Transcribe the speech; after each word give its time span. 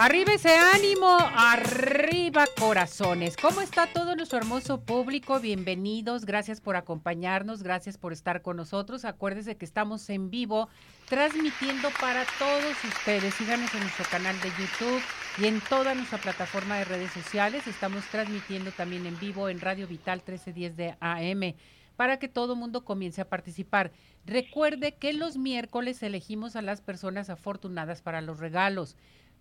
Arriba 0.00 0.34
ese 0.34 0.56
ánimo, 0.56 1.18
arriba 1.34 2.44
corazones. 2.56 3.36
¿Cómo 3.36 3.60
está 3.62 3.88
todo 3.88 4.14
nuestro 4.14 4.38
hermoso 4.38 4.80
público? 4.80 5.40
Bienvenidos, 5.40 6.24
gracias 6.24 6.60
por 6.60 6.76
acompañarnos, 6.76 7.64
gracias 7.64 7.98
por 7.98 8.12
estar 8.12 8.40
con 8.40 8.56
nosotros. 8.56 9.04
Acuérdense 9.04 9.56
que 9.56 9.64
estamos 9.64 10.08
en 10.08 10.30
vivo 10.30 10.68
transmitiendo 11.08 11.88
para 12.00 12.24
todos 12.38 12.76
ustedes. 12.84 13.34
Síganos 13.34 13.74
en 13.74 13.80
nuestro 13.80 14.04
canal 14.08 14.40
de 14.40 14.50
YouTube 14.50 15.02
y 15.38 15.46
en 15.46 15.60
toda 15.62 15.96
nuestra 15.96 16.18
plataforma 16.18 16.76
de 16.76 16.84
redes 16.84 17.10
sociales. 17.10 17.66
Estamos 17.66 18.04
transmitiendo 18.04 18.70
también 18.70 19.04
en 19.04 19.18
vivo 19.18 19.48
en 19.48 19.60
Radio 19.60 19.88
Vital 19.88 20.18
1310 20.18 20.76
de 20.76 20.96
AM 21.00 21.56
para 21.96 22.20
que 22.20 22.28
todo 22.28 22.54
mundo 22.54 22.84
comience 22.84 23.20
a 23.20 23.28
participar. 23.28 23.90
Recuerde 24.24 24.94
que 24.94 25.12
los 25.12 25.36
miércoles 25.36 26.00
elegimos 26.04 26.54
a 26.54 26.62
las 26.62 26.82
personas 26.82 27.30
afortunadas 27.30 28.02
para 28.02 28.20
los 28.20 28.38
regalos 28.38 28.94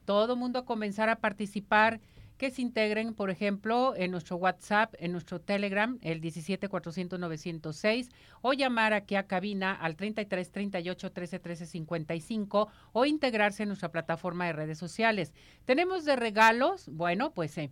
todo 0.08 0.38
mundo 0.38 0.60
a 0.60 0.66
comenzar 0.66 1.10
a 1.10 1.18
participar, 1.18 2.00
que 2.38 2.50
se 2.50 2.62
integren, 2.62 3.14
por 3.14 3.30
ejemplo, 3.30 3.94
en 3.98 4.12
nuestro 4.12 4.38
WhatsApp, 4.38 4.94
en 5.00 5.12
nuestro 5.12 5.42
Telegram, 5.42 6.00
el 6.02 6.22
17 6.22 6.70
400 6.70 7.20
906, 7.20 8.10
o 8.42 8.54
llamar 8.54 8.94
aquí 8.94 9.16
a 9.16 9.28
cabina 9.28 9.74
al 9.74 9.98
33 9.98 10.50
38 10.50 11.12
13 11.12 11.40
13 11.40 11.66
55, 11.66 12.70
o 12.94 13.06
integrarse 13.06 13.64
en 13.64 13.70
nuestra 13.70 13.92
plataforma 13.92 14.46
de 14.46 14.54
redes 14.54 14.78
sociales. 14.78 15.34
Tenemos 15.66 16.06
de 16.06 16.16
regalos, 16.16 16.88
bueno, 16.88 17.32
pues 17.32 17.58
eh, 17.58 17.70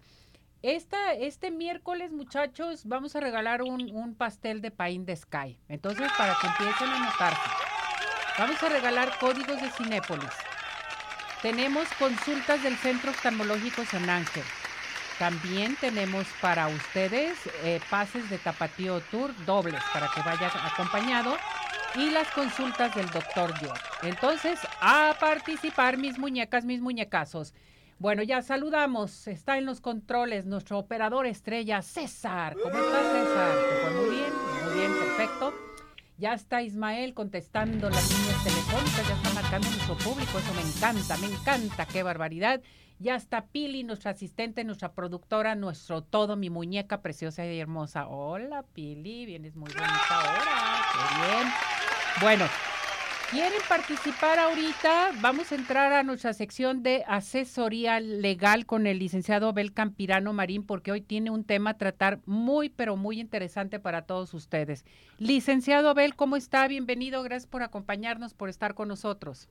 esta, 0.62 1.14
este 1.14 1.52
miércoles, 1.52 2.12
muchachos, 2.12 2.86
vamos 2.86 3.16
a 3.16 3.22
regalar 3.22 3.62
un, 3.62 3.96
un 3.96 4.14
pastel 4.14 4.60
de 4.60 4.72
Pain 4.72 5.06
de 5.06 5.16
Sky. 5.16 5.58
Entonces, 5.70 6.12
para 6.18 6.36
que 6.42 6.48
empiecen 6.48 6.90
a 6.90 7.00
notarse, 7.00 7.50
vamos 8.38 8.62
a 8.62 8.68
regalar 8.68 9.18
códigos 9.20 9.62
de 9.62 9.70
Cinépolis. 9.70 10.55
Tenemos 11.46 11.88
consultas 12.00 12.64
del 12.64 12.76
Centro 12.76 13.12
Oftalmológico 13.12 13.86
San 13.86 14.10
Ángel. 14.10 14.42
También 15.20 15.76
tenemos 15.80 16.26
para 16.42 16.68
ustedes 16.68 17.38
eh, 17.64 17.80
pases 17.88 18.28
de 18.32 18.40
Tapatío 18.40 19.00
Tour 19.12 19.30
dobles 19.46 19.80
para 19.94 20.10
que 20.10 20.22
vaya 20.22 20.52
acompañado 20.66 21.38
y 21.94 22.10
las 22.10 22.32
consultas 22.32 22.96
del 22.96 23.08
doctor 23.12 23.54
Yo. 23.62 23.72
Entonces, 24.02 24.58
a 24.82 25.16
participar 25.20 26.00
mis 26.00 26.18
muñecas, 26.18 26.66
mis 26.66 26.82
muñecazos. 26.82 27.54
Bueno, 28.00 28.24
ya 28.24 28.42
saludamos. 28.42 29.28
Está 29.28 29.60
en 29.60 29.68
los 29.68 29.82
controles 29.82 30.48
nuestro 30.48 30.80
operador 30.80 31.28
estrella, 31.28 31.84
César. 31.84 32.56
¿Cómo 32.56 32.76
está 32.76 33.04
César? 33.04 33.56
Pues 33.84 33.94
muy 33.94 34.16
bien, 34.16 34.34
muy 34.66 34.80
bien, 34.80 34.92
perfecto. 34.94 35.65
Ya 36.18 36.34
está 36.34 36.62
Ismael 36.62 37.14
contestando 37.14 37.90
las 37.90 38.10
líneas 38.10 38.42
telefónicas, 38.44 39.08
ya 39.08 39.16
está 39.16 39.34
marcando 39.34 39.70
nuestro 39.70 39.98
público, 39.98 40.40
eso 40.40 40.54
me 40.54 40.62
encanta, 40.62 41.18
me 41.18 41.28
encanta, 41.28 41.86
qué 41.86 42.04
barbaridad. 42.04 42.62
Ya 43.00 43.16
está 43.16 43.48
Pili, 43.48 43.84
nuestra 43.84 44.12
asistente, 44.12 44.64
nuestra 44.64 44.94
productora, 44.94 45.56
nuestro 45.56 46.04
todo, 46.04 46.38
mi 46.38 46.50
muñeca 46.50 47.02
preciosa 47.02 47.46
y 47.46 47.60
hermosa. 47.60 48.08
Hola 48.08 48.64
Pili, 48.64 49.26
vienes 49.26 49.58
muy 49.58 49.70
bonita 49.74 50.08
ahora, 50.10 50.86
qué 50.94 51.28
bien. 51.28 51.54
Bueno, 52.22 52.46
¿Quieren 53.32 53.60
participar 53.68 54.38
ahorita? 54.38 55.12
Vamos 55.20 55.52
a 55.52 55.56
entrar 55.56 55.92
a 55.94 56.04
nuestra 56.04 56.32
sección 56.34 56.84
de 56.84 57.04
asesoría 57.08 58.00
legal 58.00 58.68
con 58.68 58.86
el 58.86 59.00
licenciado 59.00 59.50
Abel 59.50 59.74
Campirano 59.74 60.32
Marín, 60.32 60.64
porque 60.64 60.92
hoy 60.92 61.02
tiene 61.02 61.32
un 61.32 61.44
tema 61.44 61.72
a 61.72 61.78
tratar 61.78 62.20
muy, 62.28 62.70
pero 62.70 62.98
muy 62.98 63.20
interesante 63.20 63.80
para 63.80 64.06
todos 64.06 64.36
ustedes. 64.36 64.86
Licenciado 65.18 65.90
Abel, 65.90 66.16
¿cómo 66.16 66.36
está? 66.36 66.68
Bienvenido, 66.68 67.24
gracias 67.24 67.50
por 67.50 67.64
acompañarnos, 67.64 68.36
por 68.36 68.48
estar 68.48 68.76
con 68.76 68.90
nosotros. 68.90 69.50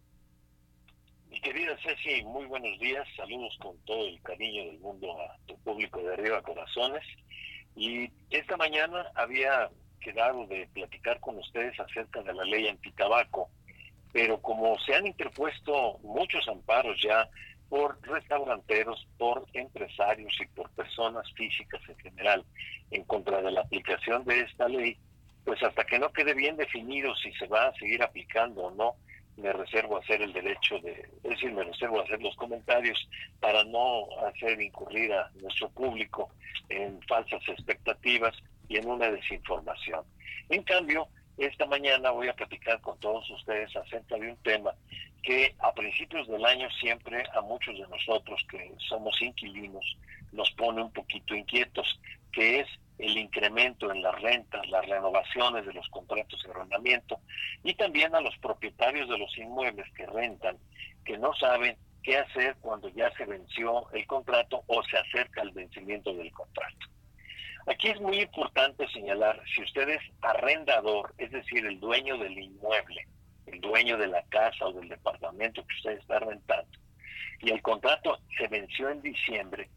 Mi 1.28 1.40
querida 1.40 1.76
Ceci, 1.82 2.22
muy 2.22 2.46
buenos 2.46 2.78
días, 2.78 3.08
saludos 3.16 3.56
con 3.60 3.76
todo 3.86 4.06
el 4.06 4.22
cariño 4.22 4.66
del 4.66 4.78
mundo 4.78 5.20
a 5.20 5.36
tu 5.46 5.58
público 5.58 6.00
de 6.00 6.12
Arriba 6.12 6.42
Corazones. 6.42 7.02
Y 7.74 8.08
esta 8.30 8.56
mañana 8.56 9.10
había 9.16 9.68
quedado 10.00 10.46
de 10.46 10.68
platicar 10.72 11.18
con 11.18 11.36
ustedes 11.38 11.78
acerca 11.80 12.22
de 12.22 12.34
la 12.34 12.44
ley 12.44 12.68
antitabaco 12.68 13.50
pero 14.14 14.40
como 14.40 14.78
se 14.78 14.94
han 14.94 15.08
interpuesto 15.08 15.98
muchos 16.04 16.46
amparos 16.46 17.02
ya 17.02 17.28
por 17.68 18.00
restauranteros, 18.02 19.08
por 19.18 19.44
empresarios 19.54 20.32
y 20.40 20.46
por 20.54 20.70
personas 20.70 21.26
físicas 21.32 21.80
en 21.88 21.98
general 21.98 22.44
en 22.92 23.02
contra 23.02 23.42
de 23.42 23.50
la 23.50 23.62
aplicación 23.62 24.24
de 24.24 24.42
esta 24.42 24.68
ley, 24.68 24.96
pues 25.44 25.60
hasta 25.64 25.82
que 25.82 25.98
no 25.98 26.12
quede 26.12 26.32
bien 26.32 26.56
definido 26.56 27.12
si 27.16 27.32
se 27.32 27.48
va 27.48 27.66
a 27.66 27.74
seguir 27.74 28.04
aplicando 28.04 28.66
o 28.66 28.70
no, 28.70 28.94
me 29.36 29.52
reservo 29.52 29.96
a 29.96 30.00
hacer 30.00 30.22
el 30.22 30.32
derecho 30.32 30.78
de, 30.78 30.92
es 31.24 31.30
decir, 31.30 31.52
me 31.52 31.64
reservo 31.64 31.98
a 31.98 32.04
hacer 32.04 32.22
los 32.22 32.36
comentarios 32.36 33.08
para 33.40 33.64
no 33.64 34.06
hacer 34.28 34.62
incurrir 34.62 35.12
a 35.12 35.28
nuestro 35.42 35.70
público 35.70 36.30
en 36.68 37.02
falsas 37.08 37.42
expectativas 37.48 38.36
y 38.68 38.76
en 38.76 38.88
una 38.88 39.10
desinformación. 39.10 40.04
En 40.50 40.62
cambio, 40.62 41.08
esta 41.38 41.66
mañana 41.66 42.10
voy 42.10 42.28
a 42.28 42.34
platicar 42.34 42.80
con 42.80 42.98
todos 43.00 43.28
ustedes 43.30 43.74
acerca 43.76 44.16
de 44.16 44.30
un 44.30 44.36
tema 44.38 44.72
que 45.22 45.54
a 45.58 45.72
principios 45.72 46.28
del 46.28 46.44
año 46.44 46.68
siempre 46.80 47.24
a 47.34 47.40
muchos 47.40 47.76
de 47.78 47.88
nosotros 47.88 48.44
que 48.48 48.72
somos 48.88 49.20
inquilinos 49.20 49.96
nos 50.32 50.50
pone 50.52 50.82
un 50.82 50.92
poquito 50.92 51.34
inquietos, 51.34 52.00
que 52.32 52.60
es 52.60 52.68
el 52.98 53.16
incremento 53.16 53.90
en 53.90 54.02
las 54.02 54.20
rentas, 54.20 54.68
las 54.68 54.86
renovaciones 54.86 55.66
de 55.66 55.72
los 55.72 55.88
contratos 55.88 56.42
de 56.42 56.50
arrendamiento 56.50 57.20
y 57.62 57.74
también 57.74 58.14
a 58.14 58.20
los 58.20 58.36
propietarios 58.38 59.08
de 59.08 59.18
los 59.18 59.36
inmuebles 59.38 59.86
que 59.94 60.06
rentan, 60.06 60.56
que 61.04 61.18
no 61.18 61.34
saben 61.34 61.76
qué 62.02 62.18
hacer 62.18 62.56
cuando 62.60 62.88
ya 62.90 63.10
se 63.16 63.24
venció 63.24 63.90
el 63.92 64.06
contrato 64.06 64.62
o 64.66 64.82
se 64.84 64.98
acerca 64.98 65.42
el 65.42 65.50
vencimiento 65.50 66.12
del 66.14 66.30
contrato. 66.32 66.93
Aquí 67.66 67.88
es 67.88 68.00
muy 68.00 68.20
importante 68.20 68.86
señalar, 68.88 69.40
si 69.54 69.62
usted 69.62 69.88
es 69.88 70.02
arrendador, 70.20 71.14
es 71.16 71.30
decir, 71.30 71.64
el 71.64 71.80
dueño 71.80 72.18
del 72.18 72.38
inmueble, 72.38 73.06
el 73.46 73.60
dueño 73.60 73.96
de 73.96 74.08
la 74.08 74.22
casa 74.24 74.66
o 74.66 74.72
del 74.72 74.88
departamento 74.88 75.64
que 75.66 75.74
usted 75.76 75.98
está 75.98 76.18
rentando, 76.18 76.78
y 77.40 77.50
el 77.50 77.62
contrato 77.62 78.18
se 78.36 78.48
venció 78.48 78.90
en 78.90 79.00
diciembre, 79.00 79.70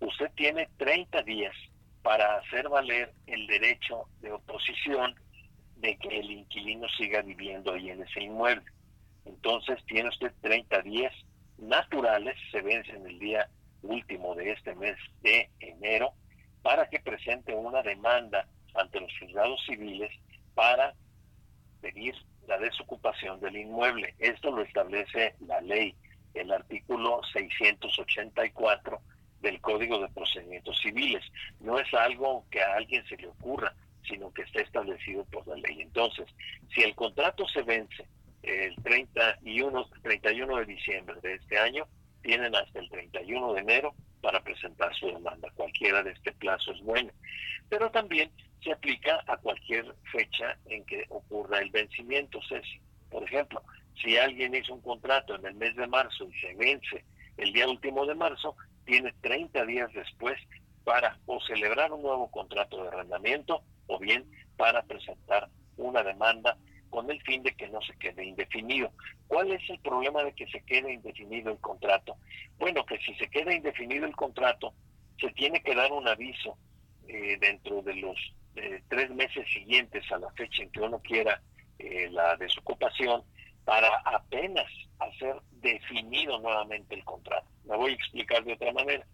usted 0.00 0.30
tiene 0.36 0.68
30 0.76 1.22
días 1.22 1.54
para 2.02 2.36
hacer 2.36 2.68
valer 2.68 3.12
el 3.26 3.46
derecho 3.46 4.04
de 4.20 4.30
oposición 4.30 5.14
de 5.76 5.96
que 5.96 6.18
el 6.18 6.30
inquilino 6.30 6.86
siga 6.96 7.22
viviendo 7.22 7.72
ahí 7.72 7.90
en 7.90 8.02
ese 8.02 8.22
inmueble. 8.22 8.70
Entonces 9.24 9.84
tiene 9.86 10.10
usted 10.10 10.32
30 10.40 10.82
días 10.82 11.12
naturales, 11.58 12.36
se 12.52 12.60
vencen 12.60 13.06
el 13.06 13.18
día 13.18 13.48
último 13.82 14.34
de 14.34 14.52
este 14.52 14.74
mes 14.74 14.96
de 15.22 15.50
enero, 15.60 16.12
para 16.64 16.88
que 16.88 16.98
presente 16.98 17.54
una 17.54 17.82
demanda 17.82 18.48
ante 18.74 18.98
los 18.98 19.12
juzgados 19.18 19.62
civiles 19.66 20.10
para 20.54 20.94
pedir 21.82 22.14
la 22.48 22.56
desocupación 22.56 23.38
del 23.40 23.56
inmueble. 23.56 24.14
Esto 24.18 24.50
lo 24.50 24.62
establece 24.62 25.34
la 25.46 25.60
ley, 25.60 25.94
el 26.32 26.50
artículo 26.50 27.20
684 27.34 28.98
del 29.42 29.60
Código 29.60 29.98
de 29.98 30.08
Procedimientos 30.08 30.80
Civiles. 30.80 31.22
No 31.60 31.78
es 31.78 31.92
algo 31.92 32.46
que 32.50 32.62
a 32.62 32.76
alguien 32.76 33.06
se 33.08 33.18
le 33.18 33.26
ocurra, 33.26 33.74
sino 34.08 34.32
que 34.32 34.40
está 34.42 34.62
establecido 34.62 35.26
por 35.26 35.46
la 35.46 35.56
ley. 35.56 35.82
Entonces, 35.82 36.26
si 36.74 36.82
el 36.82 36.94
contrato 36.94 37.46
se 37.46 37.60
vence 37.62 38.08
el 38.42 38.74
31, 38.76 39.86
31 40.02 40.56
de 40.56 40.64
diciembre 40.64 41.16
de 41.20 41.34
este 41.34 41.58
año, 41.58 41.86
tienen 42.24 42.56
hasta 42.56 42.80
el 42.80 42.88
31 42.88 43.52
de 43.52 43.60
enero 43.60 43.94
para 44.20 44.42
presentar 44.42 44.92
su 44.94 45.06
demanda. 45.06 45.48
Cualquiera 45.54 46.02
de 46.02 46.12
este 46.12 46.32
plazo 46.32 46.72
es 46.72 46.80
bueno. 46.82 47.12
Pero 47.68 47.90
también 47.90 48.32
se 48.62 48.72
aplica 48.72 49.22
a 49.26 49.36
cualquier 49.36 49.94
fecha 50.10 50.56
en 50.66 50.84
que 50.86 51.04
ocurra 51.10 51.60
el 51.60 51.70
vencimiento, 51.70 52.40
Ceci. 52.48 52.80
Por 53.10 53.22
ejemplo, 53.22 53.62
si 54.02 54.16
alguien 54.16 54.54
hizo 54.54 54.74
un 54.74 54.80
contrato 54.80 55.36
en 55.36 55.46
el 55.46 55.54
mes 55.54 55.76
de 55.76 55.86
marzo 55.86 56.24
y 56.24 56.40
se 56.40 56.54
vence 56.54 57.04
el 57.36 57.52
día 57.52 57.68
último 57.68 58.06
de 58.06 58.14
marzo, 58.14 58.56
tiene 58.86 59.12
30 59.20 59.64
días 59.66 59.92
después 59.92 60.38
para 60.82 61.18
o 61.26 61.40
celebrar 61.42 61.92
un 61.92 62.02
nuevo 62.02 62.30
contrato 62.30 62.82
de 62.82 62.88
arrendamiento 62.88 63.62
o 63.86 63.98
bien 63.98 64.24
para 64.56 64.82
presentar 64.82 65.48
una 65.76 66.02
demanda 66.02 66.56
con 66.94 67.10
el 67.10 67.20
fin 67.22 67.42
de 67.42 67.52
que 67.56 67.66
no 67.66 67.82
se 67.82 67.92
quede 67.94 68.24
indefinido. 68.24 68.92
¿Cuál 69.26 69.50
es 69.50 69.68
el 69.68 69.80
problema 69.80 70.22
de 70.22 70.32
que 70.32 70.46
se 70.46 70.60
quede 70.60 70.92
indefinido 70.92 71.50
el 71.50 71.58
contrato? 71.58 72.16
Bueno, 72.56 72.86
que 72.86 72.98
si 72.98 73.12
se 73.16 73.28
queda 73.28 73.52
indefinido 73.52 74.06
el 74.06 74.14
contrato, 74.14 74.72
se 75.18 75.28
tiene 75.30 75.60
que 75.60 75.74
dar 75.74 75.90
un 75.90 76.06
aviso 76.06 76.56
eh, 77.08 77.36
dentro 77.40 77.82
de 77.82 77.96
los 77.96 78.16
eh, 78.54 78.80
tres 78.88 79.10
meses 79.10 79.44
siguientes 79.52 80.04
a 80.12 80.18
la 80.18 80.30
fecha 80.34 80.62
en 80.62 80.70
que 80.70 80.82
uno 80.82 81.00
quiera 81.00 81.42
eh, 81.80 82.08
la 82.12 82.36
desocupación 82.36 83.24
para 83.64 83.88
apenas 84.04 84.70
hacer 85.00 85.34
definido 85.50 86.38
nuevamente 86.38 86.94
el 86.94 87.02
contrato. 87.02 87.48
Me 87.64 87.76
voy 87.76 87.90
a 87.90 87.94
explicar 87.94 88.44
de 88.44 88.52
otra 88.52 88.72
manera. 88.72 89.04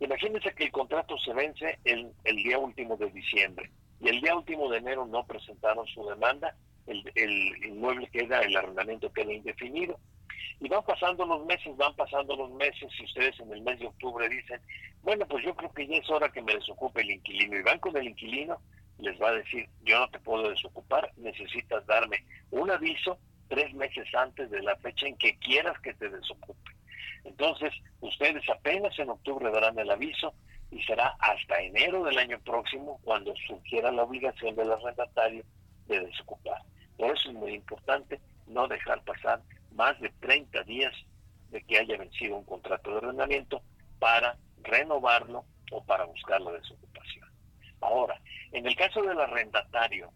Imagínense 0.00 0.54
que 0.54 0.64
el 0.64 0.70
contrato 0.70 1.16
se 1.16 1.32
vence 1.32 1.78
el, 1.84 2.12
el 2.24 2.36
día 2.36 2.58
último 2.58 2.98
de 2.98 3.10
diciembre 3.10 3.70
y 4.00 4.08
el 4.08 4.20
día 4.20 4.36
último 4.36 4.68
de 4.68 4.78
enero 4.78 5.06
no 5.06 5.24
presentaron 5.24 5.86
su 5.86 6.06
demanda, 6.06 6.54
el, 6.86 7.12
el 7.14 7.64
inmueble 7.64 8.08
queda, 8.08 8.40
el 8.40 8.56
arrendamiento 8.56 9.12
queda 9.12 9.32
indefinido. 9.32 9.98
Y 10.60 10.68
van 10.68 10.84
pasando 10.84 11.26
los 11.26 11.44
meses, 11.44 11.76
van 11.76 11.94
pasando 11.96 12.34
los 12.34 12.50
meses, 12.52 12.90
y 12.98 13.04
ustedes 13.04 13.38
en 13.40 13.52
el 13.52 13.60
mes 13.62 13.78
de 13.78 13.86
octubre 13.86 14.28
dicen, 14.28 14.60
bueno, 15.02 15.26
pues 15.26 15.44
yo 15.44 15.54
creo 15.54 15.72
que 15.72 15.86
ya 15.86 15.96
es 15.96 16.08
hora 16.10 16.30
que 16.30 16.42
me 16.42 16.54
desocupe 16.54 17.02
el 17.02 17.10
inquilino. 17.10 17.58
Y 17.58 17.62
van 17.62 17.78
con 17.78 17.96
el 17.96 18.08
inquilino, 18.08 18.58
les 18.98 19.20
va 19.20 19.28
a 19.28 19.34
decir, 19.34 19.68
yo 19.82 19.98
no 19.98 20.08
te 20.08 20.18
puedo 20.20 20.48
desocupar, 20.48 21.12
necesitas 21.16 21.84
darme 21.86 22.24
un 22.50 22.70
aviso 22.70 23.18
tres 23.48 23.72
meses 23.74 24.06
antes 24.14 24.50
de 24.50 24.62
la 24.62 24.76
fecha 24.76 25.06
en 25.06 25.16
que 25.18 25.38
quieras 25.38 25.78
que 25.80 25.94
te 25.94 26.08
desocupe. 26.08 26.72
Entonces, 27.24 27.72
ustedes 28.00 28.48
apenas 28.48 28.98
en 28.98 29.10
octubre 29.10 29.50
darán 29.50 29.78
el 29.78 29.90
aviso 29.90 30.34
y 30.70 30.82
será 30.82 31.16
hasta 31.20 31.60
enero 31.60 32.04
del 32.04 32.18
año 32.18 32.40
próximo 32.40 32.98
cuando 33.04 33.34
surgiera 33.46 33.90
la 33.92 34.04
obligación 34.04 34.54
del 34.56 34.72
arrendatario 34.72 35.44
de 35.86 36.00
desocupar. 36.00 36.62
Por 36.96 37.14
eso 37.14 37.28
es 37.28 37.34
muy 37.34 37.54
importante 37.54 38.20
no 38.46 38.68
dejar 38.68 39.02
pasar 39.02 39.42
más 39.72 39.98
de 40.00 40.10
30 40.20 40.62
días 40.64 40.94
de 41.50 41.62
que 41.62 41.78
haya 41.78 41.96
vencido 41.96 42.36
un 42.36 42.44
contrato 42.44 42.90
de 42.90 42.98
arrendamiento 42.98 43.62
para 43.98 44.36
renovarlo 44.62 45.44
o 45.72 45.84
para 45.84 46.04
buscar 46.04 46.40
la 46.40 46.52
desocupación. 46.52 47.28
Ahora, 47.80 48.20
en 48.52 48.66
el 48.66 48.74
caso 48.76 49.02
del 49.02 49.20
arrendatario, 49.20 50.10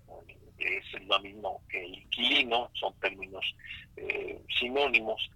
que 0.58 0.78
es 0.78 0.84
lo 1.06 1.18
mismo 1.20 1.62
que 1.68 1.84
el 1.84 1.94
inquilino, 1.94 2.70
son 2.74 2.94
términos 3.00 3.44
eh, 3.96 4.40
sinónimos, 4.58 5.30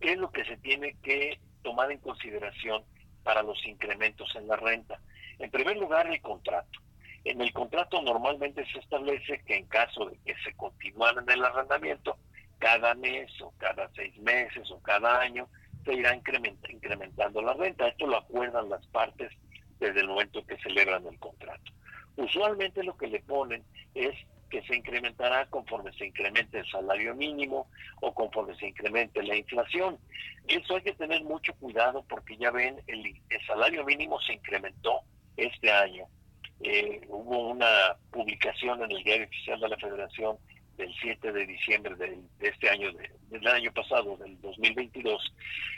¿qué 0.00 0.12
es 0.12 0.18
lo 0.18 0.30
que 0.30 0.44
se 0.44 0.56
tiene 0.58 0.96
que 1.02 1.38
tomar 1.62 1.90
en 1.90 1.98
consideración 1.98 2.82
para 3.22 3.42
los 3.42 3.64
incrementos 3.66 4.34
en 4.36 4.48
la 4.48 4.56
renta? 4.56 5.00
En 5.38 5.50
primer 5.50 5.76
lugar, 5.76 6.06
el 6.06 6.20
contrato. 6.20 6.80
En 7.24 7.40
el 7.40 7.52
contrato 7.52 8.00
normalmente 8.02 8.64
se 8.72 8.78
establece 8.78 9.42
que 9.44 9.56
en 9.56 9.66
caso 9.66 10.06
de 10.06 10.16
que 10.24 10.34
se 10.44 10.54
continuara 10.54 11.20
en 11.20 11.30
el 11.30 11.44
arrendamiento, 11.44 12.16
cada 12.58 12.94
mes 12.94 13.30
o 13.40 13.52
cada 13.58 13.88
seis 13.94 14.16
meses 14.18 14.70
o 14.70 14.80
cada 14.80 15.20
año 15.20 15.48
se 15.84 15.94
irá 15.94 16.14
incrementando 16.14 17.42
la 17.42 17.54
renta. 17.54 17.88
Esto 17.88 18.06
lo 18.06 18.18
acuerdan 18.18 18.68
las 18.68 18.86
partes 18.88 19.32
desde 19.78 20.00
el 20.00 20.08
momento 20.08 20.44
que 20.46 20.58
celebran 20.58 21.06
el 21.06 21.18
contrato. 21.18 21.72
Usualmente 22.16 22.82
lo 22.82 22.96
que 22.96 23.06
le 23.06 23.20
ponen 23.20 23.64
es 23.94 24.14
que 24.50 24.62
se 24.62 24.76
incrementará 24.76 25.46
conforme 25.46 25.92
se 25.92 26.06
incremente 26.06 26.58
el 26.58 26.70
salario 26.70 27.14
mínimo 27.14 27.68
o 28.00 28.12
conforme 28.14 28.56
se 28.56 28.68
incremente 28.68 29.22
la 29.22 29.36
inflación. 29.36 29.98
Eso 30.46 30.76
hay 30.76 30.82
que 30.82 30.94
tener 30.94 31.22
mucho 31.22 31.54
cuidado 31.54 32.04
porque 32.08 32.36
ya 32.36 32.50
ven, 32.50 32.80
el, 32.86 33.02
salario 33.46 33.84
mínimo 33.84 34.20
se 34.20 34.34
incrementó 34.34 35.00
este 35.36 35.70
año. 35.70 36.06
Eh, 36.60 37.00
hubo 37.08 37.50
una 37.50 37.96
publicación 38.10 38.82
en 38.82 38.90
el 38.90 39.04
Diario 39.04 39.26
Oficial 39.26 39.60
de 39.60 39.68
la 39.68 39.76
Federación 39.76 40.36
del 40.76 40.94
7 41.00 41.32
de 41.32 41.46
diciembre 41.46 41.94
de, 41.96 42.18
este 42.40 42.70
año, 42.70 42.90
del 43.28 43.46
año 43.46 43.72
pasado, 43.72 44.16
del 44.16 44.40
2022, 44.40 45.34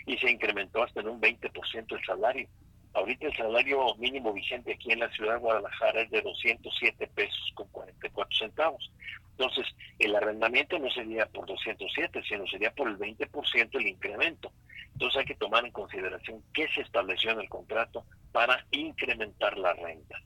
y 0.06 0.16
se 0.18 0.30
incrementó 0.30 0.82
hasta 0.82 1.00
en 1.00 1.08
un 1.08 1.20
20% 1.20 1.98
el 1.98 2.04
salario. 2.04 2.48
Ahorita 2.92 3.26
el 3.26 3.36
salario 3.36 3.94
mínimo 3.96 4.32
vigente 4.32 4.72
aquí 4.72 4.92
en 4.92 5.00
la 5.00 5.10
ciudad 5.12 5.34
de 5.34 5.40
Guadalajara 5.40 6.02
es 6.02 6.10
de 6.10 6.22
207 6.22 7.06
pesos 7.14 7.52
con 7.54 7.68
44 7.68 8.36
centavos. 8.36 8.90
Entonces, 9.32 9.66
el 9.98 10.14
arrendamiento 10.14 10.78
no 10.78 10.90
sería 10.90 11.26
por 11.26 11.46
207, 11.46 12.22
sino 12.28 12.46
sería 12.46 12.72
por 12.72 12.88
el 12.88 12.98
20% 12.98 13.70
el 13.72 13.86
incremento. 13.86 14.52
Entonces 14.92 15.20
hay 15.20 15.24
que 15.24 15.36
tomar 15.36 15.64
en 15.64 15.72
consideración 15.72 16.42
qué 16.52 16.68
se 16.74 16.82
estableció 16.82 17.30
en 17.30 17.40
el 17.40 17.48
contrato 17.48 18.04
para 18.32 18.66
incrementar 18.70 19.56
la 19.56 19.72
renta. 19.72 20.18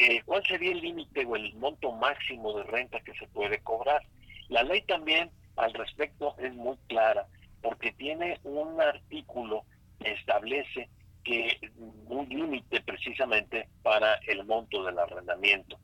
Eh, 0.00 0.22
¿Cuál 0.24 0.44
sería 0.46 0.70
el 0.70 0.80
límite 0.80 1.26
o 1.26 1.34
el 1.34 1.52
monto 1.56 1.90
máximo 1.90 2.56
de 2.56 2.62
renta 2.62 3.00
que 3.00 3.14
se 3.14 3.26
puede 3.26 3.58
cobrar? 3.58 4.00
La 4.48 4.62
ley 4.62 4.82
también 4.82 5.28
al 5.56 5.74
respecto 5.74 6.36
es 6.38 6.54
muy 6.54 6.76
clara 6.86 7.26
porque 7.60 7.90
tiene 7.94 8.38
un 8.44 8.80
artículo 8.80 9.64
que 9.98 10.12
establece 10.12 10.88
que 11.24 11.58
un 12.06 12.28
límite 12.28 12.80
precisamente 12.82 13.68
para 13.82 14.14
el 14.28 14.44
monto 14.44 14.84
del 14.84 15.00
arrendamiento. 15.00 15.80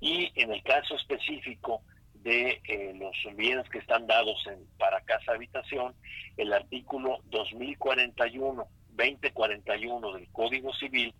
Y 0.00 0.32
en 0.36 0.52
el 0.52 0.62
caso 0.62 0.96
específico 0.96 1.82
de 2.14 2.62
eh, 2.64 2.94
los 2.94 3.36
bienes 3.36 3.68
que 3.68 3.80
están 3.80 4.06
dados 4.06 4.42
en, 4.46 4.64
para 4.78 5.02
casa 5.02 5.32
habitación, 5.32 5.94
el 6.38 6.54
artículo 6.54 7.20
2041, 7.26 8.66
2041 8.92 10.12
del 10.14 10.32
Código 10.32 10.72
Civil 10.76 11.12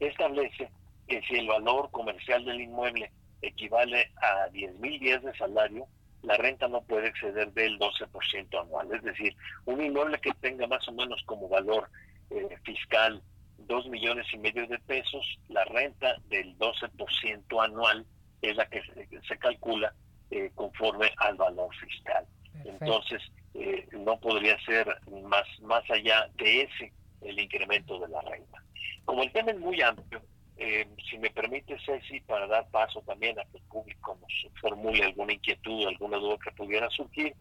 establece 0.00 0.70
que 1.06 1.22
si 1.22 1.36
el 1.36 1.48
valor 1.48 1.90
comercial 1.90 2.44
del 2.44 2.60
inmueble 2.60 3.10
equivale 3.40 4.12
a 4.16 4.48
10 4.50 4.78
mil 4.78 5.00
días 5.00 5.22
de 5.22 5.36
salario, 5.36 5.86
la 6.22 6.36
renta 6.36 6.68
no 6.68 6.82
puede 6.82 7.08
exceder 7.08 7.52
del 7.52 7.78
12% 7.78 8.60
anual. 8.60 8.92
Es 8.94 9.02
decir, 9.02 9.36
un 9.64 9.82
inmueble 9.82 10.18
que 10.18 10.32
tenga 10.40 10.66
más 10.66 10.86
o 10.88 10.92
menos 10.92 11.22
como 11.26 11.48
valor 11.48 11.90
eh, 12.30 12.56
fiscal 12.64 13.22
dos 13.66 13.86
millones 13.88 14.26
y 14.32 14.38
medio 14.38 14.66
de 14.66 14.78
pesos, 14.80 15.38
la 15.48 15.64
renta 15.64 16.16
del 16.28 16.56
12% 16.58 17.64
anual 17.64 18.06
es 18.40 18.56
la 18.56 18.66
que 18.66 18.82
se, 19.28 19.38
calcula 19.38 19.94
eh, 20.30 20.50
conforme 20.54 21.12
al 21.18 21.36
valor 21.36 21.74
fiscal. 21.76 22.26
Entonces, 22.64 23.22
eh, 23.54 23.86
no 23.92 24.18
podría 24.18 24.58
ser 24.64 24.86
más, 25.24 25.44
más 25.60 25.88
allá 25.90 26.28
de 26.36 26.62
ese 26.62 26.92
el 27.22 27.38
incremento 27.38 27.98
de 28.00 28.08
la 28.08 28.20
renta. 28.22 28.62
Como 29.04 29.22
el 29.22 29.32
tema 29.32 29.52
es 29.52 29.58
muy 29.58 29.80
amplio, 29.80 30.21
eh, 30.64 30.86
si 31.10 31.18
me 31.18 31.28
permite, 31.30 31.76
Ceci, 31.84 32.20
para 32.20 32.46
dar 32.46 32.68
paso 32.70 33.02
también 33.02 33.36
a 33.36 33.44
que 33.46 33.58
el 33.58 33.64
público 33.64 34.16
nos 34.20 34.60
formule 34.60 35.02
alguna 35.02 35.32
inquietud, 35.32 35.88
alguna 35.88 36.18
duda 36.18 36.36
que 36.42 36.52
pudiera 36.52 36.88
surgir, 36.90 37.34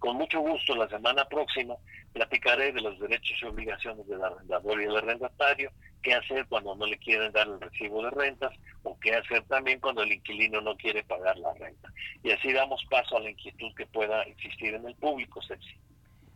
con 0.00 0.16
mucho 0.16 0.40
gusto 0.40 0.74
la 0.74 0.88
semana 0.88 1.24
próxima 1.26 1.76
platicaré 2.12 2.72
de 2.72 2.80
los 2.80 2.98
derechos 2.98 3.38
y 3.40 3.46
obligaciones 3.46 4.06
del 4.08 4.22
arrendador 4.22 4.82
y 4.82 4.86
del 4.86 4.96
arrendatario, 4.96 5.70
qué 6.02 6.14
hacer 6.14 6.46
cuando 6.48 6.74
no 6.74 6.84
le 6.86 6.98
quieren 6.98 7.30
dar 7.30 7.46
el 7.46 7.60
recibo 7.60 8.02
de 8.02 8.10
rentas 8.10 8.52
o 8.82 8.98
qué 8.98 9.14
hacer 9.14 9.44
también 9.44 9.78
cuando 9.78 10.02
el 10.02 10.12
inquilino 10.12 10.60
no 10.60 10.76
quiere 10.76 11.04
pagar 11.04 11.38
la 11.38 11.54
renta. 11.54 11.92
Y 12.24 12.32
así 12.32 12.52
damos 12.52 12.84
paso 12.90 13.16
a 13.16 13.20
la 13.20 13.30
inquietud 13.30 13.72
que 13.76 13.86
pueda 13.86 14.22
existir 14.24 14.74
en 14.74 14.84
el 14.84 14.96
público, 14.96 15.40
Ceci. 15.46 15.76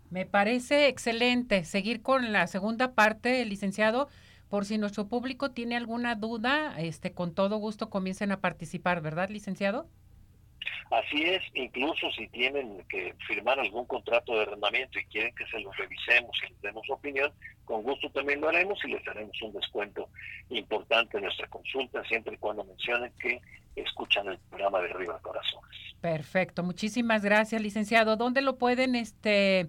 Me 0.09 0.25
parece 0.25 0.87
excelente 0.87 1.65
seguir 1.65 2.01
con 2.01 2.33
la 2.33 2.47
segunda 2.47 2.95
parte, 2.95 3.45
licenciado 3.45 4.09
por 4.49 4.65
si 4.65 4.79
nuestro 4.79 5.09
público 5.09 5.51
tiene 5.51 5.77
alguna 5.77 6.15
duda, 6.15 6.75
este, 6.79 7.13
con 7.13 7.35
todo 7.35 7.57
gusto 7.59 7.91
comiencen 7.91 8.33
a 8.33 8.41
participar, 8.41 9.01
¿verdad, 9.01 9.29
licenciado? 9.29 9.89
Así 10.91 11.23
es, 11.23 11.43
incluso 11.55 12.11
si 12.13 12.29
tienen 12.29 12.83
que 12.89 13.15
firmar 13.27 13.61
algún 13.61 13.85
contrato 13.85 14.35
de 14.35 14.43
arrendamiento 14.43 14.99
y 14.99 15.05
quieren 15.05 15.35
que 15.35 15.47
se 15.47 15.61
los 15.61 15.77
revisemos 15.77 16.37
y 16.43 16.51
les 16.51 16.63
demos 16.63 16.89
opinión, 16.89 17.31
con 17.65 17.83
gusto 17.83 18.11
también 18.11 18.41
lo 18.41 18.49
haremos 18.49 18.79
y 18.85 18.89
les 18.89 19.05
daremos 19.05 19.41
un 19.43 19.53
descuento 19.53 20.09
importante 20.49 21.19
en 21.19 21.25
nuestra 21.25 21.47
consulta, 21.49 22.03
siempre 22.05 22.35
y 22.35 22.39
cuando 22.39 22.65
mencionen 22.65 23.13
que 23.21 23.41
escuchan 23.77 24.29
el 24.29 24.39
programa 24.51 24.81
de 24.81 24.91
Arriba 24.91 25.19
Corazones. 25.21 25.71
Perfecto, 26.01 26.63
muchísimas 26.63 27.23
gracias, 27.23 27.61
licenciado. 27.61 28.17
¿Dónde 28.17 28.41
lo 28.41 28.57
pueden 28.57 28.95
este 28.95 29.69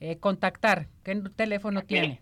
eh, 0.00 0.18
contactar? 0.18 0.88
¿Qué 1.04 1.16
teléfono 1.34 1.82
tiene? 1.82 2.20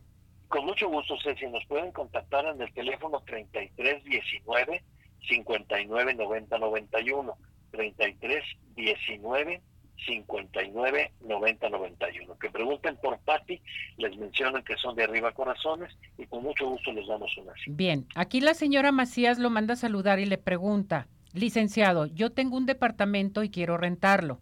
Con 0.49 0.65
mucho 0.65 0.89
gusto, 0.89 1.17
Ceci. 1.23 1.47
Nos 1.47 1.65
pueden 1.67 1.93
contactar 1.93 2.47
en 2.47 2.61
el 2.61 2.73
teléfono 2.73 3.23
3319 3.27 4.83
599091. 5.29 7.37
3319 7.71 9.63
59 10.07 11.13
90 11.21 11.69
91. 11.69 12.39
Que 12.39 12.51
pregunten 12.51 12.97
por 12.97 13.19
Patti, 13.21 13.61
les 13.99 14.17
mencionan 14.17 14.63
que 14.63 14.77
son 14.77 14.97
de 14.97 15.05
Arriba 15.05 15.33
Corazones 15.33 15.97
y 16.17 16.27
con 16.27 16.43
mucho 16.43 16.69
gusto 16.69 16.93
les 16.93 17.07
damos 17.07 17.37
una 17.37 17.53
cita. 17.55 17.77
Bien, 17.77 18.07
aquí 18.15 18.41
la 18.41 18.55
señora 18.55 18.93
Macías 18.93 19.39
lo 19.39 19.51
manda 19.51 19.75
a 19.75 19.77
saludar 19.77 20.19
y 20.19 20.25
le 20.25 20.39
pregunta, 20.39 21.09
licenciado, 21.35 22.07
yo 22.07 22.31
tengo 22.31 22.57
un 22.57 22.67
departamento 22.67 23.43
y 23.43 23.51
quiero 23.51 23.77
rentarlo. 23.77 24.41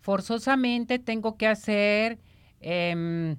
Forzosamente 0.00 0.98
tengo 0.98 1.36
que 1.36 1.46
hacer 1.46 2.18
eh, 2.60 3.36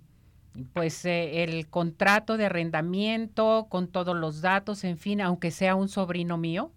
pues 0.73 1.05
eh, 1.05 1.43
el 1.43 1.69
contrato 1.69 2.37
de 2.37 2.45
arrendamiento 2.45 3.67
con 3.69 3.91
todos 3.91 4.15
los 4.15 4.41
datos, 4.41 4.83
en 4.83 4.97
fin, 4.97 5.21
aunque 5.21 5.51
sea 5.51 5.75
un 5.75 5.87
sobrino 5.87 6.37
mío? 6.37 6.71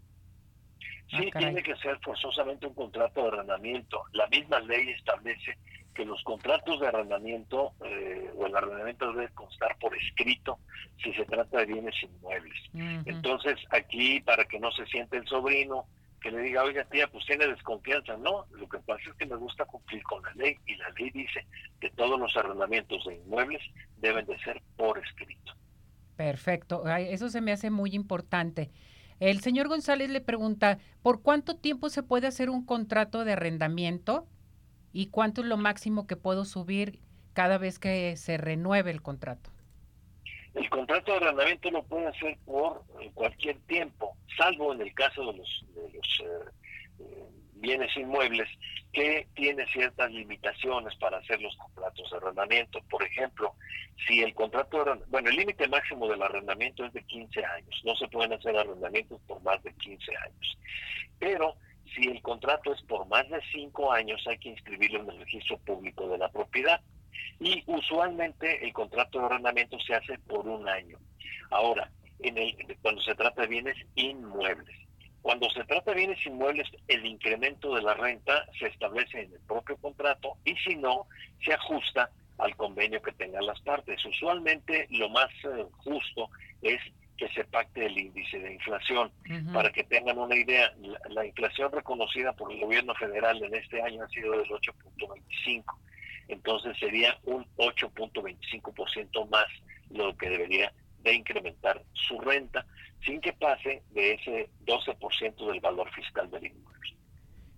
Ah, 1.12 1.18
sí, 1.20 1.30
tiene 1.36 1.62
que 1.62 1.76
ser 1.76 1.98
forzosamente 2.00 2.66
un 2.66 2.74
contrato 2.74 3.22
de 3.22 3.28
arrendamiento. 3.28 4.02
La 4.12 4.26
misma 4.28 4.60
ley 4.60 4.90
establece 4.90 5.56
que 5.94 6.04
los 6.04 6.22
contratos 6.24 6.80
de 6.80 6.88
arrendamiento 6.88 7.72
eh, 7.84 8.30
o 8.36 8.46
el 8.46 8.56
arrendamiento 8.56 9.12
debe 9.12 9.28
constar 9.30 9.76
por 9.78 9.96
escrito 9.96 10.58
si 11.02 11.12
se 11.12 11.24
trata 11.24 11.58
de 11.58 11.66
bienes 11.66 11.94
inmuebles. 12.02 12.58
Entonces, 13.06 13.56
aquí, 13.70 14.20
para 14.20 14.44
que 14.44 14.58
no 14.58 14.72
se 14.72 14.86
siente 14.86 15.16
el 15.16 15.26
sobrino, 15.26 15.86
que 16.24 16.30
le 16.30 16.40
diga, 16.40 16.64
oiga 16.64 16.84
tía, 16.86 17.06
pues 17.06 17.26
tiene 17.26 17.46
desconfianza. 17.46 18.16
No, 18.16 18.46
lo 18.52 18.66
que 18.66 18.78
pasa 18.78 19.02
es 19.10 19.14
que 19.16 19.26
me 19.26 19.36
gusta 19.36 19.66
cumplir 19.66 20.02
con 20.04 20.22
la 20.22 20.32
ley 20.32 20.56
y 20.66 20.74
la 20.76 20.88
ley 20.98 21.10
dice 21.10 21.46
que 21.78 21.90
todos 21.90 22.18
los 22.18 22.34
arrendamientos 22.34 23.04
de 23.04 23.16
inmuebles 23.16 23.60
deben 23.98 24.24
de 24.24 24.38
ser 24.38 24.62
por 24.78 24.98
escrito. 24.98 25.52
Perfecto, 26.16 26.88
eso 26.88 27.28
se 27.28 27.42
me 27.42 27.52
hace 27.52 27.68
muy 27.68 27.94
importante. 27.94 28.70
El 29.20 29.40
señor 29.42 29.68
González 29.68 30.08
le 30.08 30.22
pregunta, 30.22 30.78
¿por 31.02 31.20
cuánto 31.20 31.56
tiempo 31.56 31.90
se 31.90 32.02
puede 32.02 32.26
hacer 32.26 32.48
un 32.48 32.64
contrato 32.64 33.26
de 33.26 33.32
arrendamiento 33.32 34.26
y 34.92 35.08
cuánto 35.08 35.42
es 35.42 35.46
lo 35.46 35.58
máximo 35.58 36.06
que 36.06 36.16
puedo 36.16 36.46
subir 36.46 37.00
cada 37.34 37.58
vez 37.58 37.78
que 37.78 38.16
se 38.16 38.38
renueve 38.38 38.90
el 38.90 39.02
contrato? 39.02 39.50
El 40.54 40.70
contrato 40.70 41.12
de 41.12 41.18
arrendamiento 41.18 41.70
lo 41.70 41.82
puede 41.82 42.06
hacer 42.06 42.38
por 42.44 42.84
eh, 43.00 43.10
cualquier 43.12 43.58
tiempo, 43.66 44.16
salvo 44.36 44.72
en 44.72 44.82
el 44.82 44.94
caso 44.94 45.32
de 45.32 45.38
los, 45.38 45.64
eh, 45.76 46.00
eh, 47.00 47.24
bienes 47.54 47.96
inmuebles 47.96 48.48
que 48.92 49.26
tiene 49.34 49.66
ciertas 49.72 50.12
limitaciones 50.12 50.94
para 50.96 51.18
hacer 51.18 51.40
los 51.40 51.56
contratos 51.56 52.08
de 52.08 52.16
arrendamiento. 52.18 52.80
Por 52.88 53.02
ejemplo, 53.02 53.54
si 54.06 54.22
el 54.22 54.32
contrato 54.34 54.84
de 54.84 54.94
bueno, 55.08 55.30
el 55.30 55.36
límite 55.36 55.66
máximo 55.66 56.06
del 56.08 56.22
arrendamiento 56.22 56.84
es 56.84 56.92
de 56.92 57.02
15 57.02 57.44
años, 57.44 57.82
no 57.84 57.96
se 57.96 58.06
pueden 58.06 58.32
hacer 58.34 58.56
arrendamientos 58.56 59.20
por 59.26 59.42
más 59.42 59.60
de 59.64 59.74
15 59.74 60.16
años. 60.16 60.58
Pero 61.18 61.56
si 61.94 62.08
el 62.08 62.22
contrato 62.22 62.72
es 62.72 62.82
por 62.82 63.06
más 63.08 63.28
de 63.28 63.40
5 63.52 63.92
años, 63.92 64.24
hay 64.28 64.38
que 64.38 64.50
inscribirlo 64.50 65.00
en 65.00 65.10
el 65.10 65.18
registro 65.18 65.58
público 65.58 66.08
de 66.08 66.18
la 66.18 66.28
propiedad. 66.28 66.80
Y 67.40 67.62
usualmente 67.66 68.64
el 68.64 68.72
contrato 68.72 69.18
de 69.18 69.26
arrendamiento 69.26 69.78
se 69.80 69.94
hace 69.94 70.18
por 70.18 70.46
un 70.46 70.68
año. 70.68 70.98
Ahora, 71.50 71.90
en 72.20 72.38
el, 72.38 72.56
cuando 72.82 73.00
se 73.02 73.14
trata 73.14 73.42
de 73.42 73.48
bienes 73.48 73.76
inmuebles. 73.94 74.76
Cuando 75.22 75.48
se 75.50 75.64
trata 75.64 75.92
de 75.92 75.98
bienes 75.98 76.26
inmuebles, 76.26 76.68
el 76.88 77.06
incremento 77.06 77.74
de 77.74 77.82
la 77.82 77.94
renta 77.94 78.46
se 78.58 78.66
establece 78.66 79.22
en 79.22 79.32
el 79.32 79.40
propio 79.40 79.76
contrato 79.78 80.36
y 80.44 80.54
si 80.56 80.76
no, 80.76 81.06
se 81.44 81.54
ajusta 81.54 82.10
al 82.38 82.54
convenio 82.56 83.00
que 83.00 83.12
tengan 83.12 83.46
las 83.46 83.60
partes. 83.62 84.04
Usualmente 84.04 84.86
lo 84.90 85.08
más 85.08 85.30
eh, 85.44 85.64
justo 85.78 86.28
es 86.62 86.80
que 87.16 87.28
se 87.28 87.44
pacte 87.44 87.86
el 87.86 87.96
índice 87.96 88.38
de 88.38 88.54
inflación. 88.54 89.10
Para 89.52 89.70
que 89.70 89.84
tengan 89.84 90.18
una 90.18 90.34
idea, 90.34 90.72
la, 90.80 90.98
la, 91.08 91.24
inflación 91.24 91.70
reconocida 91.70 92.32
por 92.32 92.50
el 92.52 92.60
gobierno 92.60 92.92
federal 92.96 93.42
en 93.42 93.54
este 93.54 93.80
año 93.80 94.02
ha 94.02 94.08
sido 94.08 94.32
del 94.32 94.48
8.25 94.48 95.64
entonces 96.28 96.76
sería 96.78 97.18
un 97.24 97.44
8.25% 97.56 99.28
más 99.28 99.46
lo 99.90 100.16
que 100.16 100.28
debería 100.28 100.72
de 101.02 101.14
incrementar 101.14 101.82
su 101.92 102.18
renta 102.20 102.66
sin 103.04 103.20
que 103.20 103.32
pase 103.34 103.82
de 103.90 104.14
ese 104.14 104.48
12% 104.66 105.50
del 105.50 105.60
valor 105.60 105.90
fiscal 105.92 106.30
del 106.30 106.46
inmueble. 106.46 106.96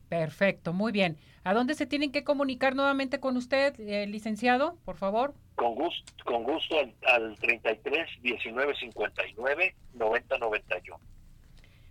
Perfecto, 0.08 0.72
muy 0.72 0.92
bien. 0.92 1.18
¿A 1.44 1.54
dónde 1.54 1.74
se 1.74 1.86
tienen 1.86 2.12
que 2.12 2.24
comunicar 2.24 2.74
nuevamente 2.74 3.20
con 3.20 3.36
usted, 3.36 3.78
eh, 3.80 4.06
licenciado, 4.06 4.76
por 4.84 4.96
favor? 4.96 5.34
Con 5.54 5.74
gusto, 5.74 6.12
con 6.24 6.44
gusto 6.44 6.78
al, 6.78 6.94
al 7.06 7.36
33 7.38 8.22
19 8.22 8.74
59 8.76 9.74
90 9.94 10.38
91. 10.38 11.00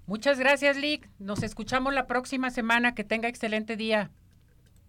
Muchas 0.08 0.39
gracias, 0.39 0.77
Lick. 0.77 1.10
Nos 1.20 1.41
escuchamos 1.41 1.94
la 1.94 2.05
próxima 2.05 2.51
semana. 2.51 2.94
Que 2.94 3.03
tenga 3.03 3.27
excelente 3.27 3.75
día. 3.75 4.12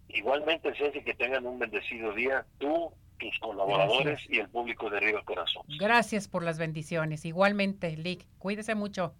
Igualmente, 0.09 0.73
Ceci, 0.75 1.01
que 1.01 1.13
tengan 1.13 1.45
un 1.45 1.59
bendecido 1.59 2.13
día, 2.13 2.45
tú, 2.57 2.91
tus 3.19 3.37
colaboradores 3.39 4.21
y 4.29 4.39
el 4.39 4.49
público 4.49 4.89
de 4.89 4.97
Arriba 4.97 5.21
Corazón. 5.23 5.63
Gracias 5.79 6.27
por 6.27 6.43
las 6.43 6.57
bendiciones. 6.57 7.25
Igualmente, 7.25 7.95
Lick, 7.97 8.25
cuídese 8.39 8.75
mucho. 8.75 9.13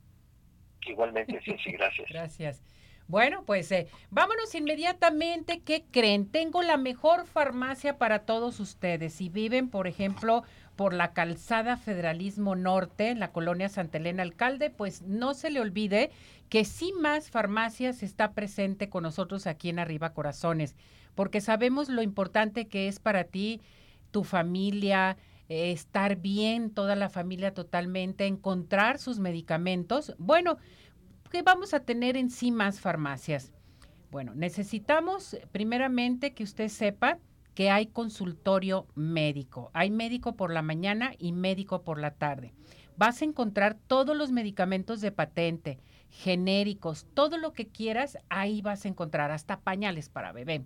Igualmente, 0.85 1.39
Ceci, 1.45 1.71
gracias. 1.71 2.09
gracias. 2.09 2.63
Bueno, 3.07 3.43
pues 3.45 3.71
eh, 3.71 3.87
vámonos 4.09 4.53
inmediatamente. 4.53 5.61
¿Qué 5.61 5.85
creen? 5.91 6.29
Tengo 6.29 6.61
la 6.61 6.75
mejor 6.75 7.25
farmacia 7.25 7.97
para 7.97 8.25
todos 8.25 8.59
ustedes. 8.59 9.13
Si 9.13 9.29
viven, 9.29 9.69
por 9.69 9.87
ejemplo, 9.87 10.43
por 10.75 10.93
la 10.93 11.13
calzada 11.13 11.77
Federalismo 11.77 12.55
Norte, 12.55 13.09
en 13.09 13.19
la 13.19 13.31
colonia 13.31 13.69
Santa 13.69 13.97
Elena 13.97 14.23
Alcalde, 14.23 14.69
pues 14.69 15.03
no 15.03 15.33
se 15.33 15.49
le 15.51 15.61
olvide 15.61 16.11
que 16.49 16.65
sí 16.65 16.93
más 16.99 17.29
farmacias 17.29 18.03
está 18.03 18.33
presente 18.33 18.89
con 18.89 19.03
nosotros 19.03 19.47
aquí 19.47 19.69
en 19.69 19.79
Arriba 19.79 20.13
Corazones, 20.13 20.75
porque 21.15 21.41
sabemos 21.41 21.89
lo 21.89 22.01
importante 22.01 22.67
que 22.67 22.87
es 22.87 22.99
para 22.99 23.25
ti, 23.25 23.61
tu 24.11 24.23
familia, 24.23 25.17
eh, 25.49 25.71
estar 25.71 26.17
bien, 26.17 26.71
toda 26.71 26.95
la 26.95 27.09
familia 27.09 27.53
totalmente, 27.53 28.25
encontrar 28.25 28.99
sus 28.99 29.19
medicamentos. 29.19 30.15
Bueno, 30.17 30.57
¿Qué 31.31 31.41
vamos 31.41 31.73
a 31.73 31.81
tener 31.81 32.15
en 32.15 32.29
sí 32.29 32.51
más 32.51 32.79
farmacias? 32.79 33.51
Bueno, 34.11 34.33
necesitamos 34.33 35.37
primeramente 35.51 36.33
que 36.33 36.43
usted 36.43 36.69
sepa 36.69 37.19
que 37.53 37.69
hay 37.69 37.87
consultorio 37.87 38.87
médico. 38.95 39.69
Hay 39.73 39.89
médico 39.89 40.37
por 40.37 40.53
la 40.53 40.61
mañana 40.61 41.11
y 41.17 41.33
médico 41.33 41.83
por 41.83 41.99
la 41.99 42.11
tarde. 42.11 42.53
Vas 42.95 43.21
a 43.21 43.25
encontrar 43.25 43.75
todos 43.75 44.15
los 44.15 44.31
medicamentos 44.31 45.01
de 45.01 45.11
patente, 45.11 45.79
genéricos, 46.09 47.05
todo 47.13 47.37
lo 47.37 47.53
que 47.53 47.67
quieras, 47.67 48.17
ahí 48.29 48.61
vas 48.61 48.85
a 48.85 48.87
encontrar, 48.87 49.31
hasta 49.31 49.59
pañales 49.59 50.09
para 50.09 50.31
bebé. 50.31 50.63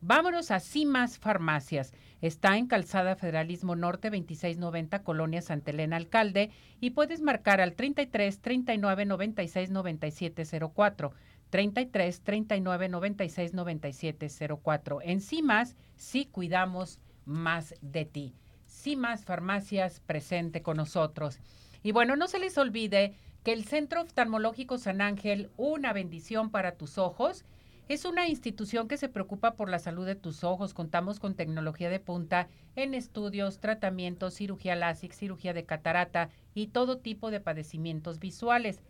Vámonos 0.00 0.50
a 0.50 0.60
Cimas 0.60 1.18
Farmacias. 1.18 1.94
Está 2.20 2.58
en 2.58 2.66
Calzada 2.66 3.16
Federalismo 3.16 3.74
Norte 3.74 4.10
2690, 4.10 5.02
Colonia 5.02 5.40
Santa 5.40 5.70
Elena 5.70 5.96
Alcalde, 5.96 6.50
y 6.78 6.90
puedes 6.90 7.22
marcar 7.22 7.62
al 7.62 7.72
33 7.72 8.40
39 8.40 9.06
96 9.06 9.70
97 9.70 10.44
04. 10.74 11.12
33 11.48 12.20
39 12.20 12.88
96 12.88 13.54
97 13.54 14.28
04. 14.62 15.00
En 15.02 15.20
Cimas, 15.20 15.76
sí 15.96 16.26
cuidamos 16.26 17.00
más 17.24 17.74
de 17.80 18.04
ti. 18.04 18.34
Cimas 18.66 19.24
Farmacias 19.24 20.00
presente 20.00 20.60
con 20.62 20.76
nosotros. 20.76 21.38
Y 21.82 21.92
bueno, 21.92 22.16
no 22.16 22.28
se 22.28 22.38
les 22.38 22.58
olvide 22.58 23.14
que 23.44 23.52
el 23.52 23.64
Centro 23.64 24.00
Oftalmológico 24.00 24.78
San 24.78 25.02
Ángel, 25.02 25.50
una 25.58 25.92
bendición 25.92 26.50
para 26.50 26.76
tus 26.76 26.96
ojos, 26.96 27.44
es 27.88 28.06
una 28.06 28.26
institución 28.26 28.88
que 28.88 28.96
se 28.96 29.10
preocupa 29.10 29.54
por 29.54 29.68
la 29.68 29.78
salud 29.78 30.06
de 30.06 30.14
tus 30.14 30.42
ojos. 30.42 30.72
Contamos 30.72 31.20
con 31.20 31.34
tecnología 31.34 31.90
de 31.90 32.00
punta 32.00 32.48
en 32.74 32.94
estudios, 32.94 33.60
tratamientos, 33.60 34.32
cirugía 34.32 34.74
láser, 34.74 35.12
cirugía 35.12 35.52
de 35.52 35.66
catarata 35.66 36.30
y 36.54 36.68
todo 36.68 36.96
tipo 36.96 37.30
de 37.30 37.40
padecimientos 37.40 38.18
visuales. 38.18 38.80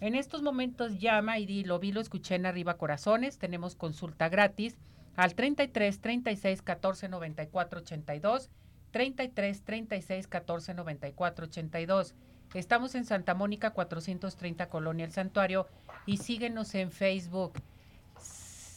En 0.00 0.14
estos 0.14 0.40
momentos 0.40 0.98
llama 0.98 1.38
y 1.38 1.44
di, 1.44 1.64
lo 1.64 1.78
vi, 1.78 1.92
lo 1.92 2.00
escuché 2.00 2.36
en 2.36 2.46
Arriba 2.46 2.78
Corazones. 2.78 3.36
Tenemos 3.36 3.76
consulta 3.76 4.30
gratis 4.30 4.78
al 5.16 5.34
33 5.34 6.00
36 6.00 6.62
14 6.62 7.08
94 7.10 7.80
82. 7.80 8.50
33 8.90 9.62
36 9.64 10.28
14 10.28 10.72
94 10.72 11.44
82. 11.44 12.14
Estamos 12.54 12.94
en 12.94 13.04
Santa 13.04 13.34
Mónica 13.34 13.70
430 13.70 14.70
Colonia 14.70 15.04
El 15.04 15.12
Santuario 15.12 15.66
y 16.06 16.16
síguenos 16.16 16.74
en 16.74 16.90
Facebook. 16.90 17.52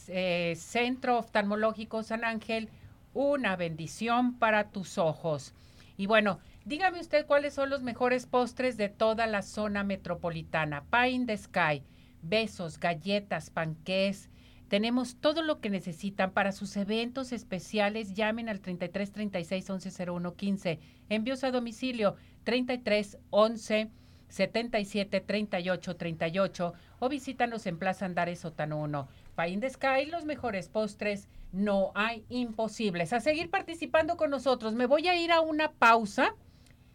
Eh, 0.08 0.54
Centro 0.58 1.18
Oftalmológico 1.18 2.02
San 2.02 2.24
Ángel, 2.24 2.68
una 3.14 3.56
bendición 3.56 4.38
para 4.38 4.70
tus 4.70 4.98
ojos. 4.98 5.54
Y 5.96 6.06
bueno, 6.06 6.38
dígame 6.66 7.00
usted 7.00 7.24
cuáles 7.24 7.54
son 7.54 7.70
los 7.70 7.82
mejores 7.82 8.26
postres 8.26 8.76
de 8.76 8.90
toda 8.90 9.26
la 9.26 9.40
zona 9.40 9.84
metropolitana. 9.84 10.84
Pie 10.90 11.10
in 11.10 11.26
the 11.26 11.36
Sky, 11.36 11.82
besos, 12.20 12.78
galletas, 12.78 13.48
panqués. 13.48 14.28
Tenemos 14.68 15.16
todo 15.16 15.42
lo 15.42 15.60
que 15.60 15.70
necesitan 15.70 16.32
para 16.32 16.52
sus 16.52 16.76
eventos 16.76 17.32
especiales. 17.32 18.14
Llamen 18.14 18.48
al 18.48 18.60
33 18.60 19.12
36 19.12 19.70
11 19.70 20.10
01 20.10 20.34
15. 20.34 20.80
Envíos 21.08 21.44
a 21.44 21.50
domicilio 21.50 22.16
33 22.44 23.18
11 23.30 23.90
77 24.28 25.20
38 25.20 25.96
38 25.96 26.72
o 27.00 27.08
visítanos 27.08 27.66
en 27.66 27.78
Plaza 27.78 28.06
Andares 28.06 28.40
Sotano 28.40 28.80
1. 28.80 29.08
Pain 29.34 29.60
de 29.60 29.68
Sky, 29.68 30.06
los 30.10 30.24
mejores 30.24 30.68
postres, 30.68 31.28
no 31.52 31.92
hay 31.94 32.24
imposibles. 32.30 33.12
A 33.12 33.20
seguir 33.20 33.50
participando 33.50 34.16
con 34.16 34.30
nosotros. 34.30 34.74
Me 34.74 34.86
voy 34.86 35.08
a 35.08 35.16
ir 35.16 35.32
a 35.32 35.42
una 35.42 35.72
pausa 35.72 36.34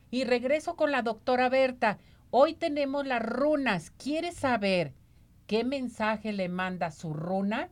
y 0.09 0.23
regreso 0.23 0.75
con 0.75 0.91
la 0.91 1.03
doctora 1.03 1.49
Berta. 1.49 1.99
Hoy 2.31 2.55
tenemos 2.55 3.05
las 3.05 3.21
runas. 3.21 3.91
¿Quiere 3.91 4.31
saber 4.31 4.93
qué 5.45 5.63
mensaje 5.63 6.33
le 6.33 6.49
manda 6.49 6.89
su 6.91 7.13
runa? 7.13 7.69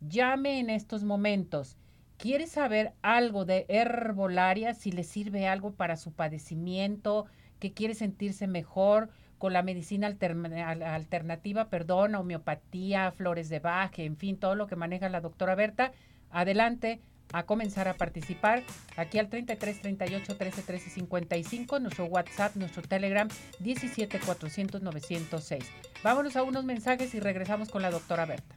Llame 0.00 0.60
en 0.60 0.70
estos 0.70 1.02
momentos. 1.02 1.76
¿Quiere 2.18 2.48
saber 2.48 2.94
algo 3.00 3.44
de 3.44 3.64
herbolaria? 3.68 4.74
Si 4.74 4.90
le 4.90 5.04
sirve 5.04 5.46
algo 5.46 5.70
para 5.70 5.96
su 5.96 6.12
padecimiento, 6.12 7.26
que 7.60 7.72
quiere 7.72 7.94
sentirse 7.94 8.48
mejor 8.48 9.08
con 9.38 9.52
la 9.52 9.62
medicina 9.62 10.08
alternativa, 10.08 11.68
perdón, 11.68 12.16
homeopatía, 12.16 13.12
flores 13.12 13.48
de 13.48 13.60
baje, 13.60 14.04
en 14.04 14.16
fin, 14.16 14.36
todo 14.36 14.56
lo 14.56 14.66
que 14.66 14.74
maneja 14.74 15.08
la 15.08 15.20
doctora 15.20 15.54
Berta. 15.54 15.92
Adelante, 16.30 17.00
a 17.32 17.44
comenzar 17.44 17.86
a 17.86 17.94
participar 17.94 18.64
aquí 18.96 19.20
al 19.20 19.28
33 19.28 19.80
38 19.80 20.36
13 20.36 20.62
13 20.62 20.90
55, 20.90 21.78
nuestro 21.78 22.06
WhatsApp, 22.06 22.56
nuestro 22.56 22.82
Telegram 22.82 23.28
17 23.60 24.18
400 24.18 24.82
906. 24.82 25.64
Vámonos 26.02 26.34
a 26.34 26.42
unos 26.42 26.64
mensajes 26.64 27.14
y 27.14 27.20
regresamos 27.20 27.68
con 27.68 27.82
la 27.82 27.92
doctora 27.92 28.26
Berta. 28.26 28.56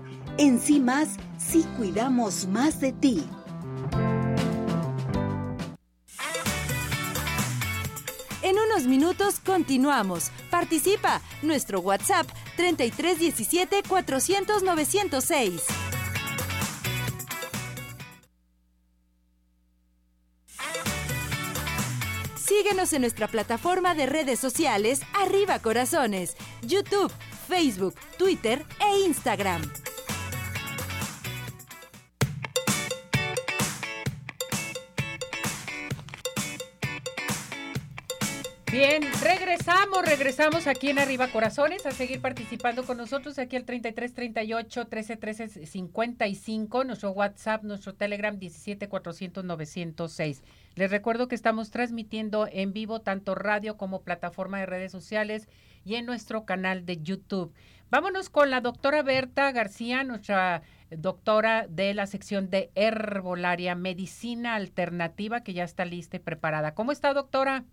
En 0.41 0.59
sí 0.59 0.79
más, 0.79 1.17
sí 1.37 1.63
cuidamos 1.77 2.47
más 2.47 2.81
de 2.81 2.91
ti. 2.93 3.23
En 8.41 8.57
unos 8.57 8.87
minutos 8.87 9.39
continuamos. 9.39 10.31
Participa. 10.49 11.21
Nuestro 11.43 11.79
WhatsApp 11.81 12.25
3317 12.55 13.83
400 13.87 14.63
906. 14.63 15.61
Síguenos 22.35 22.93
en 22.93 23.01
nuestra 23.01 23.27
plataforma 23.27 23.93
de 23.93 24.07
redes 24.07 24.39
sociales 24.39 25.01
Arriba 25.13 25.59
Corazones, 25.59 26.35
YouTube, 26.63 27.11
Facebook, 27.47 27.93
Twitter 28.17 28.65
e 28.79 29.05
Instagram. 29.05 29.61
Bien, 38.71 39.03
regresamos, 39.21 40.05
regresamos 40.05 40.65
aquí 40.65 40.89
en 40.89 40.99
Arriba 40.99 41.27
Corazones 41.27 41.85
a 41.85 41.91
seguir 41.91 42.21
participando 42.21 42.85
con 42.85 42.95
nosotros 42.95 43.37
aquí 43.37 43.57
al 43.57 43.65
33 43.65 44.13
38 44.13 44.87
13 44.87 45.17
13 45.17 45.65
55, 45.65 46.85
nuestro 46.85 47.11
WhatsApp, 47.11 47.63
nuestro 47.63 47.93
Telegram 47.95 48.39
17 48.39 48.87
400 48.87 49.43
906. 49.43 50.43
Les 50.75 50.89
recuerdo 50.89 51.27
que 51.27 51.35
estamos 51.35 51.69
transmitiendo 51.69 52.47
en 52.49 52.71
vivo 52.71 53.01
tanto 53.01 53.35
radio 53.35 53.75
como 53.75 54.03
plataforma 54.03 54.61
de 54.61 54.67
redes 54.67 54.93
sociales 54.93 55.49
y 55.83 55.95
en 55.95 56.05
nuestro 56.05 56.45
canal 56.45 56.85
de 56.85 57.01
YouTube. 57.01 57.53
Vámonos 57.89 58.29
con 58.29 58.49
la 58.51 58.61
doctora 58.61 59.01
Berta 59.03 59.51
García, 59.51 60.05
nuestra 60.05 60.61
doctora 60.91 61.67
de 61.67 61.93
la 61.93 62.07
sección 62.07 62.49
de 62.49 62.71
herbolaria, 62.75 63.75
medicina 63.75 64.55
alternativa, 64.55 65.43
que 65.43 65.51
ya 65.51 65.65
está 65.65 65.83
lista 65.83 66.15
y 66.15 66.19
preparada. 66.19 66.73
¿Cómo 66.73 66.93
está, 66.93 67.13
doctora? 67.13 67.65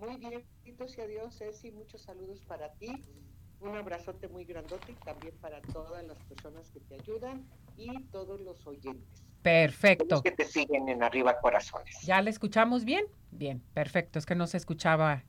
Muy 0.00 0.16
bien, 0.16 0.42
benditos 0.64 0.92
sea 0.92 1.06
Dios, 1.06 1.36
Ceci, 1.36 1.70
muchos 1.72 2.00
saludos 2.00 2.40
para 2.48 2.72
ti, 2.72 3.04
un 3.60 3.76
abrazote 3.76 4.28
muy 4.28 4.46
grandote 4.46 4.92
y 4.92 4.94
también 4.94 5.34
para 5.42 5.60
todas 5.60 6.02
las 6.04 6.16
personas 6.24 6.70
que 6.70 6.80
te 6.80 6.94
ayudan 6.94 7.46
y 7.76 8.04
todos 8.04 8.40
los 8.40 8.66
oyentes. 8.66 9.22
Perfecto. 9.42 10.06
Los 10.08 10.22
que 10.22 10.30
te 10.30 10.46
siguen 10.46 10.88
en 10.88 11.02
Arriba 11.02 11.38
Corazones. 11.38 12.00
¿Ya 12.02 12.22
le 12.22 12.30
escuchamos 12.30 12.86
bien? 12.86 13.04
Bien, 13.30 13.62
perfecto, 13.74 14.18
es 14.18 14.24
que 14.24 14.34
no 14.34 14.46
se 14.46 14.56
escuchaba, 14.56 15.22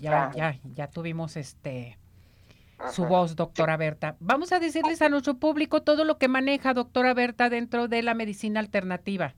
ya, 0.00 0.32
ya, 0.34 0.58
ya 0.74 0.88
tuvimos 0.88 1.36
este 1.36 1.96
su 2.90 3.06
voz, 3.06 3.36
doctora 3.36 3.76
Berta. 3.76 4.16
Vamos 4.18 4.52
a 4.52 4.58
decirles 4.58 5.00
a 5.02 5.08
nuestro 5.08 5.38
público 5.38 5.82
todo 5.82 6.04
lo 6.04 6.18
que 6.18 6.26
maneja 6.26 6.74
doctora 6.74 7.14
Berta 7.14 7.48
dentro 7.48 7.86
de 7.86 8.02
la 8.02 8.14
medicina 8.14 8.58
alternativa. 8.58 9.34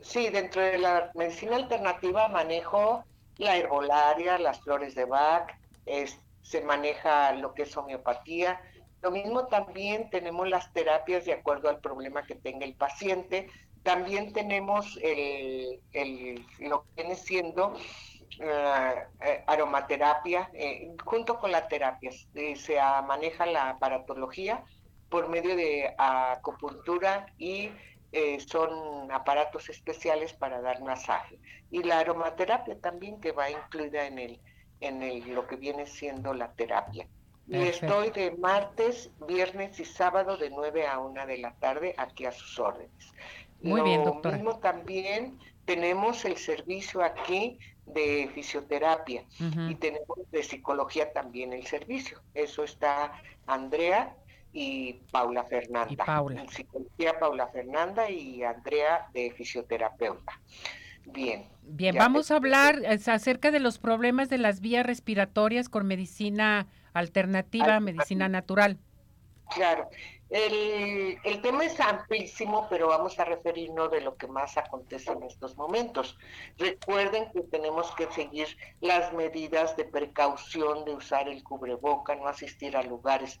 Sí, 0.00 0.30
dentro 0.30 0.62
de 0.62 0.78
la 0.78 1.10
medicina 1.14 1.56
alternativa 1.56 2.28
manejo 2.28 3.04
la 3.40 3.56
herbolaria, 3.56 4.38
las 4.38 4.60
flores 4.60 4.94
de 4.94 5.06
Bach, 5.06 5.50
se 6.42 6.60
maneja 6.62 7.32
lo 7.32 7.54
que 7.54 7.62
es 7.62 7.76
homeopatía. 7.76 8.60
Lo 9.02 9.10
mismo 9.10 9.46
también 9.46 10.10
tenemos 10.10 10.48
las 10.48 10.72
terapias 10.72 11.24
de 11.24 11.32
acuerdo 11.32 11.68
al 11.70 11.80
problema 11.80 12.22
que 12.22 12.34
tenga 12.34 12.66
el 12.66 12.74
paciente. 12.74 13.48
También 13.82 14.34
tenemos 14.34 14.98
el, 15.02 15.80
lo 16.58 16.82
que 16.82 17.02
viene 17.02 17.14
siendo 17.16 17.74
aromaterapia, 19.46 20.50
junto 21.04 21.38
con 21.38 21.50
la 21.50 21.66
terapia. 21.66 22.10
se 22.12 22.76
maneja 23.06 23.46
la 23.46 23.70
aparatología 23.70 24.64
por 25.08 25.28
medio 25.28 25.56
de 25.56 25.94
acupuntura 25.98 27.26
y 27.38 27.70
son 28.46 29.10
aparatos 29.12 29.68
especiales 29.68 30.32
para 30.32 30.60
dar 30.60 30.82
masaje. 30.82 31.38
Y 31.70 31.82
la 31.82 32.00
aromaterapia 32.00 32.78
también 32.80 33.20
que 33.20 33.32
va 33.32 33.50
incluida 33.50 34.06
en 34.06 34.18
el, 34.18 34.40
en 34.80 35.02
el, 35.02 35.32
lo 35.32 35.46
que 35.46 35.56
viene 35.56 35.86
siendo 35.86 36.34
la 36.34 36.52
terapia. 36.52 37.06
Y 37.48 37.56
estoy 37.56 38.10
de 38.10 38.30
martes, 38.32 39.10
viernes 39.26 39.80
y 39.80 39.84
sábado 39.84 40.36
de 40.36 40.50
9 40.50 40.86
a 40.86 41.00
1 41.00 41.26
de 41.26 41.38
la 41.38 41.52
tarde 41.54 41.94
aquí 41.98 42.24
a 42.24 42.30
sus 42.30 42.58
órdenes. 42.60 43.12
Muy 43.60 43.82
bien, 43.82 44.04
doctora. 44.04 44.36
mismo 44.36 44.58
también 44.60 45.38
tenemos 45.64 46.24
el 46.24 46.36
servicio 46.36 47.02
aquí 47.02 47.58
de 47.86 48.30
fisioterapia 48.34 49.24
y 49.68 49.74
tenemos 49.74 50.18
de 50.30 50.42
psicología 50.42 51.12
también 51.12 51.52
el 51.52 51.66
servicio. 51.66 52.20
Eso 52.34 52.62
está 52.62 53.12
Andrea 53.46 54.14
y 54.52 54.94
Paula 55.10 55.44
Fernanda. 55.44 55.92
Y 55.92 55.96
Paula. 55.96 56.46
Psicología 56.48 57.18
Paula 57.18 57.48
Fernanda 57.48 58.10
y 58.10 58.42
Andrea 58.42 59.08
de 59.12 59.32
fisioterapeuta. 59.32 60.40
Bien. 61.06 61.46
Bien, 61.62 61.96
vamos 61.96 62.30
a 62.30 62.36
hablar 62.36 62.80
acerca 62.86 63.50
de 63.50 63.60
los 63.60 63.78
problemas 63.78 64.28
de 64.28 64.38
las 64.38 64.60
vías 64.60 64.84
respiratorias 64.84 65.68
con 65.68 65.86
medicina 65.86 66.66
alternativa, 66.92 67.78
medicina 67.80 68.28
natural. 68.28 68.78
Claro, 69.54 69.88
el, 70.30 71.40
tema 71.42 71.64
es 71.64 71.80
amplísimo, 71.80 72.68
pero 72.70 72.88
vamos 72.88 73.18
a 73.18 73.24
referirnos 73.24 73.90
de 73.90 74.00
lo 74.00 74.16
que 74.16 74.28
más 74.28 74.56
acontece 74.56 75.10
en 75.10 75.24
estos 75.24 75.56
momentos. 75.56 76.16
Recuerden 76.56 77.30
que 77.32 77.42
tenemos 77.42 77.90
que 77.96 78.06
seguir 78.12 78.46
las 78.80 79.12
medidas 79.12 79.76
de 79.76 79.84
precaución 79.84 80.84
de 80.84 80.94
usar 80.94 81.28
el 81.28 81.42
cubreboca, 81.42 82.14
no 82.14 82.28
asistir 82.28 82.76
a 82.76 82.82
lugares 82.82 83.40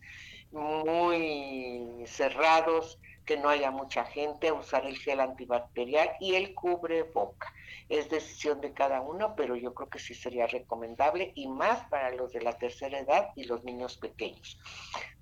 muy 0.50 2.04
cerrados, 2.06 2.98
que 3.30 3.36
no 3.36 3.48
haya 3.48 3.70
mucha 3.70 4.04
gente, 4.06 4.50
usar 4.50 4.84
el 4.86 4.98
gel 4.98 5.20
antibacterial 5.20 6.16
y 6.18 6.34
el 6.34 6.52
cubreboca. 6.52 7.54
Es 7.88 8.10
decisión 8.10 8.60
de 8.60 8.72
cada 8.72 9.02
uno, 9.02 9.36
pero 9.36 9.54
yo 9.54 9.72
creo 9.72 9.88
que 9.88 10.00
sí 10.00 10.14
sería 10.14 10.48
recomendable 10.48 11.30
y 11.36 11.46
más 11.46 11.88
para 11.90 12.10
los 12.10 12.32
de 12.32 12.40
la 12.40 12.58
tercera 12.58 12.98
edad 12.98 13.28
y 13.36 13.44
los 13.44 13.62
niños 13.62 13.98
pequeños. 13.98 14.58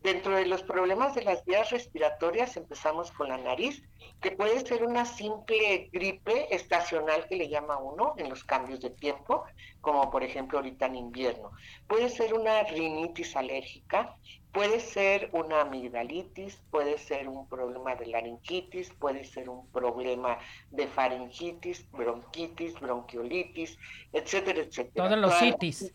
Dentro 0.01 0.37
de 0.37 0.47
los 0.47 0.63
problemas 0.63 1.15
de 1.15 1.25
las 1.25 1.45
vías 1.45 1.69
respiratorias 1.69 2.57
empezamos 2.57 3.13
con 3.13 3.29
la 3.29 3.37
nariz, 3.37 3.83
que 4.23 4.31
puede 4.31 4.59
ser 4.65 4.85
una 4.85 5.05
simple 5.05 5.91
gripe 5.93 6.55
estacional 6.55 7.27
que 7.29 7.37
le 7.37 7.51
llama 7.51 7.77
uno 7.77 8.15
en 8.17 8.31
los 8.31 8.43
cambios 8.43 8.81
de 8.81 8.89
tiempo, 8.89 9.45
como 9.83 10.11
por 10.11 10.23
ejemplo 10.23 10.59
ahorita 10.59 10.87
en 10.87 10.97
invierno. 10.97 11.51
Puede 11.87 12.09
ser 12.09 12.33
una 12.33 12.63
rinitis 12.63 13.37
alérgica, 13.37 14.17
puede 14.53 14.81
ser 14.81 15.29
una 15.33 15.61
amigdalitis, 15.63 16.61
puede 16.71 16.99
ser 16.99 17.29
un 17.29 17.49
problema 17.49 17.95
de 17.95 18.07
laringitis, 18.07 18.91
puede 18.91 19.25
ser 19.25 19.49
un 19.49 19.67
problema 19.69 20.39
de 20.71 20.87
faringitis, 20.87 21.91
bronquitis, 21.91 22.75
bronquiolitis, 22.81 23.79
etcétera, 24.13 24.61
etcétera. 24.61 25.09
Todos 25.09 25.19
los 25.19 25.39
citis. 25.39 25.93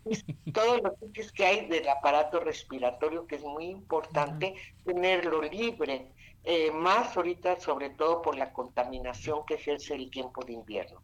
Todos 0.53 0.81
los 0.81 0.99
citis 0.99 1.31
que 1.31 1.45
hay 1.45 1.65
del 1.67 1.87
aparato 1.89 2.39
respiratorio, 2.39 3.25
que 3.27 3.35
es 3.35 3.43
muy 3.43 3.65
importante 3.65 4.55
tenerlo 4.85 5.41
libre. 5.41 6.09
Eh, 6.45 6.71
más 6.71 7.15
ahorita 7.15 7.59
sobre 7.59 7.91
todo 7.91 8.21
por 8.21 8.35
la 8.35 8.51
contaminación 8.51 9.45
que 9.45 9.53
ejerce 9.53 9.95
el 9.95 10.09
tiempo 10.11 10.43
de 10.43 10.53
invierno. 10.53 11.01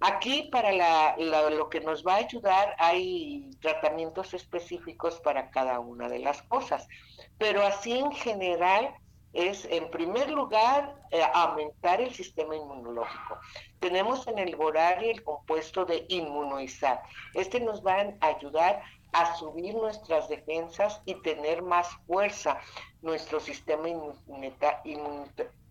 Aquí 0.00 0.48
para 0.50 1.16
lo 1.50 1.68
que 1.68 1.80
nos 1.80 2.06
va 2.06 2.14
a 2.14 2.18
ayudar 2.18 2.74
hay 2.78 3.50
tratamientos 3.60 4.32
específicos 4.32 5.20
para 5.20 5.50
cada 5.50 5.78
una 5.78 6.08
de 6.08 6.20
las 6.20 6.42
cosas, 6.42 6.88
pero 7.36 7.62
así 7.62 7.98
en 7.98 8.10
general 8.12 8.94
es 9.32 9.66
en 9.66 9.90
primer 9.90 10.30
lugar 10.30 10.94
eh, 11.10 11.22
aumentar 11.34 12.00
el 12.00 12.12
sistema 12.14 12.56
inmunológico. 12.56 13.38
Tenemos 13.78 14.26
en 14.26 14.38
el 14.38 14.56
Borari 14.56 15.10
el 15.10 15.22
compuesto 15.22 15.84
de 15.84 16.06
inmunoizar. 16.08 17.02
Este 17.34 17.60
nos 17.60 17.84
va 17.84 17.96
a 18.20 18.26
ayudar 18.26 18.82
a 19.12 19.34
subir 19.36 19.74
nuestras 19.74 20.28
defensas 20.28 21.02
y 21.04 21.14
tener 21.22 21.62
más 21.62 21.88
fuerza 22.06 22.58
nuestro 23.02 23.38
sistema 23.40 23.88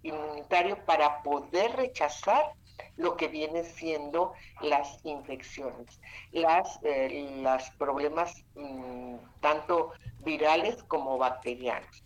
inmunitario 0.03 0.85
para 0.85 1.23
poder 1.23 1.75
rechazar 1.75 2.53
lo 2.97 3.15
que 3.15 3.27
viene 3.27 3.63
siendo 3.63 4.33
las 4.61 4.99
infecciones, 5.05 5.99
las, 6.31 6.79
eh, 6.83 7.39
problemas 7.77 8.43
mm, 8.55 9.15
tanto 9.41 9.93
virales 10.19 10.83
como 10.83 11.17
bacterianos. 11.17 12.03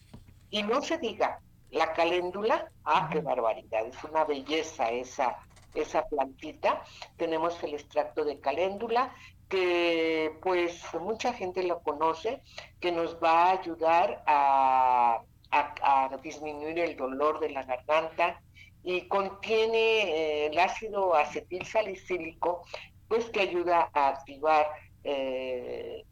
Y 0.50 0.64
no 0.64 0.82
se 0.82 0.98
diga, 0.98 1.40
la 1.72 1.94
caléndula, 1.94 2.70
ah, 2.86 3.10
qué 3.12 3.20
barbaridad, 3.20 3.88
es 3.88 4.04
una 4.04 4.24
belleza 4.26 4.92
esa, 4.92 5.38
esa 5.74 6.06
plantita. 6.06 6.84
Tenemos 7.18 7.62
el 7.64 7.74
extracto 7.74 8.24
de 8.24 8.40
caléndula, 8.40 9.14
que 9.50 10.38
pues 10.42 10.84
mucha 11.02 11.34
gente 11.34 11.64
lo 11.64 11.82
conoce, 11.82 12.42
que 12.80 12.92
nos 12.92 13.16
va 13.16 13.46
a 13.46 13.52
ayudar 13.52 14.24
a, 14.28 15.24
a 15.52 16.18
disminuir 16.22 16.78
el 16.80 16.96
dolor 16.96 17.40
de 17.40 17.50
la 17.50 17.64
garganta, 17.64 18.40
y 18.84 19.08
contiene 19.08 19.78
eh, 19.78 20.46
el 20.48 20.60
ácido 20.60 21.16
acetil 21.16 21.66
salicílico, 21.66 22.64
pues 23.08 23.30
que 23.30 23.42
ayuda 23.42 23.90
a 23.94 24.10
activar 24.10 24.68
eh, 25.04 26.04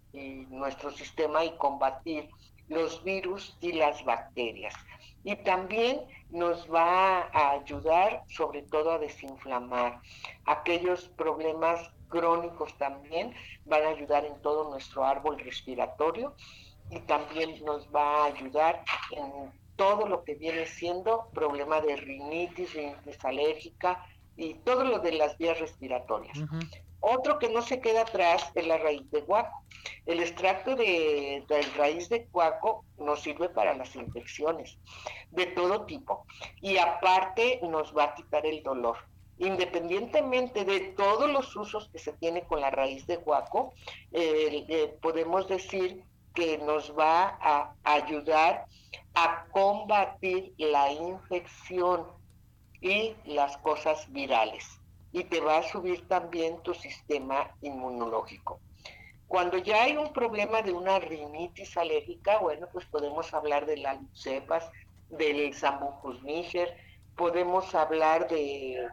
nuestro 0.50 0.92
sistema 0.92 1.44
y 1.46 1.56
combatir 1.58 2.30
los 2.68 3.04
virus 3.04 3.58
y 3.62 3.74
las 3.74 4.04
bacterias. 4.06 4.74
Y 5.24 5.36
también 5.38 6.02
nos 6.30 6.72
va 6.72 7.22
a 7.34 7.52
ayudar 7.52 8.24
sobre 8.28 8.64
todo 8.64 8.92
a 8.92 9.00
desinflamar. 9.00 10.02
Aquellos 10.46 11.10
problemas 11.10 11.92
crónicos 12.08 12.78
también 12.78 13.34
van 13.66 13.84
a 13.84 13.90
ayudar 13.90 14.26
en 14.26 14.42
todo 14.42 14.70
nuestro 14.70 15.04
árbol 15.06 15.40
respiratorio 15.40 16.36
y 16.90 17.00
también 17.02 17.64
nos 17.64 17.88
va 17.94 18.24
a 18.24 18.26
ayudar 18.26 18.84
en 19.12 19.52
todo 19.76 20.08
lo 20.08 20.24
que 20.24 20.36
viene 20.36 20.66
siendo 20.66 21.30
problema 21.34 21.82
de 21.82 21.96
rinitis, 21.96 22.74
rinitis 22.74 23.24
alérgica 23.26 24.06
y 24.36 24.56
todo 24.56 24.84
lo 24.84 25.00
de 25.00 25.14
las 25.14 25.38
vías 25.38 25.60
respiratorias. 25.60 26.38
Otro 27.02 27.40
que 27.40 27.50
no 27.50 27.64
se 27.64 27.82
queda 27.82 28.02
atrás 28.02 28.52
es 28.54 28.68
la 28.68 28.78
raíz 28.78 29.10
de 29.10 29.22
guaco. 29.22 29.64
El 30.06 30.20
extracto 30.20 30.76
de, 30.76 31.44
de, 31.48 31.62
raíz 31.76 32.10
de 32.10 32.28
guaco 32.32 32.86
nos 33.00 33.22
sirve 33.22 33.50
para 33.50 33.76
las 33.76 33.96
infecciones 33.96 34.78
de 35.32 35.48
todo 35.48 35.86
tipo 35.86 36.26
y 36.62 36.78
aparte 36.78 37.60
nos 37.64 37.96
va 37.98 38.06
a 38.06 38.14
quitar 38.14 38.46
el 38.46 38.62
dolor. 38.62 38.98
Independientemente 39.40 40.64
de 40.64 40.80
todos 40.96 41.28
los 41.28 41.56
usos 41.56 41.90
que 41.90 41.98
se 41.98 42.14
tiene 42.14 42.44
con 42.44 42.62
la 42.62 42.70
raíz 42.70 43.08
de 43.08 43.18
guaco, 43.18 43.74
eh, 44.12 44.66
eh, 44.70 44.96
podemos 45.02 45.48
decir 45.48 46.04
que 46.34 46.58
nos 46.60 46.98
va 46.98 47.38
a 47.42 47.76
ayudar 47.84 48.66
a 49.14 49.46
combatir 49.52 50.54
la 50.58 50.92
infección 50.92 52.08
y 52.82 53.16
las 53.26 53.58
cosas 53.58 54.12
virales. 54.12 54.80
Y 55.12 55.26
te 55.26 55.42
va 55.42 55.58
a 55.58 55.64
subir 55.64 56.08
también 56.08 56.62
tu 56.64 56.74
sistema 56.74 57.52
inmunológico. 57.62 58.60
Cuando 59.28 59.58
ya 59.58 59.84
hay 59.84 59.96
un 59.98 60.12
problema 60.12 60.62
de 60.62 60.74
una 60.74 61.00
rinitis 61.00 61.78
alérgica, 61.78 62.40
bueno, 62.40 62.68
pues 62.72 62.86
podemos 62.86 63.34
hablar 63.34 63.66
de 63.66 63.78
las 63.78 63.98
cepas, 64.14 64.70
del 65.10 65.54
Sambucus 65.54 66.22
niger, 66.24 66.76
podemos 67.16 67.74
hablar 67.76 68.28
de, 68.30 68.88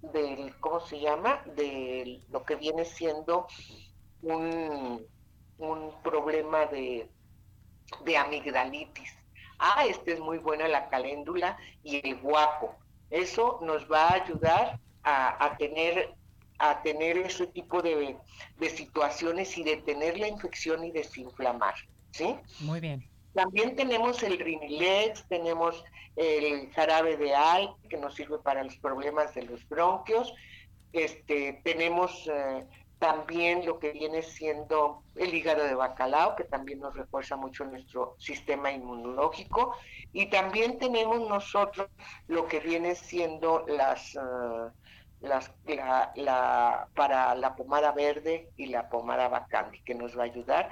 del, 0.00 0.54
¿cómo 0.60 0.80
se 0.80 1.00
llama? 1.00 1.42
De 1.56 2.20
lo 2.30 2.42
que 2.44 2.56
viene 2.56 2.84
siendo 2.84 3.46
un, 4.22 5.06
un 5.58 5.92
problema 6.02 6.66
de, 6.66 7.08
de 8.04 8.16
amigdalitis 8.16 9.22
ah, 9.62 9.86
este 9.88 10.12
es 10.12 10.20
muy 10.20 10.38
buena 10.38 10.68
la 10.68 10.88
caléndula 10.88 11.56
y 11.82 12.06
el 12.06 12.20
guapo. 12.20 12.74
Eso 13.10 13.58
nos 13.62 13.90
va 13.90 14.08
a 14.08 14.14
ayudar 14.14 14.80
a, 15.04 15.56
tener 15.58 16.14
a 16.58 16.80
tener 16.82 17.18
ese 17.18 17.46
tipo 17.48 17.82
de, 17.82 18.16
situaciones 18.68 19.56
y 19.58 19.64
detener 19.64 20.18
la 20.18 20.28
infección 20.28 20.84
y 20.84 20.90
desinflamar, 20.90 21.74
¿sí? 22.12 22.36
Muy 22.60 22.80
bien. 22.80 23.08
También 23.34 23.74
tenemos 23.74 24.22
el 24.22 24.38
Rinilex, 24.38 25.26
tenemos 25.28 25.84
el 26.16 26.70
jarabe 26.72 27.16
de 27.16 27.34
al, 27.34 27.74
que 27.88 27.96
nos 27.96 28.14
sirve 28.14 28.38
para 28.38 28.62
los 28.62 28.76
problemas 28.76 29.34
de 29.34 29.42
los 29.42 29.66
bronquios. 29.68 30.32
Este, 30.92 31.60
tenemos 31.64 32.28
eh, 32.30 32.66
también 33.02 33.66
lo 33.66 33.80
que 33.80 33.90
viene 33.90 34.22
siendo 34.22 35.02
el 35.16 35.34
hígado 35.34 35.64
de 35.64 35.74
bacalao, 35.74 36.36
que 36.36 36.44
también 36.44 36.78
nos 36.78 36.94
refuerza 36.94 37.34
mucho 37.34 37.64
nuestro 37.64 38.14
sistema 38.16 38.70
inmunológico, 38.70 39.76
y 40.12 40.26
también 40.26 40.78
tenemos 40.78 41.28
nosotros 41.28 41.88
lo 42.28 42.46
que 42.46 42.60
viene 42.60 42.94
siendo 42.94 43.64
las, 43.66 44.16
ah, 44.16 44.72
las, 45.20 45.52
la, 46.14 46.86
para 46.94 47.34
la 47.34 47.56
pomada 47.56 47.90
verde 47.90 48.50
y 48.56 48.66
la 48.66 48.88
pomada 48.88 49.26
bacandi, 49.26 49.82
que 49.82 49.96
nos 49.96 50.16
va 50.16 50.22
a 50.22 50.26
ayudar 50.26 50.70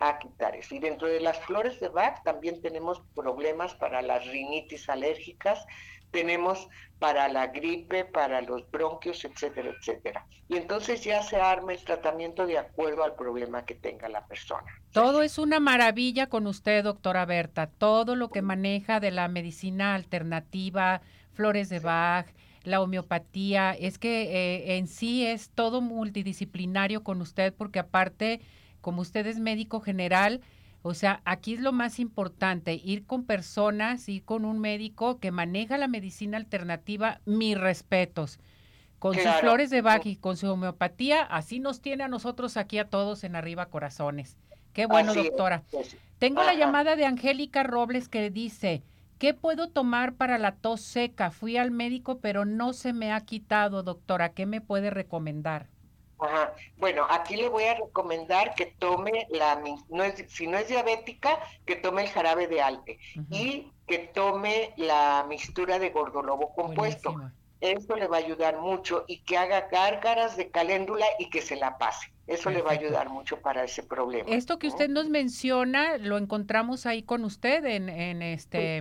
a 0.00 0.18
quitar 0.18 0.56
eso. 0.56 0.74
Y 0.74 0.80
dentro 0.80 1.06
de 1.06 1.20
las 1.20 1.38
flores 1.38 1.78
de 1.78 1.90
Bach 1.90 2.24
también 2.24 2.60
tenemos 2.60 3.00
problemas 3.14 3.76
para 3.76 4.02
las 4.02 4.26
rinitis 4.26 4.88
alérgicas, 4.88 5.64
tenemos 6.10 6.68
para 6.98 7.28
la 7.28 7.48
gripe, 7.48 8.04
para 8.04 8.40
los 8.42 8.68
bronquios, 8.70 9.24
etcétera, 9.24 9.70
etcétera. 9.78 10.26
Y 10.48 10.56
entonces 10.56 11.04
ya 11.04 11.22
se 11.22 11.36
arma 11.36 11.72
el 11.72 11.84
tratamiento 11.84 12.46
de 12.46 12.58
acuerdo 12.58 13.04
al 13.04 13.14
problema 13.14 13.64
que 13.64 13.74
tenga 13.74 14.08
la 14.08 14.26
persona. 14.26 14.66
Todo 14.92 15.22
es 15.22 15.38
una 15.38 15.60
maravilla 15.60 16.28
con 16.28 16.46
usted, 16.46 16.82
doctora 16.82 17.24
Berta. 17.26 17.66
Todo 17.68 18.16
lo 18.16 18.30
que 18.30 18.42
maneja 18.42 18.98
de 18.98 19.10
la 19.10 19.28
medicina 19.28 19.94
alternativa, 19.94 21.02
flores 21.34 21.68
de 21.68 21.80
Bach, 21.80 22.26
la 22.64 22.80
homeopatía, 22.80 23.72
es 23.72 23.98
que 23.98 24.22
eh, 24.22 24.76
en 24.76 24.88
sí 24.88 25.24
es 25.24 25.50
todo 25.50 25.80
multidisciplinario 25.80 27.04
con 27.04 27.20
usted 27.20 27.54
porque 27.54 27.78
aparte, 27.78 28.40
como 28.80 29.02
usted 29.02 29.26
es 29.26 29.38
médico 29.38 29.80
general, 29.80 30.40
o 30.88 30.94
sea, 30.94 31.20
aquí 31.26 31.52
es 31.52 31.60
lo 31.60 31.72
más 31.72 31.98
importante, 31.98 32.80
ir 32.82 33.04
con 33.04 33.24
personas, 33.24 34.08
ir 34.08 34.24
con 34.24 34.46
un 34.46 34.58
médico 34.58 35.18
que 35.18 35.30
maneja 35.30 35.76
la 35.76 35.86
medicina 35.86 36.38
alternativa, 36.38 37.20
mis 37.26 37.58
respetos. 37.58 38.40
Con 38.98 39.14
sus 39.14 39.30
flores 39.40 39.68
de 39.68 39.82
Bach 39.82 40.06
y 40.06 40.16
con 40.16 40.38
su 40.38 40.50
homeopatía, 40.50 41.22
así 41.22 41.60
nos 41.60 41.82
tiene 41.82 42.04
a 42.04 42.08
nosotros 42.08 42.56
aquí 42.56 42.78
a 42.78 42.88
todos 42.88 43.22
en 43.22 43.36
arriba 43.36 43.66
corazones. 43.66 44.38
Qué 44.72 44.86
bueno, 44.86 45.12
doctora. 45.12 45.62
Tengo 46.18 46.42
la 46.42 46.54
llamada 46.54 46.96
de 46.96 47.04
Angélica 47.04 47.64
Robles 47.64 48.08
que 48.08 48.30
dice, 48.30 48.82
¿qué 49.18 49.34
puedo 49.34 49.68
tomar 49.68 50.14
para 50.14 50.38
la 50.38 50.52
tos 50.52 50.80
seca? 50.80 51.30
Fui 51.30 51.58
al 51.58 51.70
médico, 51.70 52.18
pero 52.20 52.46
no 52.46 52.72
se 52.72 52.94
me 52.94 53.12
ha 53.12 53.20
quitado, 53.20 53.82
doctora. 53.82 54.30
¿Qué 54.30 54.46
me 54.46 54.62
puede 54.62 54.88
recomendar? 54.88 55.68
Ajá. 56.20 56.54
Bueno, 56.76 57.06
aquí 57.08 57.36
le 57.36 57.48
voy 57.48 57.64
a 57.64 57.74
recomendar 57.74 58.54
que 58.54 58.66
tome 58.66 59.26
la, 59.30 59.62
no 59.88 60.04
es, 60.04 60.24
si 60.28 60.46
no 60.46 60.58
es 60.58 60.68
diabética, 60.68 61.38
que 61.64 61.76
tome 61.76 62.02
el 62.02 62.08
jarabe 62.08 62.48
de 62.48 62.60
alte 62.60 62.98
y 63.30 63.70
que 63.86 63.98
tome 63.98 64.74
la 64.76 65.24
mixtura 65.28 65.78
de 65.78 65.90
gordolobo 65.90 66.54
compuesto. 66.54 67.14
Eso 67.60 67.96
le 67.96 68.06
va 68.06 68.18
a 68.18 68.20
ayudar 68.20 68.58
mucho 68.58 69.04
y 69.08 69.18
que 69.18 69.36
haga 69.36 69.68
gárgaras 69.68 70.36
de 70.36 70.50
caléndula 70.50 71.06
y 71.18 71.28
que 71.28 71.42
se 71.42 71.56
la 71.56 71.76
pase. 71.78 72.12
Eso 72.26 72.50
le 72.50 72.62
va 72.62 72.70
a 72.70 72.74
ayudar 72.74 73.08
mucho 73.08 73.40
para 73.40 73.64
ese 73.64 73.82
problema. 73.82 74.28
Esto 74.30 74.58
que 74.58 74.68
usted 74.68 74.88
nos 74.88 75.08
menciona, 75.08 75.96
lo 75.96 76.18
encontramos 76.18 76.84
ahí 76.86 77.02
con 77.02 77.24
usted 77.24 77.64
en, 77.64 77.88
en 77.88 78.22
este... 78.22 78.76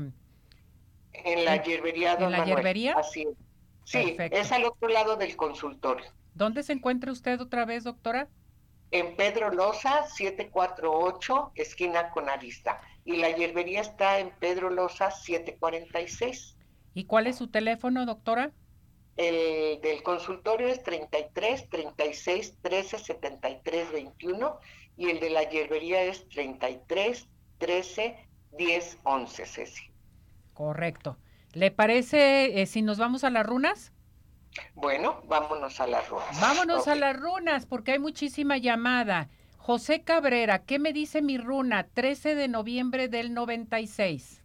En 1.13 1.45
la 1.45 1.63
hierbería, 1.63 2.13
¿En 2.13 2.31
la 2.31 2.45
hierbería? 2.45 2.93
Así 2.93 3.23
es. 3.23 3.35
Sí, 3.85 4.17
es 4.19 4.51
al 4.51 4.65
otro 4.65 4.89
lado 4.89 5.15
del 5.15 5.35
consultorio. 5.37 6.05
¿Dónde 6.37 6.61
se 6.61 6.73
encuentra 6.73 7.11
usted 7.11 7.41
otra 7.41 7.65
vez, 7.65 7.83
doctora? 7.83 8.27
En 8.91 9.15
Pedro 9.15 9.51
Loza, 9.51 10.05
748, 10.05 11.51
esquina 11.55 12.11
con 12.11 12.29
Arista. 12.29 12.79
Y 13.05 13.17
la 13.17 13.31
hierbería 13.31 13.81
está 13.81 14.19
en 14.19 14.29
Pedro 14.39 14.69
Loza, 14.69 15.09
746. 15.09 16.55
¿Y 16.93 17.05
cuál 17.05 17.25
es 17.25 17.37
su 17.37 17.47
teléfono, 17.47 18.05
doctora? 18.05 18.51
El 19.17 19.81
del 19.81 20.03
consultorio 20.03 20.67
es 20.67 20.83
33 20.83 21.69
36 21.69 22.57
13 22.61 22.99
73 22.99 23.91
21 23.91 24.59
y 24.95 25.09
el 25.09 25.19
de 25.19 25.31
la 25.31 25.49
hierbería 25.49 26.03
es 26.03 26.29
33 26.29 27.27
13 27.57 28.15
10 28.55 28.99
11, 29.03 29.45
Ceci. 29.47 29.91
Correcto. 30.53 31.17
¿Le 31.53 31.71
parece 31.71 32.61
eh, 32.61 32.67
si 32.67 32.83
nos 32.83 32.99
vamos 32.99 33.23
a 33.23 33.31
las 33.31 33.45
runas? 33.45 33.91
Bueno, 34.75 35.21
vámonos 35.25 35.79
a 35.79 35.87
las 35.87 36.07
runas. 36.09 36.41
Vámonos 36.41 36.87
a 36.87 36.95
las 36.95 37.15
runas, 37.15 37.65
porque 37.65 37.93
hay 37.93 37.99
muchísima 37.99 38.57
llamada. 38.57 39.29
José 39.57 40.01
Cabrera, 40.01 40.59
¿qué 40.59 40.79
me 40.79 40.93
dice 40.93 41.21
mi 41.21 41.37
runa? 41.37 41.87
13 41.93 42.35
de 42.35 42.47
noviembre 42.47 43.09
del 43.09 43.33
96. 43.33 44.41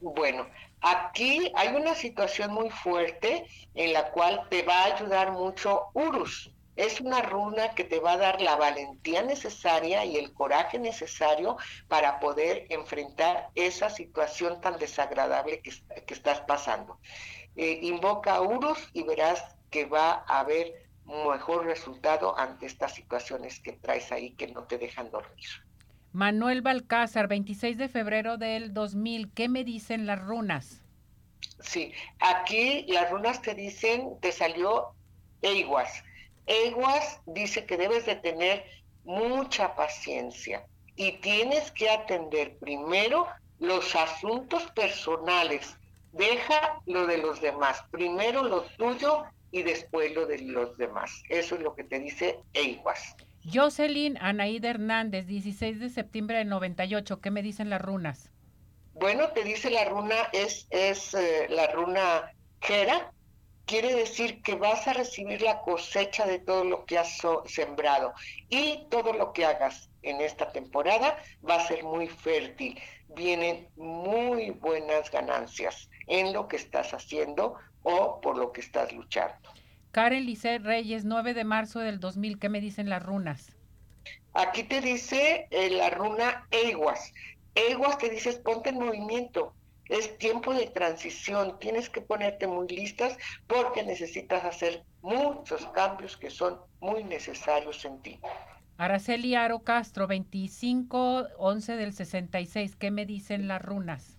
Bueno, 0.00 0.46
aquí 0.80 1.52
hay 1.54 1.76
una 1.76 1.94
situación 1.94 2.52
muy 2.52 2.70
fuerte 2.70 3.46
en 3.74 3.92
la 3.92 4.10
cual 4.10 4.46
te 4.48 4.62
va 4.62 4.80
a 4.82 4.94
ayudar 4.94 5.32
mucho 5.32 5.88
Urus. 5.92 6.50
Es 6.74 7.02
una 7.02 7.20
runa 7.20 7.74
que 7.74 7.84
te 7.84 8.00
va 8.00 8.12
a 8.12 8.16
dar 8.16 8.40
la 8.40 8.56
valentía 8.56 9.22
necesaria 9.22 10.06
y 10.06 10.16
el 10.16 10.32
coraje 10.32 10.78
necesario 10.78 11.58
para 11.86 12.18
poder 12.18 12.64
enfrentar 12.70 13.50
esa 13.54 13.90
situación 13.90 14.60
tan 14.62 14.78
desagradable 14.78 15.60
que, 15.60 15.70
que 16.06 16.14
estás 16.14 16.40
pasando. 16.40 16.98
Eh, 17.56 17.80
invoca 17.82 18.36
a 18.36 18.42
Urus 18.42 18.78
y 18.92 19.02
verás 19.02 19.42
que 19.70 19.84
va 19.84 20.24
a 20.26 20.40
haber 20.40 20.72
mejor 21.04 21.66
resultado 21.66 22.38
ante 22.38 22.66
estas 22.66 22.94
situaciones 22.94 23.60
que 23.60 23.72
traes 23.72 24.10
ahí 24.12 24.30
que 24.32 24.46
no 24.48 24.64
te 24.64 24.78
dejan 24.78 25.10
dormir. 25.10 25.46
Manuel 26.12 26.62
Balcázar, 26.62 27.26
26 27.26 27.78
de 27.78 27.88
febrero 27.88 28.36
del 28.36 28.72
2000, 28.72 29.32
¿qué 29.32 29.48
me 29.48 29.64
dicen 29.64 30.06
las 30.06 30.20
runas? 30.20 30.84
Sí, 31.60 31.92
aquí 32.20 32.84
las 32.88 33.10
runas 33.10 33.40
te 33.40 33.54
dicen, 33.54 34.18
te 34.20 34.32
salió 34.32 34.94
Eiguas. 35.40 36.04
Eiguas 36.46 37.20
dice 37.26 37.66
que 37.66 37.76
debes 37.76 38.04
de 38.06 38.16
tener 38.16 38.64
mucha 39.04 39.74
paciencia 39.74 40.66
y 40.96 41.12
tienes 41.20 41.70
que 41.72 41.88
atender 41.88 42.58
primero 42.58 43.26
los 43.58 43.94
asuntos 43.96 44.64
personales 44.72 45.78
Deja 46.12 46.80
lo 46.86 47.06
de 47.06 47.18
los 47.18 47.40
demás, 47.40 47.82
primero 47.90 48.42
lo 48.42 48.62
tuyo 48.76 49.24
y 49.50 49.62
después 49.62 50.14
lo 50.14 50.26
de 50.26 50.38
los 50.38 50.76
demás. 50.76 51.22
Eso 51.28 51.54
es 51.54 51.62
lo 51.62 51.74
que 51.74 51.84
te 51.84 51.98
dice 51.98 52.38
Eiguas. 52.52 53.16
Jocelyn 53.52 54.18
Anaída 54.20 54.70
Hernández, 54.70 55.26
16 55.26 55.80
de 55.80 55.88
septiembre 55.88 56.38
del 56.38 56.48
98, 56.48 57.20
¿qué 57.20 57.30
me 57.30 57.42
dicen 57.42 57.70
las 57.70 57.82
runas? 57.82 58.30
Bueno, 58.94 59.28
te 59.30 59.42
dice 59.42 59.70
la 59.70 59.84
runa, 59.86 60.16
es, 60.32 60.66
es 60.70 61.14
eh, 61.14 61.46
la 61.48 61.66
runa 61.68 62.32
Jera, 62.60 63.12
quiere 63.66 63.94
decir 63.94 64.42
que 64.42 64.54
vas 64.54 64.86
a 64.86 64.92
recibir 64.92 65.42
la 65.42 65.60
cosecha 65.62 66.26
de 66.26 66.38
todo 66.38 66.64
lo 66.64 66.84
que 66.84 66.98
has 66.98 67.20
sembrado 67.46 68.12
y 68.48 68.86
todo 68.90 69.12
lo 69.12 69.32
que 69.32 69.44
hagas 69.44 69.88
en 70.02 70.20
esta 70.20 70.52
temporada 70.52 71.16
va 71.48 71.56
a 71.56 71.66
ser 71.66 71.82
muy 71.82 72.06
fértil. 72.06 72.80
Vienen 73.08 73.68
muy 73.76 74.50
buenas 74.50 75.10
ganancias 75.10 75.88
en 76.12 76.34
lo 76.34 76.46
que 76.46 76.56
estás 76.56 76.92
haciendo 76.92 77.54
o 77.82 78.20
por 78.20 78.36
lo 78.36 78.52
que 78.52 78.60
estás 78.60 78.92
luchando. 78.92 79.48
Karen 79.92 80.26
Lice 80.26 80.58
Reyes, 80.58 81.04
9 81.06 81.32
de 81.32 81.44
marzo 81.44 81.80
del 81.80 82.00
2000, 82.00 82.38
¿qué 82.38 82.50
me 82.50 82.60
dicen 82.60 82.90
las 82.90 83.02
runas? 83.02 83.56
Aquí 84.34 84.62
te 84.62 84.80
dice 84.82 85.46
eh, 85.50 85.70
la 85.70 85.88
runa 85.90 86.46
Eguas. 86.50 87.12
Eguas 87.54 87.96
te 87.98 88.10
dices 88.10 88.36
ponte 88.36 88.70
en 88.70 88.78
movimiento. 88.78 89.54
Es 89.88 90.16
tiempo 90.18 90.54
de 90.54 90.66
transición, 90.68 91.58
tienes 91.58 91.90
que 91.90 92.00
ponerte 92.00 92.46
muy 92.46 92.68
listas 92.68 93.16
porque 93.46 93.82
necesitas 93.82 94.44
hacer 94.44 94.84
muchos 95.02 95.66
cambios 95.68 96.16
que 96.16 96.30
son 96.30 96.58
muy 96.80 97.04
necesarios 97.04 97.84
en 97.84 98.00
ti. 98.00 98.18
Araceli 98.76 99.34
Aro 99.34 99.60
Castro, 99.60 100.06
25 100.06 101.28
11 101.38 101.76
del 101.76 101.92
66, 101.92 102.76
¿qué 102.76 102.90
me 102.90 103.06
dicen 103.06 103.48
las 103.48 103.60
runas? 103.60 104.11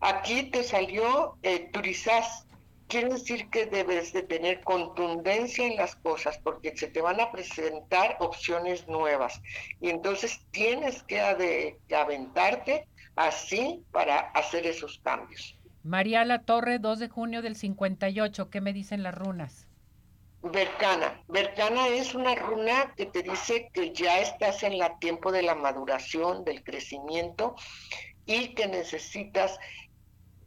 Aquí 0.00 0.50
te 0.50 0.62
salió 0.62 1.36
eh, 1.42 1.70
turizás. 1.72 2.46
Quiere 2.86 3.08
decir 3.08 3.48
que 3.48 3.64
debes 3.66 4.12
de 4.12 4.22
tener 4.22 4.60
contundencia 4.62 5.66
en 5.66 5.76
las 5.76 5.96
cosas 5.96 6.38
porque 6.44 6.76
se 6.76 6.88
te 6.88 7.00
van 7.00 7.18
a 7.20 7.32
presentar 7.32 8.16
opciones 8.20 8.86
nuevas. 8.86 9.40
Y 9.80 9.88
entonces 9.88 10.44
tienes 10.50 11.02
que 11.04 11.20
aventarte 11.20 12.86
así 13.16 13.82
para 13.90 14.18
hacer 14.18 14.66
esos 14.66 14.98
cambios. 15.02 15.58
María 15.82 16.24
La 16.24 16.42
Torre, 16.42 16.78
2 16.78 16.98
de 16.98 17.08
junio 17.08 17.42
del 17.42 17.56
58. 17.56 18.50
¿Qué 18.50 18.60
me 18.60 18.72
dicen 18.72 19.02
las 19.02 19.14
runas? 19.14 19.68
Vercana. 20.42 21.22
Vercana 21.28 21.88
es 21.88 22.14
una 22.14 22.34
runa 22.34 22.92
que 22.96 23.06
te 23.06 23.22
dice 23.22 23.70
que 23.72 23.92
ya 23.92 24.20
estás 24.20 24.62
en 24.62 24.74
el 24.74 24.98
tiempo 24.98 25.32
de 25.32 25.42
la 25.42 25.54
maduración, 25.54 26.44
del 26.44 26.62
crecimiento 26.62 27.54
y 28.26 28.54
que 28.54 28.66
necesitas 28.66 29.58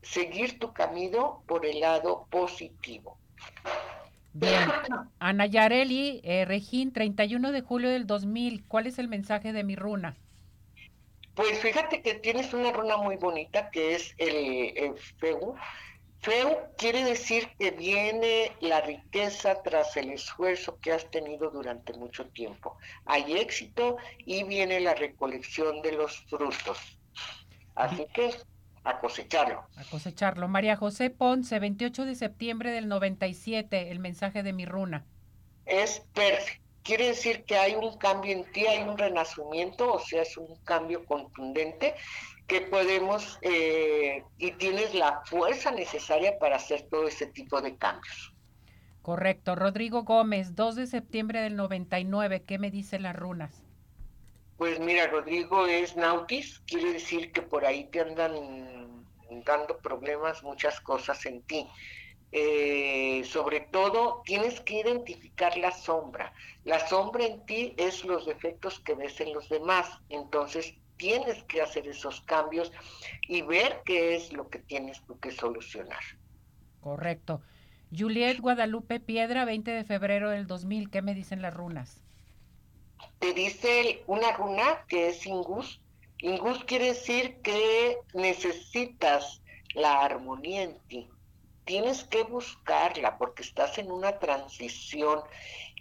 seguir 0.01 0.59
tu 0.59 0.73
camino 0.73 1.43
por 1.47 1.65
el 1.65 1.79
lado 1.79 2.27
positivo. 2.29 3.17
Bien. 4.33 4.69
Ana 5.19 5.47
Yareli, 5.47 6.21
eh, 6.23 6.45
Regín, 6.45 6.93
31 6.93 7.51
de 7.51 7.61
julio 7.61 7.89
del 7.89 8.05
2000, 8.05 8.65
¿cuál 8.67 8.85
es 8.87 8.99
el 8.99 9.07
mensaje 9.07 9.51
de 9.51 9.63
mi 9.63 9.75
runa? 9.75 10.15
Pues 11.33 11.59
fíjate 11.59 12.01
que 12.01 12.15
tienes 12.15 12.53
una 12.53 12.71
runa 12.71 12.97
muy 12.97 13.15
bonita 13.15 13.69
que 13.69 13.93
es 13.93 14.15
el, 14.17 14.95
Feu. 15.19 15.55
Feu 16.19 16.57
quiere 16.77 17.03
decir 17.03 17.49
que 17.59 17.69
viene 17.69 18.51
la 18.59 18.81
riqueza 18.81 19.61
tras 19.61 19.95
el 19.97 20.09
esfuerzo 20.09 20.79
que 20.81 20.93
has 20.93 21.09
tenido 21.11 21.51
durante 21.51 21.93
mucho 21.93 22.25
tiempo. 22.25 22.77
Hay 23.05 23.37
éxito 23.37 23.97
y 24.25 24.43
viene 24.45 24.79
la 24.79 24.95
recolección 24.95 25.83
de 25.83 25.91
los 25.91 26.17
frutos. 26.27 26.79
Así 27.75 28.07
que 28.15 28.31
a 28.87 28.99
cosecharlo. 28.99 29.65
A 29.75 29.83
cosecharlo. 29.83 30.47
María 30.47 30.77
José 30.77 31.09
Ponce, 31.09 31.59
28 31.59 32.05
de 32.05 32.15
septiembre 32.15 32.71
del 32.71 32.87
97, 32.87 33.91
el 33.91 33.99
mensaje 33.99 34.43
de 34.43 34.53
mi 34.53 34.65
runa. 34.65 35.05
Es 35.65 36.01
perfecto. 36.13 36.63
Quiere 36.83 37.07
decir 37.07 37.43
que 37.43 37.57
hay 37.57 37.75
un 37.75 37.97
cambio 37.97 38.31
en 38.31 38.49
ti, 38.53 38.65
hay 38.65 38.87
un 38.87 38.97
renacimiento, 38.97 39.95
o 39.95 39.99
sea, 39.99 40.21
es 40.21 40.37
un 40.37 40.55
cambio 40.63 41.03
contundente 41.03 41.95
que 42.47 42.61
podemos 42.61 43.37
eh, 43.41 44.23
y 44.37 44.51
tienes 44.53 44.95
la 44.95 45.21
fuerza 45.25 45.71
necesaria 45.71 46.39
para 46.39 46.55
hacer 46.55 46.87
todo 46.89 47.05
ese 47.05 47.25
tipo 47.25 47.61
de 47.61 47.75
cambios. 47.75 48.33
Correcto. 49.01 49.55
Rodrigo 49.55 50.03
Gómez, 50.03 50.55
2 50.55 50.75
de 50.75 50.87
septiembre 50.87 51.41
del 51.41 51.57
99, 51.57 52.43
¿qué 52.43 52.57
me 52.57 52.71
dicen 52.71 53.03
las 53.03 53.17
runas? 53.17 53.66
Pues 54.57 54.79
mira, 54.79 55.07
Rodrigo 55.07 55.67
es 55.67 55.95
Nautis, 55.95 56.59
quiere 56.65 56.93
decir 56.93 57.31
que 57.31 57.43
por 57.43 57.63
ahí 57.65 57.85
te 57.91 57.99
andan 58.01 59.05
dando 59.45 59.77
problemas 59.79 60.43
muchas 60.43 60.79
cosas 60.81 61.25
en 61.25 61.41
ti. 61.43 61.67
Eh, 62.31 63.23
sobre 63.23 63.61
todo 63.61 64.21
tienes 64.25 64.59
que 64.61 64.81
identificar 64.81 65.57
la 65.57 65.71
sombra. 65.71 66.33
La 66.63 66.85
sombra 66.87 67.25
en 67.25 67.45
ti 67.45 67.73
es 67.77 68.03
los 68.03 68.25
defectos 68.25 68.79
que 68.81 68.95
ves 68.95 69.19
en 69.21 69.33
los 69.33 69.47
demás. 69.49 69.89
Entonces 70.09 70.73
tienes 70.97 71.43
que 71.43 71.61
hacer 71.61 71.87
esos 71.87 72.21
cambios 72.21 72.71
y 73.27 73.41
ver 73.43 73.81
qué 73.85 74.15
es 74.15 74.33
lo 74.33 74.49
que 74.49 74.59
tienes 74.59 75.01
tú 75.05 75.19
que 75.19 75.31
solucionar. 75.31 76.01
Correcto. 76.81 77.41
Juliet 77.95 78.39
Guadalupe 78.39 78.99
Piedra, 78.99 79.45
20 79.45 79.71
de 79.71 79.83
febrero 79.85 80.29
del 80.29 80.47
2000, 80.47 80.89
¿qué 80.89 81.01
me 81.01 81.13
dicen 81.13 81.41
las 81.41 81.53
runas? 81.53 82.03
Te 83.19 83.33
dice 83.33 84.03
una 84.07 84.31
runa 84.31 84.85
que 84.87 85.09
es 85.09 85.25
Ingus. 85.25 85.79
Ingus 86.19 86.63
quiere 86.63 86.87
decir 86.87 87.41
que 87.41 87.97
necesitas 88.13 89.41
la 89.73 90.01
armonía 90.01 90.63
en 90.63 90.79
ti 90.87 91.09
tienes 91.67 92.05
que 92.05 92.23
buscarla 92.23 93.17
porque 93.17 93.43
estás 93.43 93.77
en 93.77 93.91
una 93.91 94.17
transición, 94.19 95.19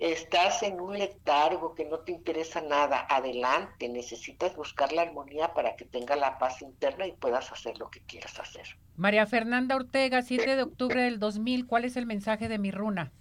estás 0.00 0.64
en 0.64 0.80
un 0.80 0.98
letargo 0.98 1.74
que 1.74 1.84
no 1.86 2.00
te 2.00 2.10
interesa 2.10 2.60
nada. 2.60 3.06
Adelante, 3.08 3.88
necesitas 3.88 4.54
buscar 4.56 4.92
la 4.92 5.02
armonía 5.02 5.54
para 5.54 5.76
que 5.76 5.84
tenga 5.84 6.16
la 6.16 6.38
paz 6.38 6.60
interna 6.60 7.06
y 7.06 7.12
puedas 7.12 7.50
hacer 7.52 7.78
lo 7.78 7.88
que 7.88 8.00
quieras 8.00 8.38
hacer. 8.38 8.66
María 8.96 9.26
Fernanda 9.26 9.76
Ortega, 9.76 10.22
7 10.22 10.56
de 10.56 10.62
octubre 10.62 11.02
del 11.02 11.20
2000, 11.20 11.66
¿cuál 11.66 11.84
es 11.84 11.96
el 11.96 12.04
mensaje 12.04 12.48
de 12.48 12.58
mi 12.58 12.72
runa? 12.72 13.12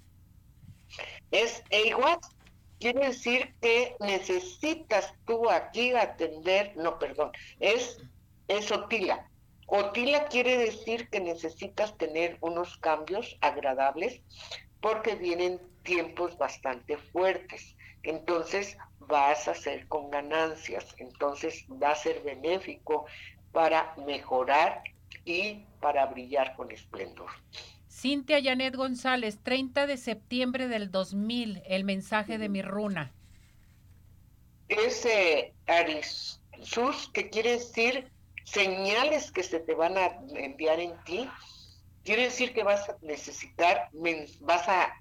Es 1.29 1.63
igual. 1.69 2.17
Quiere 2.85 3.07
decir 3.07 3.55
que 3.61 3.95
necesitas 3.99 5.11
tú 5.25 5.49
aquí 5.49 5.95
atender, 5.95 6.77
no, 6.77 6.99
perdón, 6.99 7.31
es, 7.59 7.97
es 8.47 8.71
Otila 8.71 9.27
Otila 9.65 10.27
quiere 10.27 10.55
decir 10.55 11.09
que 11.09 11.19
necesitas 11.19 11.97
tener 11.97 12.37
unos 12.41 12.77
cambios 12.77 13.39
agradables 13.41 14.21
porque 14.81 15.15
vienen 15.15 15.59
tiempos 15.81 16.37
bastante 16.37 16.99
fuertes. 16.99 17.75
Entonces 18.03 18.77
vas 18.99 19.47
a 19.47 19.55
ser 19.55 19.87
con 19.87 20.11
ganancias, 20.11 20.93
entonces 20.99 21.65
va 21.81 21.89
a 21.89 21.95
ser 21.95 22.21
benéfico 22.21 23.07
para 23.51 23.95
mejorar 24.05 24.83
y 25.23 25.65
para 25.81 26.05
brillar 26.05 26.55
con 26.55 26.69
esplendor. 26.69 27.31
Cintia 27.95 28.41
Janet 28.43 28.75
González, 28.75 29.39
30 29.41 29.87
de 29.87 29.95
septiembre 29.95 30.67
del 30.67 30.91
2000, 30.91 31.61
el 31.65 31.85
mensaje 31.85 32.37
de 32.37 32.49
mi 32.49 32.61
runa. 32.61 33.13
Ese 34.67 35.53
Arisus, 35.65 37.09
que 37.13 37.29
quiere 37.29 37.51
decir 37.51 38.11
señales 38.43 39.31
que 39.31 39.43
se 39.43 39.61
te 39.61 39.73
van 39.73 39.97
a 39.97 40.07
enviar 40.35 40.81
en 40.81 40.93
ti, 41.05 41.29
quiere 42.03 42.23
decir 42.23 42.53
que 42.53 42.63
vas 42.63 42.89
a 42.89 42.97
necesitar, 43.01 43.89
vas 44.41 44.67
a 44.67 44.93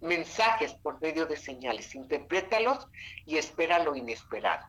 mensajes 0.00 0.72
por 0.72 0.98
medio 1.02 1.26
de 1.26 1.36
señales, 1.36 1.94
interprétalos 1.94 2.88
y 3.26 3.36
espera 3.36 3.84
lo 3.84 3.94
inesperado. 3.94 4.66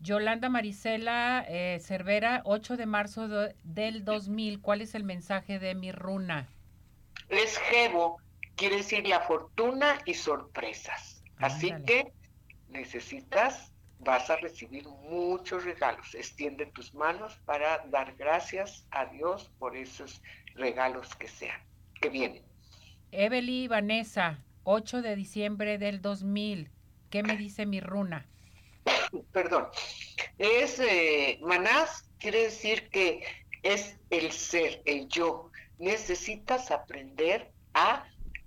Yolanda 0.00 0.48
Marisela 0.48 1.44
eh, 1.48 1.78
Cervera, 1.80 2.42
8 2.44 2.76
de 2.76 2.86
marzo 2.86 3.28
del 3.62 4.04
2000, 4.04 4.60
¿cuál 4.60 4.80
es 4.80 4.96
el 4.96 5.04
mensaje 5.04 5.60
de 5.60 5.76
mi 5.76 5.92
runa? 5.92 6.48
Es 7.28 7.60
quiere 8.56 8.76
decir 8.76 9.06
la 9.06 9.20
fortuna 9.20 9.98
y 10.04 10.14
sorpresas. 10.14 11.22
Así 11.38 11.72
que 11.86 12.12
necesitas 12.68 13.72
vas 14.00 14.30
a 14.30 14.36
recibir 14.36 14.86
muchos 15.08 15.64
regalos. 15.64 16.14
Extiende 16.14 16.66
tus 16.66 16.94
manos 16.94 17.38
para 17.44 17.84
dar 17.86 18.14
gracias 18.16 18.86
a 18.90 19.06
Dios 19.06 19.50
por 19.58 19.76
esos 19.76 20.22
regalos 20.54 21.14
que 21.16 21.28
sean, 21.28 21.60
que 22.00 22.08
vienen. 22.08 22.42
Evely 23.10 23.68
Vanessa, 23.68 24.38
8 24.64 25.02
de 25.02 25.16
diciembre 25.16 25.78
del 25.78 26.02
2000. 26.02 26.70
¿Qué 27.10 27.22
me 27.22 27.36
dice 27.36 27.64
mi 27.66 27.80
runa? 27.80 28.26
Perdón. 29.32 29.68
Es 30.38 30.78
eh, 30.78 31.38
manás, 31.42 32.10
quiere 32.18 32.44
decir 32.44 32.88
que 32.90 33.22
es 33.62 33.96
el 34.10 34.30
ser, 34.32 34.82
el 34.84 35.08
yo. 35.08 35.50
Necesitas 35.78 36.70
aprender 36.70 37.50
a, 37.74 38.04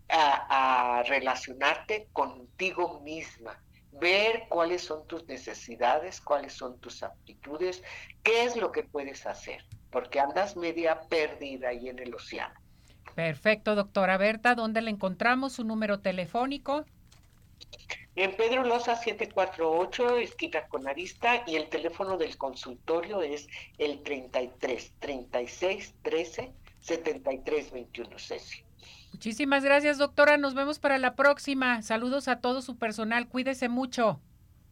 a 0.10 1.04
relacionarte 1.04 2.08
contigo 2.12 3.00
misma 3.02 3.62
ver 3.91 4.46
cuáles 4.50 4.84
son 4.84 5.06
tus 5.08 5.26
necesidades, 5.28 6.22
cuáles 6.22 6.54
son 6.54 6.80
tus 6.80 7.04
aptitudes, 7.04 7.84
qué 8.24 8.44
es 8.46 8.56
lo 8.56 8.72
que 8.72 8.84
puedes 8.84 9.26
hacer, 9.26 9.63
porque 9.91 10.20
andas 10.20 10.56
media 10.56 11.02
perdida 11.02 11.70
ahí 11.70 11.89
en 11.89 12.00
el 12.00 12.13
océano. 12.13 12.60
Perfecto, 13.15 13.76
doctora 13.76 14.17
Berta, 14.17 14.56
¿dónde 14.56 14.82
le 14.82 14.91
encontramos 14.91 15.54
su 15.54 15.65
número 15.65 16.00
telefónico? 16.00 16.86
En 18.15 18.36
Pedro 18.36 18.63
Loza 18.63 18.96
748, 18.96 20.17
esquina 20.17 20.67
con 20.67 20.88
Arista, 20.88 21.44
y 21.48 21.56
el 21.56 21.70
teléfono 21.70 22.17
del 22.17 22.38
consultorio 22.38 23.22
es 23.22 23.48
el 23.78 24.02
33 24.04 24.94
36 25.00 25.96
13 26.02 26.52
73 26.82 27.72
21 27.72 28.20
Ceci. 28.20 28.63
Muchísimas 29.13 29.63
gracias, 29.63 29.98
doctora. 29.98 30.38
Nos 30.38 30.54
vemos 30.54 30.80
para 30.80 30.98
la 30.98 31.15
próxima. 31.15 31.82
Saludos 31.82 32.28
a 32.28 32.39
todo 32.39 32.62
su 32.62 32.78
personal. 32.78 33.28
Cuídese 33.28 33.70
mucho. 33.70 34.20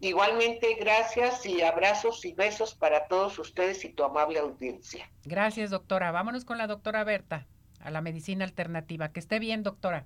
Igualmente, 0.02 0.76
gracias 0.80 1.46
y 1.46 1.62
abrazos 1.62 2.24
y 2.24 2.34
besos 2.34 2.74
para 2.74 3.08
todos 3.08 3.38
ustedes 3.38 3.84
y 3.84 3.90
tu 3.90 4.04
amable 4.04 4.40
audiencia. 4.40 5.10
Gracias, 5.26 5.72
doctora. 5.72 6.12
Vámonos 6.12 6.46
con 6.46 6.58
la 6.58 6.68
doctora 6.68 7.04
Berta 7.04 7.48
a 7.82 7.92
la 7.92 8.02
medicina 8.02 8.46
alternativa. 8.46 9.10
Que 9.10 9.20
esté 9.20 9.40
bien, 9.40 9.62
doctora. 9.62 10.06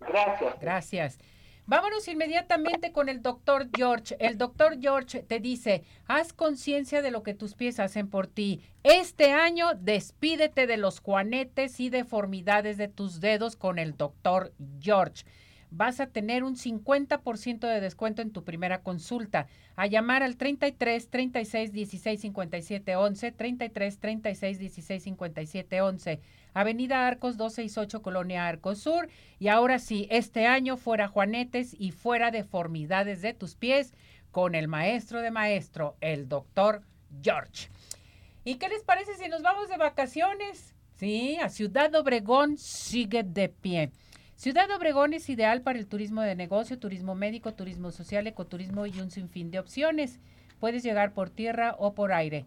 Gracias. 0.00 0.60
Gracias. 0.60 1.18
Vámonos 1.68 2.06
inmediatamente 2.06 2.92
con 2.92 3.08
el 3.08 3.22
doctor 3.22 3.68
George. 3.76 4.16
El 4.20 4.38
doctor 4.38 4.78
George 4.80 5.24
te 5.24 5.40
dice, 5.40 5.82
haz 6.06 6.32
conciencia 6.32 7.02
de 7.02 7.10
lo 7.10 7.24
que 7.24 7.34
tus 7.34 7.54
pies 7.54 7.80
hacen 7.80 8.08
por 8.08 8.28
ti. 8.28 8.62
Este 8.84 9.32
año 9.32 9.74
despídete 9.74 10.68
de 10.68 10.76
los 10.76 11.00
juanetes 11.00 11.80
y 11.80 11.90
deformidades 11.90 12.76
de 12.76 12.86
tus 12.86 13.18
dedos 13.18 13.56
con 13.56 13.80
el 13.80 13.96
doctor 13.96 14.52
George. 14.80 15.24
Vas 15.70 16.00
a 16.00 16.06
tener 16.06 16.44
un 16.44 16.56
50% 16.56 17.60
de 17.60 17.80
descuento 17.80 18.22
en 18.22 18.30
tu 18.30 18.44
primera 18.44 18.82
consulta. 18.82 19.46
A 19.74 19.86
llamar 19.86 20.22
al 20.22 20.36
33 20.36 21.08
36 21.08 21.72
16 21.72 22.20
57 22.20 22.96
11, 22.96 23.32
33 23.32 23.98
36 23.98 24.58
16 24.58 25.02
57 25.02 25.80
11 25.82 26.20
Avenida 26.56 27.06
Arcos 27.06 27.36
268, 27.36 28.00
Colonia 28.00 28.48
Arcos 28.48 28.78
Sur. 28.78 29.10
Y 29.38 29.48
ahora 29.48 29.78
sí, 29.78 30.08
este 30.10 30.46
año 30.46 30.78
fuera 30.78 31.06
Juanetes 31.06 31.76
y 31.78 31.90
fuera 31.90 32.30
deformidades 32.30 33.20
de 33.20 33.34
tus 33.34 33.56
pies 33.56 33.92
con 34.30 34.54
el 34.54 34.66
maestro 34.66 35.20
de 35.20 35.30
maestro, 35.30 35.96
el 36.00 36.30
doctor 36.30 36.80
George. 37.22 37.68
¿Y 38.42 38.54
qué 38.54 38.70
les 38.70 38.82
parece 38.84 39.16
si 39.16 39.28
nos 39.28 39.42
vamos 39.42 39.68
de 39.68 39.76
vacaciones? 39.76 40.74
Sí, 40.94 41.36
a 41.42 41.50
Ciudad 41.50 41.94
Obregón 41.94 42.56
sigue 42.56 43.22
de 43.22 43.50
pie. 43.50 43.90
Ciudad 44.36 44.70
Obregón 44.70 45.12
es 45.14 45.28
ideal 45.30 45.62
para 45.62 45.78
el 45.78 45.86
turismo 45.86 46.20
de 46.20 46.34
negocio, 46.34 46.78
turismo 46.78 47.14
médico, 47.14 47.54
turismo 47.54 47.90
social, 47.90 48.26
ecoturismo 48.26 48.84
y 48.84 49.00
un 49.00 49.10
sinfín 49.10 49.50
de 49.50 49.58
opciones. 49.58 50.20
Puedes 50.60 50.82
llegar 50.82 51.14
por 51.14 51.30
tierra 51.30 51.74
o 51.78 51.94
por 51.94 52.12
aire. 52.12 52.44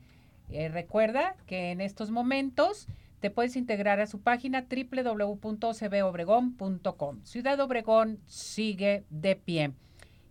Eh, 0.51 0.69
recuerda 0.69 1.35
que 1.47 1.71
en 1.71 1.81
estos 1.81 2.11
momentos 2.11 2.85
te 3.21 3.31
puedes 3.31 3.55
integrar 3.55 3.99
a 3.99 4.05
su 4.05 4.21
página 4.21 4.67
www.cbobregón.com. 4.69 7.23
Ciudad 7.23 7.59
Obregón 7.59 8.19
sigue 8.27 9.03
de 9.09 9.35
pie. 9.35 9.71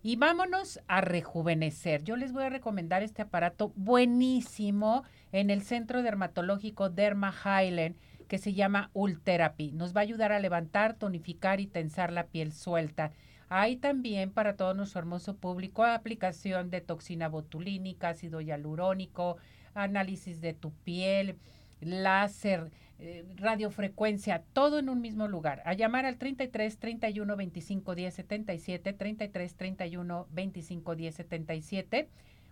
Y 0.01 0.15
vámonos 0.15 0.79
a 0.87 1.01
rejuvenecer. 1.01 2.05
Yo 2.05 2.15
les 2.15 2.31
voy 2.31 2.43
a 2.43 2.49
recomendar 2.49 3.03
este 3.03 3.21
aparato 3.21 3.73
buenísimo 3.75 5.03
en 5.33 5.49
el 5.49 5.63
Centro 5.63 6.03
Dermatológico 6.03 6.89
Derma 6.89 7.33
Highland 7.33 7.97
que 8.29 8.37
se 8.37 8.53
llama 8.53 8.91
Ultherapy. 8.93 9.73
Nos 9.73 9.93
va 9.93 9.99
a 9.99 10.03
ayudar 10.03 10.31
a 10.31 10.39
levantar, 10.39 10.93
tonificar 10.93 11.59
y 11.59 11.67
tensar 11.67 12.13
la 12.13 12.27
piel 12.27 12.53
suelta. 12.53 13.11
Hay 13.49 13.75
también 13.75 14.31
para 14.31 14.55
todo 14.55 14.73
nuestro 14.75 14.99
hermoso 14.99 15.35
público 15.35 15.83
aplicación 15.83 16.69
de 16.69 16.79
toxina 16.79 17.27
botulínica, 17.27 18.09
ácido 18.09 18.39
hialurónico, 18.39 19.37
análisis 19.73 20.39
de 20.39 20.53
tu 20.53 20.71
piel, 20.71 21.35
láser, 21.81 22.71
eh, 22.99 23.25
radiofrecuencia, 23.37 24.43
todo 24.53 24.77
en 24.77 24.89
un 24.89 25.01
mismo 25.01 25.27
lugar. 25.27 25.63
A 25.65 25.73
llamar 25.73 26.05
al 26.05 26.17
33 26.17 26.77
31 26.77 27.35
25 27.35 27.95
10 27.95 28.13
77, 28.13 28.93
33 28.93 29.55
31 29.55 30.27
25 30.29 30.95
10 30.95 31.15
77, 31.15 32.09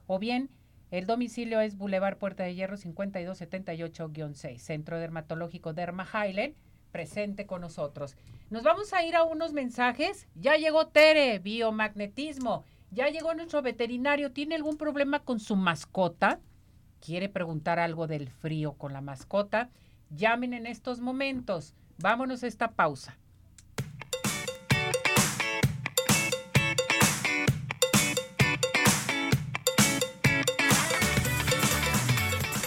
o 0.08 0.18
bien 0.18 0.50
el 0.90 1.06
domicilio 1.06 1.60
es 1.60 1.78
Boulevard 1.78 2.18
Puerta 2.18 2.44
de 2.44 2.56
Hierro 2.56 2.78
5278-6, 2.78 4.58
Centro 4.58 4.98
Dermatológico 5.00 5.74
Derma 5.74 6.06
Highland, 6.06 6.56
presente 6.92 7.46
con 7.46 7.62
nosotros. 7.62 8.16
Nos 8.50 8.64
vamos 8.64 8.94
a 8.94 9.04
ir 9.04 9.16
a 9.18 9.24
unos 9.24 9.52
mensajes. 9.52 10.28
Ya 10.36 10.56
llegó 10.56 10.88
Tere, 10.88 11.40
biomagnetismo. 11.40 12.64
Ya 12.92 13.10
llegó 13.10 13.34
nuestro 13.34 13.62
veterinario. 13.62 14.32
¿Tiene 14.32 14.56
algún 14.56 14.78
problema 14.78 15.20
con 15.20 15.42
su 15.42 15.58
mascota? 15.58 16.40
¿Quiere 17.02 17.28
preguntar 17.28 17.80
algo 17.80 18.08
del 18.08 18.30
frío 18.30 18.74
con 18.74 18.94
la 18.94 19.02
mascota? 19.02 19.70
Llamen 20.10 20.54
en 20.54 20.66
estos 20.66 21.02
momentos. 21.02 21.76
Vámonos 21.98 22.44
a 22.44 22.48
esta 22.48 22.72
pausa. 22.72 23.18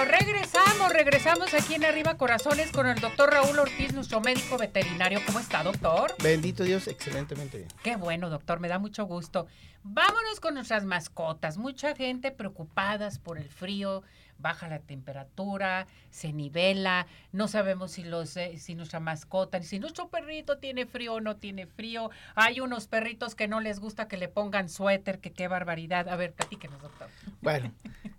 Bueno, 0.00 0.16
regresamos, 0.16 0.92
regresamos 0.94 1.52
aquí 1.52 1.74
en 1.74 1.84
Arriba 1.84 2.16
Corazones 2.16 2.72
con 2.72 2.86
el 2.86 2.98
doctor 3.00 3.30
Raúl 3.30 3.58
Ortiz, 3.58 3.92
nuestro 3.92 4.22
médico 4.22 4.56
veterinario. 4.56 5.20
¿Cómo 5.26 5.40
está, 5.40 5.62
doctor? 5.62 6.14
Bendito 6.22 6.64
Dios, 6.64 6.88
excelentemente 6.88 7.58
bien. 7.58 7.68
Qué 7.82 7.96
bueno, 7.96 8.30
doctor, 8.30 8.60
me 8.60 8.68
da 8.68 8.78
mucho 8.78 9.04
gusto. 9.04 9.46
Vámonos 9.82 10.40
con 10.40 10.54
nuestras 10.54 10.86
mascotas. 10.86 11.58
Mucha 11.58 11.94
gente 11.94 12.30
preocupadas 12.30 13.18
por 13.18 13.36
el 13.36 13.50
frío, 13.50 14.02
baja 14.40 14.68
la 14.68 14.80
temperatura, 14.80 15.86
se 16.10 16.32
nivela, 16.32 17.06
no 17.32 17.48
sabemos 17.48 17.92
si 17.92 18.04
los 18.04 18.36
eh, 18.36 18.58
si 18.58 18.74
nuestra 18.74 19.00
mascota, 19.00 19.62
si 19.62 19.78
nuestro 19.78 20.08
perrito 20.08 20.58
tiene 20.58 20.86
frío 20.86 21.14
o 21.14 21.20
no 21.20 21.36
tiene 21.36 21.66
frío. 21.66 22.10
Hay 22.34 22.60
unos 22.60 22.86
perritos 22.86 23.34
que 23.34 23.48
no 23.48 23.60
les 23.60 23.80
gusta 23.80 24.08
que 24.08 24.16
le 24.16 24.28
pongan 24.28 24.68
suéter, 24.68 25.20
que 25.20 25.32
qué 25.32 25.48
barbaridad. 25.48 26.08
A 26.08 26.16
ver, 26.16 26.32
platíquenos, 26.32 26.80
doctor. 26.80 27.08
Bueno, 27.40 27.72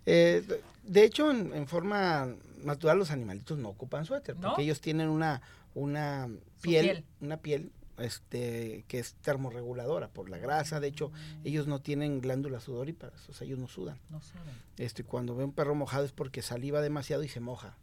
eh, 0.06 0.42
de 0.82 1.04
hecho, 1.04 1.30
en, 1.30 1.54
en, 1.54 1.66
forma 1.66 2.28
natural 2.62 2.98
los 2.98 3.10
animalitos 3.10 3.58
no 3.58 3.68
ocupan 3.68 4.04
suéter, 4.04 4.34
porque 4.34 4.48
¿No? 4.48 4.58
ellos 4.58 4.80
tienen 4.80 5.08
una, 5.08 5.42
una 5.74 6.28
piel. 6.60 7.04
una 7.20 7.36
piel 7.36 7.70
este, 8.02 8.84
que 8.88 8.98
es 8.98 9.14
termorreguladora 9.14 10.08
por 10.08 10.28
la 10.28 10.38
grasa. 10.38 10.80
De 10.80 10.88
hecho, 10.88 11.12
ellos 11.44 11.66
no 11.66 11.80
tienen 11.80 12.20
glándulas 12.20 12.64
sudoríparas, 12.64 13.28
o 13.28 13.32
sea, 13.32 13.46
ellos 13.46 13.58
no 13.58 13.68
sudan. 13.68 13.98
No 14.10 14.20
saben. 14.20 14.54
Este, 14.78 15.04
cuando 15.04 15.34
ve 15.36 15.44
un 15.44 15.52
perro 15.52 15.74
mojado 15.74 16.04
es 16.04 16.12
porque 16.12 16.42
saliva 16.42 16.80
demasiado 16.80 17.22
y 17.22 17.28
se 17.28 17.40
moja 17.40 17.76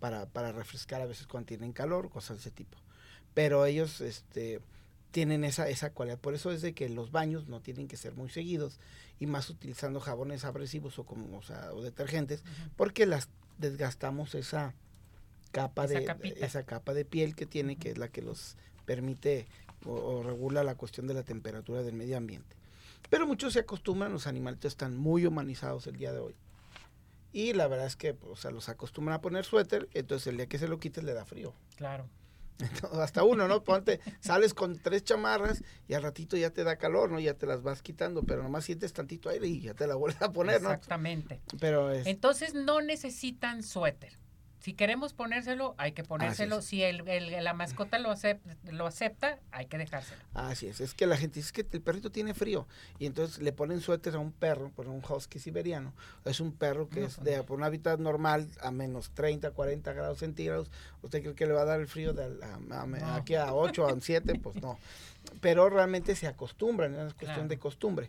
para, 0.00 0.26
para 0.26 0.52
refrescar 0.52 1.00
a 1.00 1.06
veces 1.06 1.26
cuando 1.26 1.46
tienen 1.46 1.72
calor, 1.72 2.10
cosas 2.10 2.36
de 2.36 2.40
ese 2.40 2.50
tipo. 2.50 2.78
Pero 3.34 3.64
ellos 3.64 4.00
este, 4.00 4.60
tienen 5.12 5.44
esa, 5.44 5.68
esa 5.68 5.90
cualidad. 5.90 6.18
Por 6.18 6.34
eso 6.34 6.50
es 6.50 6.62
de 6.62 6.74
que 6.74 6.88
los 6.88 7.12
baños 7.12 7.46
no 7.46 7.60
tienen 7.60 7.86
que 7.86 7.96
ser 7.96 8.14
muy 8.14 8.28
seguidos 8.28 8.80
y 9.20 9.26
más 9.26 9.48
utilizando 9.48 10.00
jabones 10.00 10.44
abrasivos 10.44 10.98
o, 10.98 11.04
como, 11.04 11.38
o, 11.38 11.42
sea, 11.42 11.72
o 11.72 11.82
detergentes, 11.82 12.42
porque 12.76 13.06
las 13.06 13.28
desgastamos 13.58 14.34
esa 14.34 14.74
capa 15.52 15.84
Esa 15.84 15.98
de 15.98 16.04
capita. 16.04 16.46
esa 16.46 16.64
capa 16.64 16.94
de 16.94 17.04
piel 17.04 17.36
que 17.36 17.46
tiene, 17.46 17.76
que 17.76 17.90
es 17.90 17.98
la 17.98 18.08
que 18.08 18.22
los 18.22 18.56
permite 18.84 19.46
o, 19.84 19.92
o 19.92 20.22
regula 20.22 20.64
la 20.64 20.74
cuestión 20.74 21.06
de 21.06 21.14
la 21.14 21.22
temperatura 21.22 21.82
del 21.82 21.94
medio 21.94 22.16
ambiente. 22.16 22.56
Pero 23.10 23.26
muchos 23.26 23.52
se 23.52 23.60
acostumbran, 23.60 24.12
los 24.12 24.26
animalitos 24.26 24.72
están 24.72 24.96
muy 24.96 25.26
humanizados 25.26 25.86
el 25.86 25.96
día 25.96 26.12
de 26.12 26.20
hoy. 26.20 26.34
Y 27.32 27.54
la 27.54 27.66
verdad 27.66 27.86
es 27.86 27.96
que, 27.96 28.16
o 28.30 28.36
sea, 28.36 28.50
los 28.50 28.68
acostumbran 28.68 29.16
a 29.16 29.20
poner 29.20 29.44
suéter, 29.44 29.88
entonces 29.94 30.26
el 30.28 30.36
día 30.36 30.46
que 30.46 30.58
se 30.58 30.68
lo 30.68 30.78
quites 30.78 31.02
le 31.02 31.14
da 31.14 31.24
frío. 31.24 31.54
Claro. 31.76 32.08
Entonces, 32.58 32.98
hasta 32.98 33.24
uno, 33.24 33.48
¿no? 33.48 33.64
Ponte, 33.64 34.00
sales 34.20 34.54
con 34.54 34.78
tres 34.78 35.02
chamarras 35.04 35.64
y 35.88 35.94
al 35.94 36.02
ratito 36.02 36.36
ya 36.36 36.50
te 36.50 36.62
da 36.62 36.76
calor, 36.76 37.10
¿no? 37.10 37.18
Ya 37.18 37.34
te 37.34 37.46
las 37.46 37.62
vas 37.62 37.82
quitando, 37.82 38.22
pero 38.22 38.42
nomás 38.42 38.64
sientes 38.64 38.92
tantito 38.92 39.30
aire 39.30 39.48
y 39.48 39.60
ya 39.60 39.74
te 39.74 39.86
la 39.86 39.94
vuelves 39.94 40.22
a 40.22 40.30
poner, 40.30 40.62
¿no? 40.62 40.70
Exactamente. 40.70 41.40
Pero 41.58 41.90
es, 41.90 42.06
Entonces 42.06 42.54
no 42.54 42.80
necesitan 42.80 43.62
suéter. 43.62 44.18
Si 44.62 44.74
queremos 44.74 45.12
ponérselo, 45.12 45.74
hay 45.76 45.90
que 45.90 46.04
ponérselo. 46.04 46.62
Si 46.62 46.84
el, 46.84 47.08
el- 47.08 47.42
la 47.42 47.52
mascota 47.52 47.98
lo 47.98 48.12
acepta, 48.12 48.54
lo 48.70 48.86
acepta, 48.86 49.40
hay 49.50 49.66
que 49.66 49.76
dejárselo. 49.76 50.22
Así 50.34 50.68
es, 50.68 50.80
es 50.80 50.94
que 50.94 51.08
la 51.08 51.16
gente 51.16 51.40
dice 51.40 51.48
"Es 51.48 51.52
que 51.52 51.66
el 51.76 51.82
perrito 51.82 52.12
tiene 52.12 52.32
frío 52.32 52.68
y 53.00 53.06
entonces 53.06 53.42
le 53.42 53.52
ponen 53.52 53.80
suéter 53.80 54.14
a 54.14 54.20
un 54.20 54.30
perro, 54.30 54.70
por 54.70 54.86
un 54.86 55.02
husky 55.04 55.40
siberiano. 55.40 55.92
Es 56.24 56.38
un 56.38 56.52
perro 56.52 56.88
que 56.88 57.00
No, 57.00 57.06
es 57.08 57.16
pues 57.16 57.24
de 57.24 57.42
por 57.42 57.58
un 57.58 57.64
hábitat 57.64 57.98
normal 57.98 58.48
a 58.60 58.70
menos 58.70 59.10
30, 59.10 59.50
40 59.50 59.92
grados 59.94 60.18
centígrados. 60.20 60.70
¿Usted 61.02 61.22
cree 61.22 61.34
que 61.34 61.46
le 61.46 61.54
va 61.54 61.62
a 61.62 61.64
dar 61.64 61.80
el 61.80 61.88
frío 61.88 62.12
de 62.12 62.22
a- 62.22 62.76
a- 62.76 62.82
a- 62.82 62.86
No. 62.86 63.14
aquí 63.14 63.34
a 63.34 63.52
8, 63.52 63.88
a 63.88 64.00
7? 64.00 64.38
Pues 64.38 64.62
no. 64.62 64.78
Pero 65.40 65.68
realmente 65.70 66.14
se 66.14 66.28
acostumbran, 66.28 66.94
es 66.94 67.14
cuestión 67.14 67.34
Claro. 67.34 67.48
de 67.48 67.58
costumbre. 67.58 68.08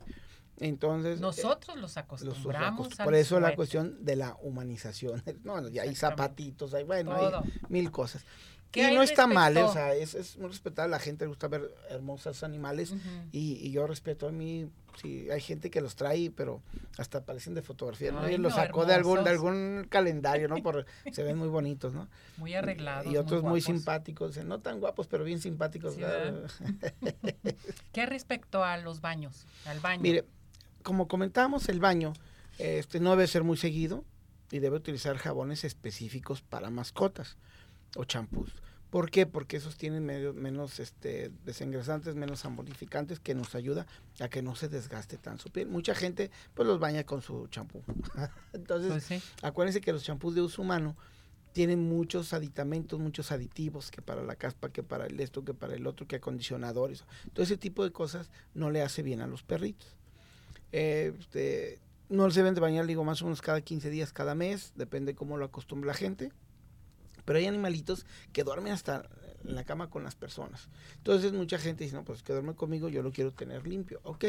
Entonces, 0.60 1.18
eh, 1.18 1.22
Nosotros 1.22 1.76
los 1.78 1.82
los 1.82 1.98
acostumbramos 1.98 2.88
acost- 2.88 3.00
al 3.00 3.06
por 3.06 3.16
eso 3.16 3.40
la 3.40 3.56
cuestión 3.56 4.04
de 4.06 4.16
la 4.16 4.38
humanización. 4.42 5.24
No, 5.44 5.68
ya 5.70 5.82
hay 5.84 5.96
zapatitos, 5.96 6.74
hay 6.74 6.84
bueno, 6.84 7.16
Todo. 7.16 7.40
hay 7.44 7.52
mil 7.70 7.92
cosas. 7.92 8.24
¿Qué 8.72 8.92
Y 8.92 8.96
no 8.96 9.04
está 9.04 9.28
mal, 9.28 9.56
¿eh? 9.56 9.62
o 9.62 9.72
sea, 9.72 9.94
es, 9.94 10.16
es 10.16 10.36
muy 10.40 10.48
respetable. 10.50 10.90
La 10.90 10.98
gente 11.00 11.26
le 11.26 11.30
gusta 11.30 11.48
ver 11.48 11.70
hermosos 11.92 12.42
animales 12.42 12.92
y, 13.32 13.54
y 13.68 13.72
yo 13.72 13.86
respeto 13.86 14.28
a 14.28 14.32
mí. 14.32 14.68
Sí, 15.00 15.30
hay 15.30 15.42
gente 15.42 15.70
que 15.70 15.80
los 15.80 15.96
trae, 15.96 16.32
pero 16.32 16.62
hasta 16.98 17.24
parecen 17.24 17.54
de 17.54 17.62
fotografía. 17.62 18.12
¿no? 18.12 18.22
Ay, 18.22 18.34
Y 18.34 18.38
los 18.38 18.52
no, 18.56 18.64
sacó 18.64 18.86
de 18.86 18.96
algún, 18.96 19.24
de 19.24 19.30
algún 19.30 19.86
calendario, 19.90 20.48
¿no? 20.48 20.56
Por, 20.64 20.88
se 21.12 21.22
ven 21.22 21.38
muy 21.38 21.50
bonitos, 21.50 21.94
¿no? 21.94 22.08
Muy 22.38 22.56
arreglados. 22.56 23.12
y 23.12 23.18
otros 23.18 23.44
muy, 23.44 23.62
simpáticos, 23.62 24.38
no 24.44 24.60
tan 24.60 24.80
guapos, 24.80 25.06
pero 25.08 25.24
bien 25.24 25.40
simpáticos. 25.40 25.96
¿Qué 27.92 28.06
respecto 28.06 28.64
a 28.64 28.78
los 28.78 29.02
baños? 29.02 29.46
Al 29.66 29.80
baño. 29.80 30.02
Mire, 30.02 30.26
como 30.84 31.08
comentábamos, 31.08 31.68
el 31.70 31.80
baño 31.80 32.14
este, 32.60 33.00
no 33.00 33.12
debe 33.12 33.28
ser 33.28 33.44
muy 33.44 33.58
seguido 33.58 34.04
y 34.52 34.60
debe 34.60 34.78
utilizar 34.78 35.18
jabones 35.18 35.64
específicos 35.64 36.42
para 36.42 36.70
mascotas 36.70 37.38
o 37.96 38.04
champús. 38.06 38.54
¿Por 38.92 39.10
qué? 39.10 39.26
Porque 39.26 39.58
esos 39.58 39.76
tienen 39.76 40.06
medio- 40.06 40.36
menos 40.36 40.80
este, 40.80 41.32
desengrasantes, 41.46 42.14
menos 42.14 42.46
amonificantes 42.46 43.20
que 43.20 43.34
nos 43.34 43.56
ayuda 43.56 43.88
a 44.20 44.28
que 44.30 44.44
no 44.44 44.56
se 44.56 44.70
desgaste 44.70 45.18
tan 45.18 45.40
su 45.40 45.50
piel. 45.50 45.68
Mucha 45.68 45.96
gente 45.96 46.30
pues 46.54 46.68
los 46.68 46.80
baña 46.80 47.04
con 47.04 47.24
su 47.24 47.48
champú. 47.48 47.82
Entonces, 48.54 48.92
Pues 48.92 49.04
sí. 49.06 49.20
acuérdense 49.42 49.82
que 49.82 49.92
los 49.94 50.04
champús 50.04 50.36
de 50.36 50.42
uso 50.42 50.62
humano 50.62 50.96
tienen 51.54 51.88
muchos 51.88 52.34
aditamentos, 52.34 53.00
muchos 53.00 53.32
aditivos, 53.32 53.90
que 53.90 54.02
para 54.04 54.22
la 54.24 54.36
caspa, 54.36 54.70
que 54.70 54.84
para 54.84 55.08
el 55.08 55.20
esto, 55.20 55.44
que 55.44 55.54
para 55.56 55.74
el 55.76 55.86
otro, 55.88 56.08
que 56.08 56.18
acondicionadores. 56.18 57.04
Todo 57.34 57.44
ese 57.44 57.58
tipo 57.58 57.84
de 57.84 57.92
cosas 57.92 58.30
no 58.54 58.70
le 58.70 58.82
hace 58.84 59.02
bien 59.04 59.22
a 59.22 59.28
los 59.28 59.42
perritos. 59.44 59.96
Eh, 60.74 61.14
este, 61.18 61.80
no 62.10 62.30
se 62.30 62.42
deben 62.42 62.56
de 62.56 62.62
bañar, 62.62 62.86
digo, 62.86 63.04
más 63.06 63.22
o 63.22 63.26
menos 63.26 63.42
cada 63.42 63.62
15 63.62 63.90
días, 63.90 64.12
cada 64.12 64.36
mes, 64.36 64.74
depende 64.76 65.16
cómo 65.16 65.38
lo 65.38 65.46
acostumbre 65.46 65.88
la 65.88 65.94
gente. 65.94 66.32
Pero 67.24 67.40
hay 67.40 67.46
animalitos 67.46 68.06
que 68.34 68.44
duermen 68.44 68.74
hasta 68.74 69.08
en 69.46 69.56
la 69.56 69.64
cama 69.64 69.90
con 69.90 70.04
las 70.04 70.16
personas. 70.16 70.68
Entonces 70.98 71.32
mucha 71.32 71.58
gente 71.58 71.86
dice, 71.86 71.96
no, 71.96 72.04
pues 72.04 72.22
que 72.24 72.34
duerme 72.34 72.56
conmigo, 72.56 72.90
yo 72.90 73.02
lo 73.02 73.12
quiero 73.14 73.32
tener 73.32 73.66
limpio. 73.66 74.02
Ok, 74.04 74.26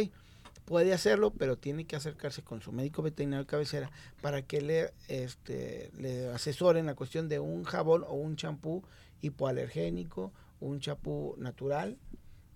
puede 0.64 0.92
hacerlo, 0.92 1.32
pero 1.32 1.57
tiene 1.59 1.86
que 1.86 1.97
acercarse 1.97 2.42
con 2.42 2.61
su 2.62 2.72
médico 2.72 3.03
veterinario 3.03 3.47
cabecera 3.47 3.90
para 4.22 4.42
que 4.42 4.61
le, 4.61 4.92
este, 5.09 5.90
le 5.99 6.28
asesoren 6.28 6.86
la 6.86 6.95
cuestión 6.95 7.28
de 7.28 7.40
un 7.40 7.64
jabón 7.64 8.05
o 8.07 8.14
un 8.14 8.36
champú 8.36 8.84
hipoalergénico, 9.22 10.32
un 10.61 10.80
champú 10.80 11.34
natural, 11.38 11.99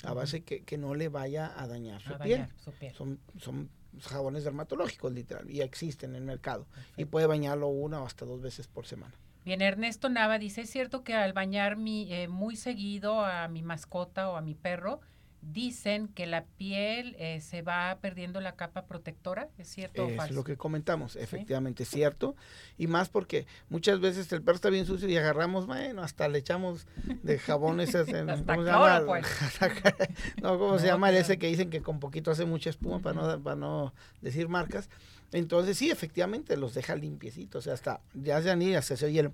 a 0.04 0.12
base 0.14 0.42
que, 0.42 0.62
que 0.62 0.78
no 0.78 0.94
le 0.94 1.08
vaya 1.08 1.52
a 1.60 1.66
dañar 1.66 2.00
su 2.00 2.14
A 2.14 2.18
piel. 2.18 2.40
dañar 2.42 2.54
su 2.62 2.70
piel. 2.72 2.94
Son, 2.94 3.18
son 3.38 3.68
jabones 4.00 4.44
dermatológicos, 4.44 5.12
literal, 5.12 5.50
y 5.50 5.60
existen 5.60 6.10
en 6.10 6.16
el 6.16 6.22
mercado. 6.24 6.66
Y 6.96 7.04
puede 7.06 7.26
bañarlo 7.26 7.68
una 7.68 8.02
o 8.02 8.06
hasta 8.06 8.24
dos 8.24 8.40
veces 8.40 8.66
por 8.66 8.86
semana. 8.86 9.14
Bien, 9.44 9.62
Ernesto 9.62 10.08
Nava 10.08 10.38
dice, 10.38 10.62
es 10.62 10.70
cierto 10.70 11.04
que 11.04 11.14
al 11.14 11.32
bañar 11.32 11.76
mi, 11.76 12.12
eh, 12.12 12.28
muy 12.28 12.56
seguido 12.56 13.24
a 13.24 13.48
mi 13.48 13.62
mascota 13.62 14.28
o 14.28 14.36
a 14.36 14.42
mi 14.42 14.54
perro, 14.54 15.00
dicen 15.40 16.08
que 16.08 16.26
la 16.26 16.44
piel 16.44 17.14
eh, 17.18 17.40
se 17.40 17.62
va 17.62 17.96
perdiendo 18.00 18.40
la 18.40 18.52
capa 18.56 18.86
protectora, 18.86 19.48
¿es 19.56 19.68
cierto 19.68 20.04
o 20.04 20.08
Es 20.08 20.16
falso? 20.16 20.34
lo 20.34 20.44
que 20.44 20.56
comentamos, 20.56 21.16
efectivamente 21.16 21.84
es 21.84 21.88
cierto. 21.88 22.34
Y 22.76 22.86
más 22.88 23.08
porque 23.08 23.46
muchas 23.68 24.00
veces 24.00 24.30
el 24.32 24.42
perro 24.42 24.56
está 24.56 24.68
bien 24.70 24.84
sucio 24.84 25.08
y 25.08 25.16
agarramos, 25.16 25.66
bueno, 25.66 26.02
hasta 26.02 26.28
le 26.28 26.38
echamos 26.38 26.86
de 27.22 27.38
jabón 27.38 27.80
esas, 27.80 28.08
en- 28.08 28.28
Hasta 28.30 28.52
¿cómo 28.54 28.64
se 28.66 28.70
llama? 28.72 29.02
pues. 29.06 29.26
no, 30.42 30.58
¿cómo 30.58 30.78
se 30.78 30.86
llama 30.86 31.10
el 31.10 31.16
ese 31.16 31.38
que 31.38 31.46
dicen 31.46 31.70
que 31.70 31.82
con 31.82 32.00
poquito 32.00 32.30
hace 32.30 32.44
mucha 32.44 32.70
espuma 32.70 32.98
para, 33.00 33.14
no, 33.36 33.42
para 33.42 33.56
no 33.56 33.94
decir 34.20 34.48
marcas? 34.48 34.90
Entonces 35.32 35.76
sí, 35.78 35.90
efectivamente 35.90 36.56
los 36.56 36.74
deja 36.74 36.96
limpiecitos, 36.96 37.60
o 37.60 37.62
sea, 37.64 37.74
hasta 37.74 38.00
ya 38.14 38.42
se 38.42 38.50
han 38.50 38.60
ido, 38.62 38.80
se 38.82 39.04
oye 39.04 39.20
el 39.20 39.32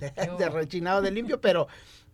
de 0.38 0.48
rechinado 0.48 1.02
de 1.02 1.10
limpio, 1.10 1.40
pero 1.40 1.66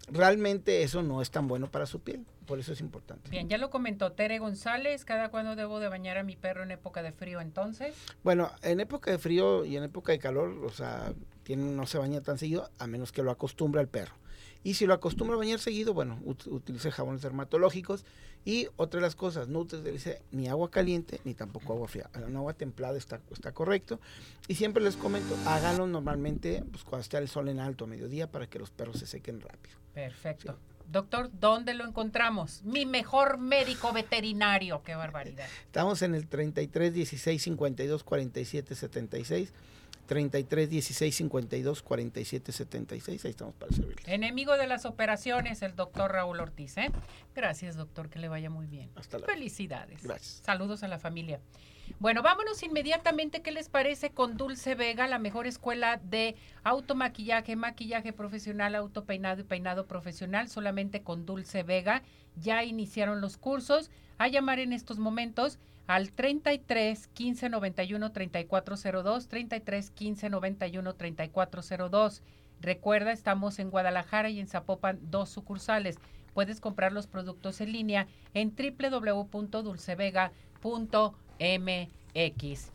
realmente 0.09 0.83
eso 0.83 1.03
no 1.03 1.21
es 1.21 1.31
tan 1.31 1.49
bueno 1.49 1.71
para 1.71 1.87
su 1.87 2.01
piel, 2.01 2.25
por 2.47 2.59
eso 2.59 2.73
es 2.73 2.81
importante. 2.81 3.31
Bien, 3.31 3.49
ya 3.49 3.59
lo 3.59 3.71
comentó 3.71 4.13
Tere 4.13 4.39
González, 4.39 5.05
¿cada 5.05 5.31
cuándo 5.31 5.57
debo 5.57 5.81
de 5.81 5.89
bañar 5.89 6.19
a 6.19 6.23
mi 6.23 6.37
perro 6.37 6.63
en 6.63 6.71
época 6.71 7.03
de 7.03 7.13
frío 7.13 7.41
entonces? 7.41 7.95
Bueno, 8.23 8.51
en 8.63 8.81
época 8.81 9.11
de 9.11 9.19
frío 9.19 9.65
y 9.65 9.77
en 9.77 9.85
época 9.85 10.13
de 10.13 10.19
calor, 10.19 10.51
o 10.65 10.71
sea, 10.71 11.13
tiene, 11.43 11.65
no 11.65 11.87
se 11.87 11.99
baña 11.99 12.21
tan 12.21 12.39
seguido, 12.39 12.71
a 12.79 12.87
menos 12.87 13.13
que 13.13 13.23
lo 13.23 13.31
acostumbre 13.31 13.81
al 13.81 13.89
perro. 13.89 14.15
Y 14.63 14.75
si 14.75 14.87
lo 14.87 14.95
acostumbra 14.95 15.35
a 15.37 15.39
bañar 15.39 15.59
seguido, 15.59 15.93
bueno, 15.93 16.19
ut- 16.25 16.47
utilice 16.51 16.91
jabones 16.91 17.21
dermatológicos. 17.21 18.07
Y 18.47 18.69
otra 18.77 18.99
de 19.01 19.07
las 19.07 19.15
cosas, 19.15 19.49
no 19.49 19.61
utilice 19.61 20.23
ni 20.31 20.49
agua 20.49 20.71
caliente 20.71 21.21
ni 21.25 21.35
tampoco 21.35 21.75
agua 21.75 21.87
fría. 21.89 22.11
Un 22.27 22.37
agua 22.37 22.55
templada 22.55 22.97
está, 22.97 23.21
está 23.31 23.53
correcto. 23.53 24.01
Y 24.49 24.55
siempre 24.55 24.83
les 24.83 24.97
comento, 24.97 25.35
háganlo 25.47 25.87
normalmente 25.87 26.63
pues, 26.71 26.83
cuando 26.85 27.03
está 27.03 27.19
el 27.19 27.29
sol 27.29 27.49
en 27.49 27.61
alto 27.61 27.85
a 27.85 27.89
mediodía 27.89 28.31
para 28.31 28.47
que 28.47 28.59
los 28.59 28.71
perros 28.71 28.99
se 28.99 29.07
sequen 29.07 29.41
rápido. 29.41 29.77
Perfecto. 29.93 30.59
Doctor, 30.91 31.31
¿dónde 31.39 31.75
lo 31.75 31.87
encontramos? 31.87 32.63
Mi 32.65 32.87
mejor 32.87 33.39
médico 33.39 33.93
veterinario, 33.93 34.83
qué 34.83 34.95
barbaridad. 34.95 35.47
Estamos 35.67 36.03
en 36.03 36.15
el 36.15 36.27
33 36.27 36.93
16 36.95 37.43
52 37.43 38.05
47 38.05 38.75
76. 38.75 39.53
33 40.07 40.69
16 40.69 41.17
52 41.17 41.83
47 41.83 42.53
76. 42.53 43.25
Ahí 43.25 43.31
estamos 43.31 43.55
para 43.55 43.73
servirles. 43.73 44.07
Enemigo 44.07 44.57
de 44.57 44.67
las 44.67 44.85
operaciones, 44.85 45.63
el 45.63 45.75
doctor 45.75 46.13
Raúl 46.13 46.41
Ortiz. 46.41 46.77
¿eh? 46.77 46.91
Gracias, 47.35 47.77
doctor, 47.77 48.11
que 48.11 48.19
le 48.19 48.29
vaya 48.29 48.51
muy 48.51 48.67
bien. 48.67 48.91
Hasta 48.97 49.19
luego. 49.19 49.33
Felicidades. 49.33 50.03
Gracias. 50.03 50.43
Saludos 50.45 50.83
a 50.83 50.89
la 50.89 50.99
familia. 50.99 51.41
Bueno, 52.01 52.23
vámonos 52.23 52.63
inmediatamente. 52.63 53.41
¿Qué 53.41 53.53
les 53.53 53.69
parece 53.69 54.11
con 54.11 54.37
Dulce 54.37 54.75
Vega, 54.75 55.07
la 55.07 55.19
mejor 55.19 55.47
escuela 55.47 56.01
de 56.03 56.35
automaquillaje, 56.65 57.57
maquillaje 57.57 58.13
profesional, 58.13 58.75
autopeinado 58.75 59.41
y 59.41 59.45
peinado 59.45 59.87
profesional? 59.87 60.49
Solamente 60.49 61.03
con 61.03 61.25
Dulce 61.25 61.63
Vega. 61.63 62.03
Ya 62.37 62.65
iniciaron 62.65 63.21
los 63.21 63.37
cursos. 63.37 63.91
A 64.19 64.29
llamar 64.29 64.59
en 64.59 64.73
estos 64.73 64.99
momentos 64.99 65.59
al 65.87 66.11
33 66.13 67.07
15 67.09 67.49
91 67.49 68.13
3402, 68.13 69.29
33 69.29 69.91
15 69.91 70.31
91 70.31 70.95
3402. 70.95 72.23
Recuerda, 72.61 73.13
estamos 73.13 73.59
en 73.59 73.71
Guadalajara 73.71 74.31
y 74.31 74.41
en 74.41 74.49
Zapopan, 74.49 74.99
dos 75.11 75.31
sucursales. 75.31 75.99
Puedes 76.33 76.61
comprar 76.61 76.93
los 76.93 77.07
productos 77.07 77.61
en 77.61 77.73
línea 77.73 78.09
en 78.35 78.55
www.dulcevega.mx. 81.39 82.71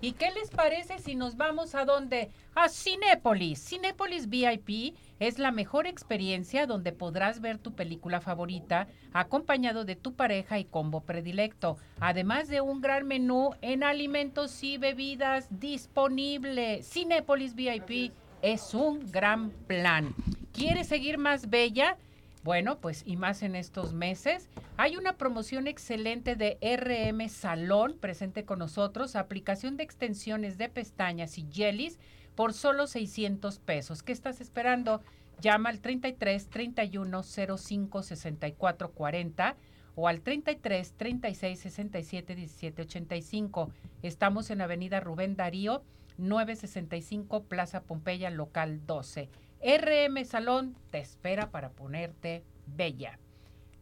¿Y 0.00 0.12
qué 0.12 0.30
les 0.30 0.50
parece 0.50 1.00
si 1.00 1.16
nos 1.16 1.36
vamos 1.36 1.74
a 1.74 1.84
dónde? 1.84 2.30
A 2.54 2.68
Cinépolis. 2.68 3.58
Cinépolis 3.58 4.28
VIP 4.28 4.94
es 5.18 5.40
la 5.40 5.50
mejor 5.50 5.88
experiencia 5.88 6.66
donde 6.66 6.92
podrás 6.92 7.40
ver 7.40 7.58
tu 7.58 7.72
película 7.72 8.20
favorita 8.20 8.86
acompañado 9.12 9.84
de 9.84 9.96
tu 9.96 10.14
pareja 10.14 10.60
y 10.60 10.64
combo 10.64 11.00
predilecto, 11.00 11.78
además 11.98 12.46
de 12.46 12.60
un 12.60 12.80
gran 12.80 13.08
menú 13.08 13.50
en 13.60 13.82
alimentos 13.82 14.62
y 14.62 14.78
bebidas 14.78 15.48
disponible. 15.50 16.84
Cinépolis 16.84 17.56
VIP 17.56 18.12
es 18.40 18.74
un 18.74 19.10
gran 19.10 19.50
plan. 19.66 20.14
¿Quieres 20.52 20.86
seguir 20.86 21.18
más 21.18 21.50
bella? 21.50 21.96
Bueno, 22.44 22.78
pues 22.80 23.02
y 23.04 23.16
más 23.16 23.42
en 23.42 23.56
estos 23.56 23.92
meses, 23.92 24.48
hay 24.76 24.96
una 24.96 25.16
promoción 25.16 25.66
excelente 25.66 26.36
de 26.36 26.58
RM 26.62 27.28
Salón 27.28 27.96
presente 27.98 28.44
con 28.44 28.60
nosotros, 28.60 29.16
aplicación 29.16 29.76
de 29.76 29.82
extensiones 29.82 30.56
de 30.56 30.68
pestañas 30.68 31.36
y 31.38 31.46
jellies 31.52 31.98
por 32.34 32.54
solo 32.54 32.86
600 32.86 33.58
pesos. 33.58 34.02
¿Qué 34.02 34.12
estás 34.12 34.40
esperando? 34.40 35.02
Llama 35.40 35.70
al 35.70 35.80
33 35.80 36.48
31 36.48 37.22
05 37.22 38.02
64 38.02 38.90
40 38.92 39.56
o 39.96 40.06
al 40.06 40.20
33 40.20 40.92
36 40.96 41.58
67 41.58 42.34
17 42.36 42.82
85. 42.82 43.72
Estamos 44.02 44.50
en 44.50 44.60
Avenida 44.60 45.00
Rubén 45.00 45.34
Darío, 45.34 45.82
965 46.18 47.44
Plaza 47.44 47.82
Pompeya, 47.82 48.30
local 48.30 48.86
12. 48.86 49.28
RM 49.62 50.24
Salón 50.24 50.76
te 50.90 50.98
espera 50.98 51.50
para 51.50 51.70
ponerte 51.70 52.44
bella. 52.66 53.18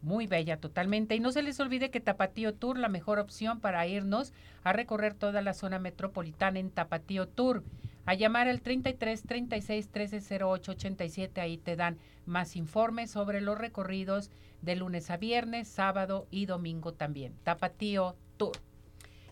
Muy 0.01 0.27
bella 0.27 0.57
totalmente. 0.57 1.15
Y 1.15 1.19
no 1.19 1.31
se 1.31 1.41
les 1.41 1.59
olvide 1.59 1.89
que 1.89 1.99
Tapatío 1.99 2.53
Tour, 2.53 2.77
la 2.77 2.89
mejor 2.89 3.19
opción 3.19 3.59
para 3.59 3.85
irnos 3.87 4.33
a 4.63 4.73
recorrer 4.73 5.13
toda 5.13 5.41
la 5.41 5.53
zona 5.53 5.79
metropolitana 5.79 6.59
en 6.59 6.71
Tapatío 6.71 7.27
Tour. 7.27 7.63
A 8.05 8.13
llamar 8.13 8.47
al 8.47 8.61
33 8.61 9.23
36 9.23 9.89
13 9.89 10.43
08 10.43 10.71
87. 10.71 11.41
Ahí 11.41 11.57
te 11.57 11.75
dan 11.75 11.97
más 12.25 12.55
informes 12.55 13.11
sobre 13.11 13.41
los 13.41 13.57
recorridos 13.57 14.31
de 14.61 14.75
lunes 14.75 15.09
a 15.09 15.17
viernes, 15.17 15.67
sábado 15.67 16.27
y 16.31 16.45
domingo 16.45 16.93
también. 16.93 17.33
Tapatío 17.43 18.15
Tour. 18.37 18.53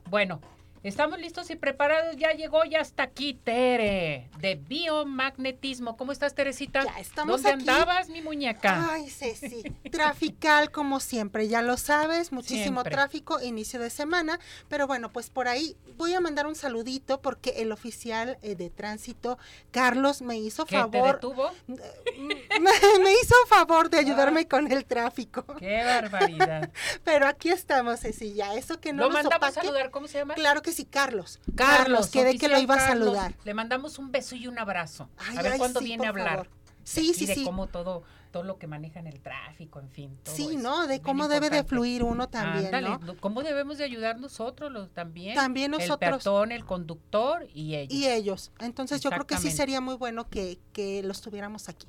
Bueno, 0.09 0.41
Estamos 0.85 1.17
listos 1.17 1.49
y 1.49 1.55
preparados. 1.55 2.15
Ya 2.15 2.33
llegó, 2.33 2.63
ya 2.63 2.79
hasta 2.79 3.01
aquí 3.01 3.33
Tere, 3.33 4.29
de 4.37 4.53
biomagnetismo. 4.53 5.97
¿Cómo 5.97 6.11
estás, 6.11 6.35
Teresita? 6.35 6.83
Ya 6.83 6.99
estamos 6.99 7.41
¿Dónde 7.41 7.49
aquí. 7.49 7.69
andabas, 7.71 8.09
mi 8.09 8.21
muñeca? 8.21 8.91
Ay, 8.91 9.09
Ceci, 9.09 9.63
trafical 9.91 10.69
como 10.69 10.99
siempre, 10.99 11.47
ya 11.47 11.63
lo 11.63 11.77
sabes, 11.77 12.31
muchísimo 12.31 12.81
Siempre. 12.81 12.91
tráfico, 12.91 13.41
inicio 13.41 13.79
de 13.79 13.89
semana, 13.89 14.39
pero 14.69 14.85
bueno, 14.85 15.11
pues 15.11 15.31
por 15.31 15.47
ahí 15.47 15.75
voy 15.97 16.13
a 16.13 16.21
mandar 16.21 16.45
un 16.45 16.53
saludito 16.53 17.19
porque 17.19 17.55
el 17.63 17.71
oficial 17.71 18.37
eh, 18.43 18.53
de 18.53 18.69
tránsito, 18.69 19.39
Carlos, 19.71 20.21
me 20.21 20.37
hizo 20.37 20.65
¿Qué 20.65 20.75
te 20.75 20.81
favor, 20.81 21.15
detuvo? 21.15 21.51
me, 21.67 22.59
me 22.59 23.11
hizo 23.23 23.33
favor 23.49 23.89
de 23.89 23.97
ayudarme 23.97 24.47
con 24.47 24.71
el 24.71 24.85
tráfico, 24.85 25.43
¡Qué 25.57 25.83
barbaridad! 25.83 26.69
pero 27.03 27.25
aquí 27.25 27.49
estamos, 27.49 28.01
Ceci, 28.01 28.35
ya, 28.35 28.53
eso 28.53 28.79
que 28.79 28.93
no 28.93 29.03
Lo 29.03 29.07
nos 29.09 29.13
mandamos 29.15 29.33
a 29.33 29.37
opaque. 29.49 29.65
saludar, 29.65 29.89
¿cómo 29.89 30.07
se 30.07 30.19
llama? 30.19 30.35
Claro 30.35 30.61
que 30.61 30.74
sí, 30.75 30.85
Carlos. 30.85 31.39
Carlos, 31.55 32.07
quedé 32.07 32.37
que 32.37 32.47
lo 32.47 32.59
iba 32.59 32.75
a 32.75 32.77
Carlos. 32.77 33.05
saludar. 33.15 33.35
Le 33.43 33.53
mandamos 33.53 33.97
un 33.99 34.11
beso 34.11 34.35
y 34.35 34.47
un 34.47 34.59
abrazo. 34.59 35.09
Ay, 35.17 35.37
a 35.37 35.41
ver 35.41 35.51
ay, 35.53 35.57
cuándo 35.59 35.79
sí, 35.79 35.85
viene 35.85 36.05
a 36.05 36.09
hablar. 36.09 36.29
favor. 36.29 36.49
Sí, 36.83 37.13
sí, 37.15 37.25
de 37.25 37.33
sí. 37.33 37.43
cómo 37.43 37.65
todo, 37.65 38.03
todo 38.31 38.43
lo 38.43 38.59
que 38.59 38.67
maneja 38.67 38.99
en 38.99 39.07
el 39.07 39.19
tráfico, 39.19 39.79
en 39.79 39.89
fin. 39.89 40.17
todo 40.23 40.35
Sí. 40.35 40.55
¿no? 40.55 40.85
De 40.85 41.01
cómo 41.01 41.27
debe 41.27 41.49
de 41.49 41.63
fluir 41.63 42.03
uno 42.03 42.29
también, 42.29 42.65
Ándale, 42.75 42.89
¿no? 42.89 42.99
lo- 42.99 43.17
¿Cómo 43.17 43.41
debemos 43.41 43.79
de 43.79 43.85
ayudar 43.85 44.19
nosotros 44.19 44.71
los, 44.71 44.91
también? 44.91 45.33
También 45.33 45.73
El 45.73 45.79
nosotros. 45.79 45.97
peatón, 46.23 46.51
el 46.51 46.63
conductor 46.63 47.47
y 47.55 47.73
ellos. 47.73 47.91
Y 47.93 48.07
ellos. 48.07 48.51
Entonces 48.59 49.01
yo 49.01 49.09
creo 49.09 49.25
que 49.25 49.37
sí 49.37 49.49
sería 49.49 49.81
muy 49.81 49.95
bueno 49.95 50.29
que, 50.29 50.59
que 50.73 51.01
los 51.01 51.21
tuviéramos 51.21 51.69
aquí. 51.69 51.87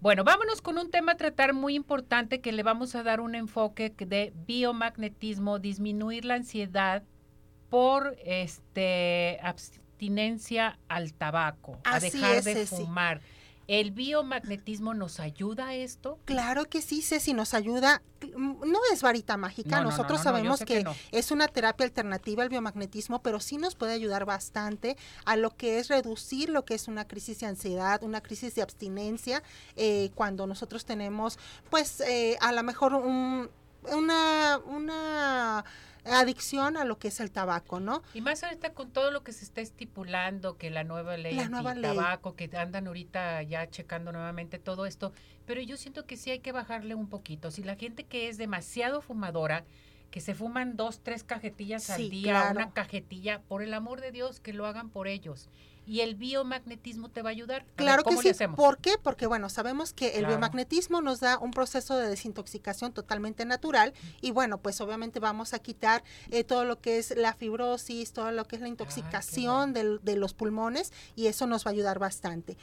Bueno, 0.00 0.24
vámonos 0.24 0.60
con 0.60 0.76
un 0.76 0.90
tema 0.90 1.12
a 1.12 1.16
tratar 1.16 1.54
muy 1.54 1.74
importante 1.76 2.40
que 2.40 2.50
le 2.52 2.62
vamos 2.64 2.96
a 2.96 3.02
dar 3.04 3.20
un 3.20 3.34
enfoque 3.36 3.92
que- 3.92 4.06
de 4.06 4.32
biomagnetismo, 4.46 5.58
disminuir 5.58 6.24
la 6.24 6.34
ansiedad 6.34 7.02
por 7.70 8.16
este 8.24 9.38
abstinencia 9.42 10.78
al 10.88 11.12
tabaco, 11.14 11.78
a 11.84 11.98
dejar 12.00 12.36
es, 12.36 12.44
de 12.44 12.66
fumar. 12.66 13.20
¿El 13.68 13.90
biomagnetismo 13.90 14.94
nos 14.94 15.18
ayuda 15.18 15.68
a 15.68 15.74
esto? 15.74 16.20
Claro 16.24 16.66
que 16.66 16.80
sí, 16.80 17.02
Ceci, 17.02 17.32
nos 17.34 17.52
ayuda. 17.52 18.00
Mm, 18.36 18.60
No 18.70 18.78
es 18.92 19.02
varita 19.02 19.36
mágica, 19.36 19.70
No, 19.70 19.76
no, 19.76 19.82
no, 19.82 19.90
nosotros 19.90 20.18
no, 20.20 20.22
sabemos 20.24 20.60
que, 20.60 20.84
es 21.10 21.32
una 21.32 21.48
terapia 21.48 21.84
alternativa 21.84 22.44
al 22.44 22.48
biomagnetismo, 22.48 23.22
pero 23.22 23.40
sí 23.40 23.56
nos 23.56 23.74
puede 23.74 23.92
ayudar 23.92 24.24
bastante 24.24 24.96
a 25.24 25.34
lo 25.34 25.50
que 25.56 25.80
es 25.80 25.88
reducir 25.88 26.48
lo 26.48 26.64
que 26.64 26.74
es 26.74 26.86
una 26.86 27.08
crisis 27.08 27.40
de 27.40 27.46
ansiedad, 27.46 28.04
una 28.04 28.20
crisis 28.20 28.54
de 28.54 28.62
abstinencia, 28.62 29.42
eh, 29.74 30.10
cuando 30.14 30.46
nosotros 30.46 30.84
tenemos, 30.84 31.36
pues, 31.68 32.00
eh, 32.02 32.36
a 32.40 32.52
lo 32.52 32.62
mejor 32.62 32.94
un- 32.94 33.50
una, 33.92 34.60
una 34.64 35.64
adicción 36.06 36.76
a 36.76 36.84
lo 36.84 36.98
que 36.98 37.08
es 37.08 37.20
el 37.20 37.30
tabaco, 37.30 37.80
¿no? 37.80 38.02
Y 38.14 38.20
más 38.20 38.42
ahorita 38.44 38.72
con 38.72 38.90
todo 38.90 39.10
lo 39.10 39.22
que 39.22 39.32
se 39.32 39.44
está 39.44 39.60
estipulando, 39.60 40.56
que 40.56 40.70
la 40.70 40.84
nueva 40.84 41.16
ley 41.16 41.34
La 41.34 41.48
nueva 41.48 41.74
ley. 41.74 41.82
tabaco, 41.82 42.34
que 42.36 42.50
andan 42.56 42.86
ahorita 42.86 43.42
ya 43.42 43.68
checando 43.68 44.12
nuevamente 44.12 44.58
todo 44.58 44.86
esto, 44.86 45.12
pero 45.46 45.60
yo 45.60 45.76
siento 45.76 46.06
que 46.06 46.16
sí 46.16 46.30
hay 46.30 46.40
que 46.40 46.52
bajarle 46.52 46.94
un 46.94 47.08
poquito. 47.08 47.50
Si 47.50 47.62
la 47.62 47.76
gente 47.76 48.04
que 48.04 48.28
es 48.28 48.38
demasiado 48.38 49.00
fumadora, 49.00 49.64
que 50.10 50.20
se 50.20 50.34
fuman 50.34 50.76
dos, 50.76 51.00
tres 51.02 51.24
cajetillas 51.24 51.82
Sí, 51.84 51.92
al 51.92 52.10
día, 52.10 52.32
claro. 52.32 52.50
una 52.56 52.70
cajetilla, 52.72 53.40
por 53.42 53.62
el 53.62 53.74
amor 53.74 54.00
de 54.00 54.12
Dios, 54.12 54.40
que 54.40 54.52
lo 54.52 54.66
hagan 54.66 54.88
por 54.90 55.08
ellos. 55.08 55.48
Y 55.86 56.00
el 56.00 56.16
biomagnetismo 56.16 57.08
te 57.10 57.22
va 57.22 57.30
a 57.30 57.32
ayudar. 57.32 57.62
A 57.62 57.76
Claro 57.76 57.98
ver, 57.98 58.04
¿cómo 58.04 58.20
que 58.20 58.34
sí. 58.34 58.44
¿Por 58.56 58.78
qué? 58.78 58.96
Porque 59.02 59.26
bueno, 59.26 59.48
sabemos 59.48 59.92
que 59.92 60.08
el 60.08 60.18
Claro. 60.20 60.28
biomagnetismo 60.28 61.00
nos 61.00 61.20
da 61.20 61.38
un 61.38 61.52
proceso 61.52 61.96
de 61.96 62.08
desintoxicación 62.08 62.92
totalmente 62.92 63.44
natural 63.44 63.94
y 64.20 64.32
bueno, 64.32 64.58
pues 64.58 64.80
obviamente 64.80 65.20
vamos 65.20 65.54
a 65.54 65.58
quitar 65.60 66.02
eh, 66.30 66.44
todo 66.44 66.64
lo 66.64 66.80
que 66.80 66.98
es 66.98 67.16
la 67.16 67.32
fibrosis, 67.34 68.12
todo 68.12 68.30
lo 68.32 68.44
que 68.46 68.56
es 68.56 68.62
la 68.62 68.68
intoxicación 68.68 69.72
del- 69.72 70.00
de 70.02 70.16
los 70.16 70.34
pulmones 70.34 70.92
y 71.14 71.28
eso 71.28 71.46
nos 71.46 71.64
va 71.66 71.70
a 71.70 71.74
ayudar 71.74 71.98
bastante. 71.98 72.56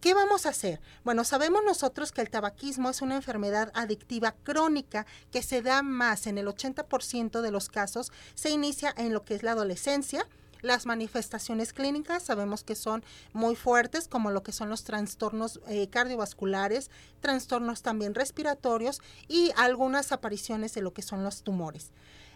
¿Qué 0.00 0.14
vamos 0.14 0.46
a 0.46 0.50
hacer? 0.50 0.80
Bueno, 1.02 1.24
sabemos 1.24 1.62
nosotros 1.64 2.12
que 2.12 2.20
el 2.20 2.30
tabaquismo 2.30 2.88
es 2.90 3.02
una 3.02 3.16
enfermedad 3.16 3.72
adictiva 3.74 4.32
crónica 4.44 5.06
que 5.32 5.42
se 5.42 5.60
da 5.60 5.82
más 5.82 6.28
en 6.28 6.38
el 6.38 6.46
80% 6.46 7.40
de 7.40 7.50
los 7.50 7.68
casos, 7.68 8.12
se 8.36 8.50
inicia 8.50 8.94
en 8.96 9.12
lo 9.12 9.24
que 9.24 9.34
es 9.34 9.42
la 9.42 9.52
adolescencia. 9.52 10.24
Las 10.60 10.86
manifestaciones 10.86 11.72
clínicas 11.72 12.24
sabemos 12.24 12.64
que 12.64 12.74
son 12.74 13.04
muy 13.32 13.54
fuertes, 13.54 14.08
como 14.08 14.30
lo 14.30 14.42
que 14.42 14.52
son 14.52 14.68
los 14.68 14.82
trastornos 14.84 15.60
eh, 15.68 15.88
cardiovasculares, 15.88 16.90
trastornos 17.20 17.82
también 17.82 18.14
respiratorios 18.14 19.00
y 19.28 19.52
algunas 19.56 20.10
apariciones 20.10 20.74
de 20.74 20.82
lo 20.82 20.92
que 20.92 21.02
son 21.02 21.22
los 21.22 21.42
tumores. 21.42 21.92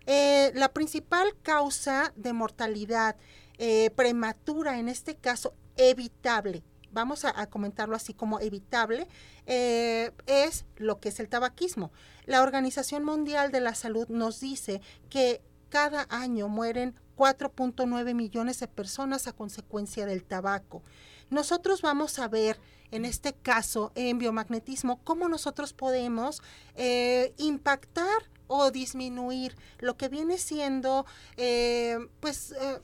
Eh, 0.06 0.52
la 0.54 0.72
principal 0.72 1.34
causa 1.42 2.12
de 2.16 2.32
mortalidad 2.32 3.16
eh, 3.58 3.90
prematura, 3.96 4.78
en 4.78 4.88
este 4.88 5.16
caso 5.16 5.54
evitable, 5.76 6.62
vamos 6.92 7.24
a, 7.24 7.46
comentarlo 7.46 7.96
así 7.96 8.12
como 8.12 8.38
evitable, 8.38 9.08
es 9.46 10.66
lo 10.76 11.00
que 11.00 11.08
es 11.08 11.20
el 11.20 11.28
tabaquismo. 11.28 11.90
La 12.26 12.42
Organización 12.42 13.04
Mundial 13.04 13.50
de 13.50 13.60
la 13.60 13.74
Salud 13.74 14.08
nos 14.08 14.40
dice 14.40 14.82
que 15.08 15.40
cada 15.72 16.06
año 16.10 16.48
mueren 16.48 16.94
4.9 17.16 18.14
millones 18.14 18.60
de 18.60 18.68
personas 18.68 19.26
a 19.26 19.32
consecuencia 19.32 20.04
del 20.04 20.22
tabaco. 20.22 20.82
Nosotros 21.30 21.80
vamos 21.80 22.18
a 22.18 22.28
ver 22.28 22.60
en 22.90 23.06
este 23.06 23.32
caso 23.32 23.90
en 23.94 24.18
biomagnetismo 24.18 25.00
cómo 25.02 25.30
nosotros 25.30 25.72
podemos 25.72 26.42
eh, 26.76 27.32
impactar 27.38 28.28
o 28.48 28.70
disminuir 28.70 29.56
lo 29.78 29.96
que 29.96 30.10
viene 30.10 30.36
siendo 30.36 31.06
eh, 31.38 31.96
pues 32.20 32.52
eh, 32.52 32.78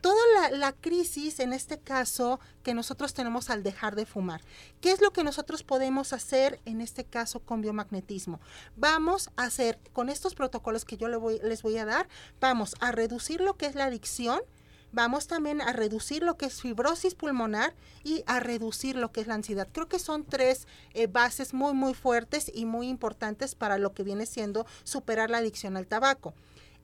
toda 0.00 0.50
la, 0.50 0.72
crisis 0.72 1.40
en 1.40 1.52
este 1.52 1.78
caso 1.78 2.40
que 2.62 2.74
nosotros 2.74 3.14
tenemos 3.14 3.50
al 3.50 3.62
dejar 3.62 3.94
de 3.94 4.06
fumar. 4.06 4.40
¿Qué 4.80 4.90
es 4.90 5.00
lo 5.00 5.12
que 5.12 5.24
nosotros 5.24 5.62
podemos 5.62 6.12
hacer 6.12 6.60
en 6.64 6.80
este 6.80 7.04
caso 7.04 7.40
con 7.40 7.60
biomagnetismo? 7.60 8.40
Vamos 8.76 9.30
a 9.36 9.44
hacer 9.44 9.78
con 9.92 10.08
estos 10.08 10.34
protocolos 10.34 10.84
que 10.84 10.96
yo 10.96 11.08
le 11.08 11.16
voy- 11.16 11.40
les 11.42 11.62
voy 11.62 11.78
a 11.78 11.84
dar, 11.84 12.08
vamos 12.40 12.74
a 12.80 12.92
reducir 12.92 13.40
lo 13.40 13.54
que 13.56 13.66
es 13.66 13.74
la 13.74 13.84
adicción, 13.84 14.40
vamos 14.92 15.26
también 15.26 15.60
a 15.60 15.72
reducir 15.72 16.22
lo 16.22 16.36
que 16.36 16.46
es 16.46 16.60
fibrosis 16.60 17.14
pulmonar 17.14 17.74
y 18.04 18.22
a 18.26 18.40
reducir 18.40 18.96
lo 18.96 19.12
que 19.12 19.20
es 19.20 19.26
la 19.26 19.34
ansiedad. 19.34 19.68
Creo 19.72 19.88
que 19.88 19.98
son 19.98 20.24
tres 20.24 20.66
eh, 20.92 21.06
bases 21.06 21.52
muy, 21.54 21.72
muy 21.74 21.94
fuertes 21.94 22.50
y 22.54 22.64
muy 22.64 22.88
importantes 22.88 23.54
para 23.54 23.78
lo 23.78 23.92
que 23.92 24.02
viene 24.04 24.26
siendo 24.26 24.66
superar 24.84 25.30
la 25.30 25.38
adicción 25.38 25.76
al 25.76 25.86
tabaco. 25.86 26.34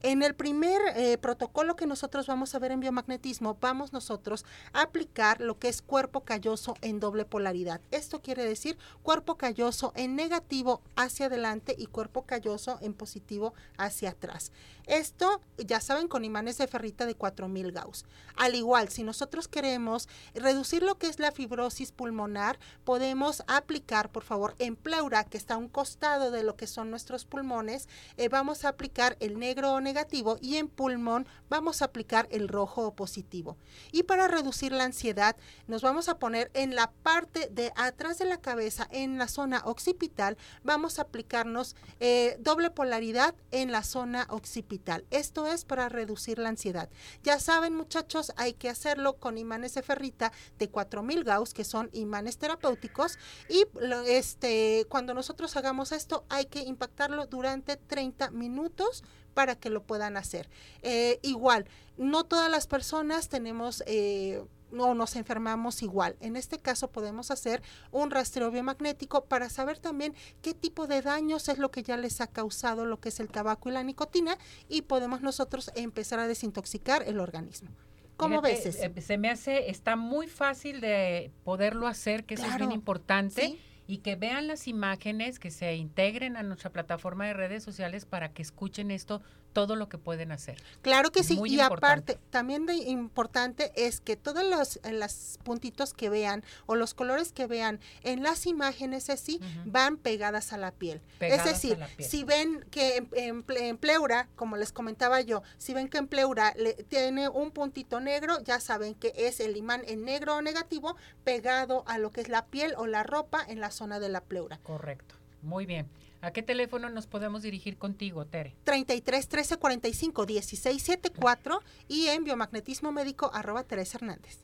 En 0.03 0.23
el 0.23 0.33
primer 0.33 0.81
eh, 0.95 1.19
protocolo 1.19 1.75
que 1.75 1.85
nosotros 1.85 2.25
vamos 2.25 2.55
a 2.55 2.59
ver 2.59 2.71
en 2.71 2.79
biomagnetismo, 2.79 3.57
vamos 3.61 3.93
nosotros 3.93 4.45
a 4.73 4.81
aplicar 4.81 5.39
lo 5.41 5.59
que 5.59 5.67
es 5.67 5.83
cuerpo 5.83 6.21
calloso 6.21 6.75
en 6.81 6.99
doble 6.99 7.23
polaridad. 7.23 7.81
Esto 7.91 8.19
quiere 8.19 8.43
decir 8.43 8.79
cuerpo 9.03 9.35
calloso 9.35 9.93
en 9.95 10.15
negativo 10.15 10.81
hacia 10.95 11.27
adelante 11.27 11.75
y 11.77 11.85
cuerpo 11.85 12.23
calloso 12.23 12.79
en 12.81 12.95
positivo 12.95 13.53
hacia 13.77 14.09
atrás. 14.09 14.51
Esto, 14.87 15.41
ya 15.57 15.79
saben, 15.79 16.07
con 16.07 16.25
imanes 16.25 16.57
de 16.57 16.67
ferrita 16.67 17.05
de 17.05 17.15
4000 17.15 17.71
Gauss. 17.71 18.05
Al 18.35 18.55
igual, 18.55 18.89
si 18.89 19.03
nosotros 19.03 19.47
queremos 19.47 20.07
reducir 20.33 20.83
lo 20.83 20.97
que 20.97 21.07
es 21.07 21.19
la 21.19 21.31
fibrosis 21.31 21.91
pulmonar, 21.91 22.59
podemos 22.83 23.43
aplicar, 23.47 24.11
por 24.11 24.23
favor, 24.23 24.55
en 24.59 24.75
pleura, 24.75 25.23
que 25.23 25.37
está 25.37 25.55
a 25.55 25.57
un 25.57 25.67
costado 25.67 26.31
de 26.31 26.43
lo 26.43 26.55
que 26.55 26.67
son 26.67 26.89
nuestros 26.89 27.25
pulmones, 27.25 27.87
eh, 28.17 28.29
vamos 28.29 28.65
a 28.65 28.69
aplicar 28.69 29.17
el 29.19 29.39
negro 29.39 29.73
o 29.73 29.81
negativo 29.81 30.37
y 30.41 30.57
en 30.57 30.67
pulmón 30.67 31.27
vamos 31.49 31.81
a 31.81 31.85
aplicar 31.85 32.27
el 32.31 32.47
rojo 32.47 32.87
o 32.87 32.95
positivo. 32.95 33.57
Y 33.91 34.03
para 34.03 34.27
reducir 34.27 34.71
la 34.71 34.85
ansiedad, 34.85 35.35
nos 35.67 35.81
vamos 35.81 36.09
a 36.09 36.17
poner 36.17 36.49
en 36.53 36.75
la 36.75 36.91
parte 37.03 37.49
de 37.51 37.71
atrás 37.75 38.17
de 38.17 38.25
la 38.25 38.37
cabeza, 38.37 38.87
en 38.91 39.17
la 39.17 39.27
zona 39.27 39.61
occipital, 39.65 40.37
vamos 40.63 40.99
a 40.99 41.03
aplicarnos 41.03 41.75
eh, 41.99 42.37
doble 42.39 42.69
polaridad 42.69 43.35
en 43.51 43.71
la 43.71 43.83
zona 43.83 44.27
occipital. 44.29 44.70
Esto 45.09 45.47
es 45.47 45.65
para 45.65 45.89
reducir 45.89 46.39
la 46.39 46.49
ansiedad. 46.49 46.89
Ya 47.23 47.39
saben, 47.39 47.75
muchachos, 47.75 48.31
hay 48.37 48.53
que 48.53 48.69
hacerlo 48.69 49.17
con 49.17 49.37
imanes 49.37 49.73
de 49.73 49.81
ferrita 49.81 50.31
de 50.57 50.69
4000 50.69 51.23
Gauss, 51.23 51.53
que 51.53 51.63
son 51.63 51.89
imanes 51.91 52.37
terapéuticos, 52.37 53.17
y 53.49 53.65
este, 54.07 54.85
cuando 54.89 55.13
nosotros 55.13 55.55
hagamos 55.57 55.91
esto, 55.91 56.25
hay 56.29 56.45
que 56.45 56.61
impactarlo 56.61 57.25
durante 57.25 57.75
30 57.75 58.31
minutos 58.31 59.03
para 59.33 59.55
que 59.55 59.69
lo 59.69 59.83
puedan 59.83 60.15
hacer. 60.17 60.49
Eh, 60.81 61.19
igual, 61.21 61.65
no 61.97 62.23
todas 62.23 62.49
las 62.49 62.67
personas 62.67 63.29
tenemos... 63.29 63.83
eh, 63.87 64.43
no 64.71 64.93
nos 64.95 65.15
enfermamos 65.15 65.83
igual. 65.83 66.15
En 66.19 66.35
este 66.35 66.59
caso 66.59 66.89
podemos 66.89 67.31
hacer 67.31 67.61
un 67.91 68.11
rastreo 68.11 68.51
biomagnético 68.51 69.25
para 69.25 69.49
saber 69.49 69.79
también 69.79 70.13
qué 70.41 70.53
tipo 70.53 70.87
de 70.87 71.01
daños 71.01 71.49
es 71.49 71.57
lo 71.57 71.71
que 71.71 71.83
ya 71.83 71.97
les 71.97 72.21
ha 72.21 72.27
causado 72.27 72.85
lo 72.85 72.99
que 72.99 73.09
es 73.09 73.19
el 73.19 73.29
tabaco 73.29 73.69
y 73.69 73.73
la 73.73 73.83
nicotina 73.83 74.37
y 74.69 74.83
podemos 74.83 75.21
nosotros 75.21 75.71
empezar 75.75 76.19
a 76.19 76.27
desintoxicar 76.27 77.03
el 77.07 77.19
organismo. 77.19 77.69
¿Cómo 78.17 78.41
ves? 78.41 78.65
Eh, 78.65 79.01
Se 79.01 79.17
me 79.17 79.29
hace, 79.29 79.69
está 79.69 79.95
muy 79.95 80.27
fácil 80.27 80.79
de 80.79 81.31
poderlo 81.43 81.87
hacer, 81.87 82.23
que 82.25 82.35
eso 82.35 82.45
es 82.45 82.57
bien 82.57 82.71
importante. 82.71 83.41
¿sí? 83.41 83.59
Y 83.87 83.97
que 83.97 84.15
vean 84.15 84.47
las 84.47 84.67
imágenes, 84.67 85.39
que 85.39 85.51
se 85.51 85.75
integren 85.75 86.37
a 86.37 86.43
nuestra 86.43 86.69
plataforma 86.69 87.25
de 87.25 87.33
redes 87.33 87.63
sociales 87.63 88.05
para 88.05 88.31
que 88.31 88.41
escuchen 88.41 88.91
esto, 88.91 89.21
todo 89.53 89.75
lo 89.75 89.89
que 89.89 89.97
pueden 89.97 90.31
hacer. 90.31 90.61
Claro 90.81 91.11
que 91.11 91.23
sí, 91.23 91.35
Muy 91.37 91.49
y 91.49 91.53
importante. 91.61 92.13
aparte, 92.13 92.19
también 92.29 92.65
de 92.65 92.75
importante 92.75 93.71
es 93.75 93.99
que 94.01 94.15
todos 94.15 94.43
los 94.45 94.79
las 94.91 95.39
puntitos 95.43 95.93
que 95.93 96.09
vean 96.09 96.43
o 96.65 96.75
los 96.75 96.93
colores 96.93 97.31
que 97.33 97.47
vean 97.47 97.79
en 98.03 98.23
las 98.23 98.45
imágenes 98.45 99.09
así 99.09 99.39
van 99.65 99.97
pegadas 99.97 100.53
a 100.53 100.57
la 100.57 100.71
piel. 100.71 101.01
Pegadas 101.19 101.45
es 101.47 101.53
decir, 101.53 101.77
piel. 101.97 102.09
si 102.09 102.23
ven 102.23 102.65
que 102.71 102.97
en, 103.13 103.43
en 103.49 103.77
pleura, 103.77 104.27
como 104.35 104.57
les 104.57 104.71
comentaba 104.71 105.21
yo, 105.21 105.43
si 105.57 105.73
ven 105.73 105.89
que 105.89 105.97
en 105.97 106.07
pleura 106.07 106.53
le- 106.57 106.73
tiene 106.73 107.29
un 107.29 107.51
puntito 107.51 107.99
negro, 107.99 108.39
ya 108.43 108.59
saben 108.59 108.95
que 108.95 109.13
es 109.15 109.39
el 109.39 109.57
imán 109.57 109.81
en 109.87 110.05
negro 110.05 110.35
o 110.37 110.41
negativo 110.41 110.95
pegado 111.23 111.83
a 111.87 111.97
lo 111.97 112.11
que 112.11 112.21
es 112.21 112.29
la 112.29 112.45
piel 112.45 112.73
o 112.77 112.87
la 112.87 113.03
ropa 113.03 113.43
en 113.47 113.59
la 113.59 113.71
zona 113.71 113.99
de 113.99 114.09
la 114.09 114.21
pleura. 114.21 114.59
Correcto. 114.63 115.15
Muy 115.41 115.65
bien. 115.65 115.87
¿A 116.21 116.31
qué 116.31 116.43
teléfono 116.43 116.89
nos 116.89 117.07
podemos 117.07 117.41
dirigir 117.41 117.77
contigo, 117.77 118.25
Tere? 118.25 118.55
33 118.63 119.27
13 119.27 119.57
45 119.57 120.25
16 120.25 120.81
74 120.81 121.61
y 121.87 122.07
en 122.07 122.23
biomagnetismo 122.23 122.91
médico 122.91 123.31
arroba 123.33 123.63
Teresa 123.63 123.97
Hernández. 123.97 124.39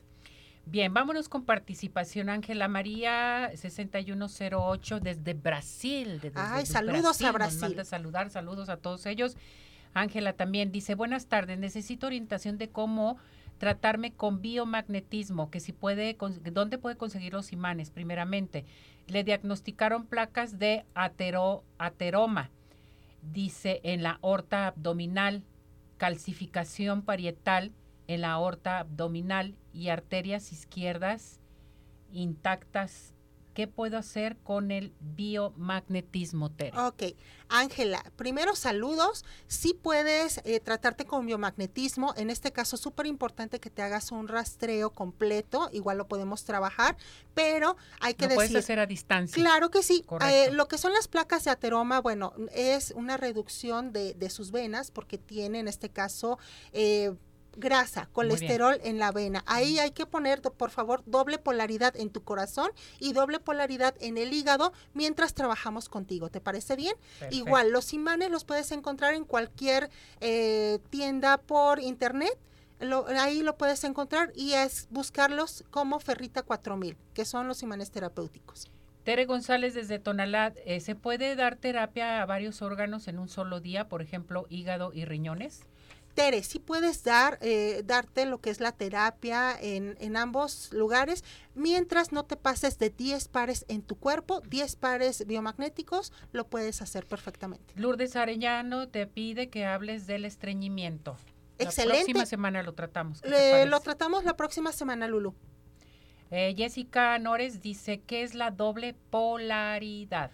Bien, 0.66 0.92
vámonos 0.92 1.28
con 1.28 1.44
participación. 1.44 2.28
Ángela 2.28 2.68
María 2.68 3.50
6108 3.54 5.00
desde 5.00 5.34
Brasil. 5.34 6.20
desde- 6.20 6.32
Ay, 6.40 6.60
desde 6.60 6.72
saludos 6.74 7.20
a 7.22 7.26
Nos 7.26 7.32
Brasil. 7.34 7.60
manda 7.60 7.84
saludar, 7.84 8.30
saludos 8.30 8.68
a 8.68 8.76
todos 8.76 9.06
ellos. 9.06 9.36
Ángela 9.94 10.34
también 10.34 10.70
dice, 10.70 10.94
buenas 10.94 11.26
tardes, 11.26 11.58
necesito 11.58 12.06
orientación 12.06 12.58
de 12.58 12.68
cómo 12.68 13.16
tratarme 13.58 14.12
con 14.12 14.40
biomagnetismo, 14.40 15.50
que 15.50 15.60
si 15.60 15.72
puede, 15.72 16.16
dónde 16.52 16.78
puede 16.78 16.96
conseguir 16.96 17.32
los 17.32 17.52
imanes, 17.52 17.90
primeramente. 17.90 18.64
Le 19.06 19.24
diagnosticaron 19.24 20.06
placas 20.06 20.58
de 20.58 20.84
atero, 20.94 21.64
ateroma, 21.78 22.50
dice 23.22 23.80
en 23.82 24.02
la 24.02 24.18
aorta 24.22 24.68
abdominal, 24.68 25.42
calcificación 25.96 27.02
parietal 27.02 27.72
en 28.06 28.22
la 28.22 28.32
aorta 28.32 28.78
abdominal 28.78 29.56
y 29.72 29.88
arterias 29.88 30.52
izquierdas 30.52 31.40
intactas. 32.12 33.14
¿Qué 33.58 33.66
puedo 33.66 33.98
hacer 33.98 34.36
con 34.36 34.70
el 34.70 34.92
biomagnetismo, 35.00 36.48
Tere? 36.48 36.78
Ok, 36.78 37.02
Ángela, 37.48 38.04
primero 38.14 38.54
saludos. 38.54 39.24
Si 39.48 39.74
puedes 39.74 40.40
eh, 40.44 40.60
tratarte 40.60 41.06
con 41.06 41.26
biomagnetismo, 41.26 42.14
en 42.16 42.30
este 42.30 42.52
caso 42.52 42.76
súper 42.76 43.06
importante 43.06 43.58
que 43.58 43.68
te 43.68 43.82
hagas 43.82 44.12
un 44.12 44.28
rastreo 44.28 44.90
completo, 44.90 45.70
igual 45.72 45.98
lo 45.98 46.06
podemos 46.06 46.44
trabajar, 46.44 46.96
pero 47.34 47.76
hay 47.98 48.14
que 48.14 48.28
Lo 48.28 48.36
puedes 48.36 48.54
hacer 48.54 48.78
a 48.78 48.86
distancia. 48.86 49.42
Claro 49.42 49.72
que 49.72 49.82
sí. 49.82 50.04
Correcto. 50.06 50.32
Eh, 50.32 50.52
lo 50.52 50.68
que 50.68 50.78
son 50.78 50.92
las 50.92 51.08
placas 51.08 51.42
de 51.42 51.50
ateroma, 51.50 52.00
bueno, 52.00 52.34
es 52.54 52.92
una 52.92 53.16
reducción 53.16 53.92
de, 53.92 54.14
de 54.14 54.30
sus 54.30 54.52
venas 54.52 54.92
porque 54.92 55.18
tiene 55.18 55.58
en 55.58 55.66
este 55.66 55.88
caso 55.88 56.38
eh, 56.72 57.12
grasa, 57.58 58.08
colesterol 58.12 58.78
en 58.84 58.98
la 58.98 59.12
vena. 59.12 59.42
Ahí 59.46 59.78
hay 59.78 59.90
que 59.90 60.06
poner, 60.06 60.40
por 60.40 60.70
favor, 60.70 61.02
doble 61.06 61.38
polaridad 61.38 61.96
en 61.96 62.10
tu 62.10 62.22
corazón 62.22 62.70
y 62.98 63.12
doble 63.12 63.40
polaridad 63.40 63.94
en 64.00 64.16
el 64.18 64.32
hígado 64.32 64.72
mientras 64.94 65.34
trabajamos 65.34 65.88
contigo. 65.88 66.28
¿Te 66.30 66.40
parece 66.40 66.76
bien? 66.76 66.94
Perfecto. 67.18 67.36
Igual, 67.36 67.70
los 67.70 67.92
imanes 67.92 68.30
los 68.30 68.44
puedes 68.44 68.70
encontrar 68.72 69.14
en 69.14 69.24
cualquier 69.24 69.90
eh, 70.20 70.78
tienda 70.90 71.38
por 71.38 71.80
internet. 71.80 72.36
lo- 72.80 73.06
ahí 73.08 73.42
lo 73.42 73.56
puedes 73.56 73.82
encontrar 73.82 74.30
y 74.36 74.52
es 74.52 74.86
buscarlos 74.90 75.64
como 75.70 75.98
Ferrita 75.98 76.42
4000, 76.42 76.96
que 77.12 77.24
son 77.24 77.48
los 77.48 77.64
imanes 77.64 77.90
terapéuticos. 77.90 78.70
Tere 79.02 79.24
González 79.24 79.74
desde 79.74 79.98
Tonalá, 79.98 80.52
eh, 80.64 80.78
¿se 80.80 80.94
puede 80.94 81.34
dar 81.34 81.56
terapia 81.56 82.22
a 82.22 82.26
varios 82.26 82.62
órganos 82.62 83.08
en 83.08 83.18
un 83.18 83.28
solo 83.28 83.58
día, 83.60 83.88
por 83.88 84.00
ejemplo, 84.02 84.46
hígado 84.48 84.92
y 84.92 85.06
riñones? 85.06 85.62
Tere, 86.14 86.42
sí 86.42 86.58
puedes 86.58 87.04
dar, 87.04 87.38
eh, 87.42 87.82
darte 87.84 88.26
lo 88.26 88.40
que 88.40 88.50
es 88.50 88.60
la 88.60 88.72
terapia 88.72 89.56
en, 89.60 89.96
en 90.00 90.16
ambos 90.16 90.72
lugares, 90.72 91.22
mientras 91.54 92.10
no 92.10 92.24
te 92.24 92.36
pases 92.36 92.78
de 92.78 92.90
10 92.90 93.28
pares 93.28 93.64
en 93.68 93.82
tu 93.82 93.96
cuerpo, 93.96 94.40
10 94.48 94.76
pares 94.76 95.26
biomagnéticos, 95.26 96.12
lo 96.32 96.48
puedes 96.48 96.82
hacer 96.82 97.06
perfectamente. 97.06 97.72
Lourdes 97.76 98.16
Arellano 98.16 98.88
te 98.88 99.06
pide 99.06 99.48
que 99.48 99.64
hables 99.64 100.06
del 100.06 100.24
estreñimiento. 100.24 101.16
La 101.58 101.64
Excelente. 101.64 102.04
próxima 102.04 102.26
semana 102.26 102.62
lo 102.62 102.74
tratamos. 102.74 103.22
lo 103.24 103.80
tratamos 103.80 104.24
la 104.24 104.36
próxima 104.36 104.72
semana, 104.72 105.08
Lulu. 105.08 105.34
Eh, 106.30 106.54
Jessica 106.56 107.18
Nores 107.18 107.60
dice, 107.62 108.00
¿qué 108.00 108.22
es 108.22 108.34
la 108.34 108.50
doble 108.50 108.94
polaridad? 109.10 110.30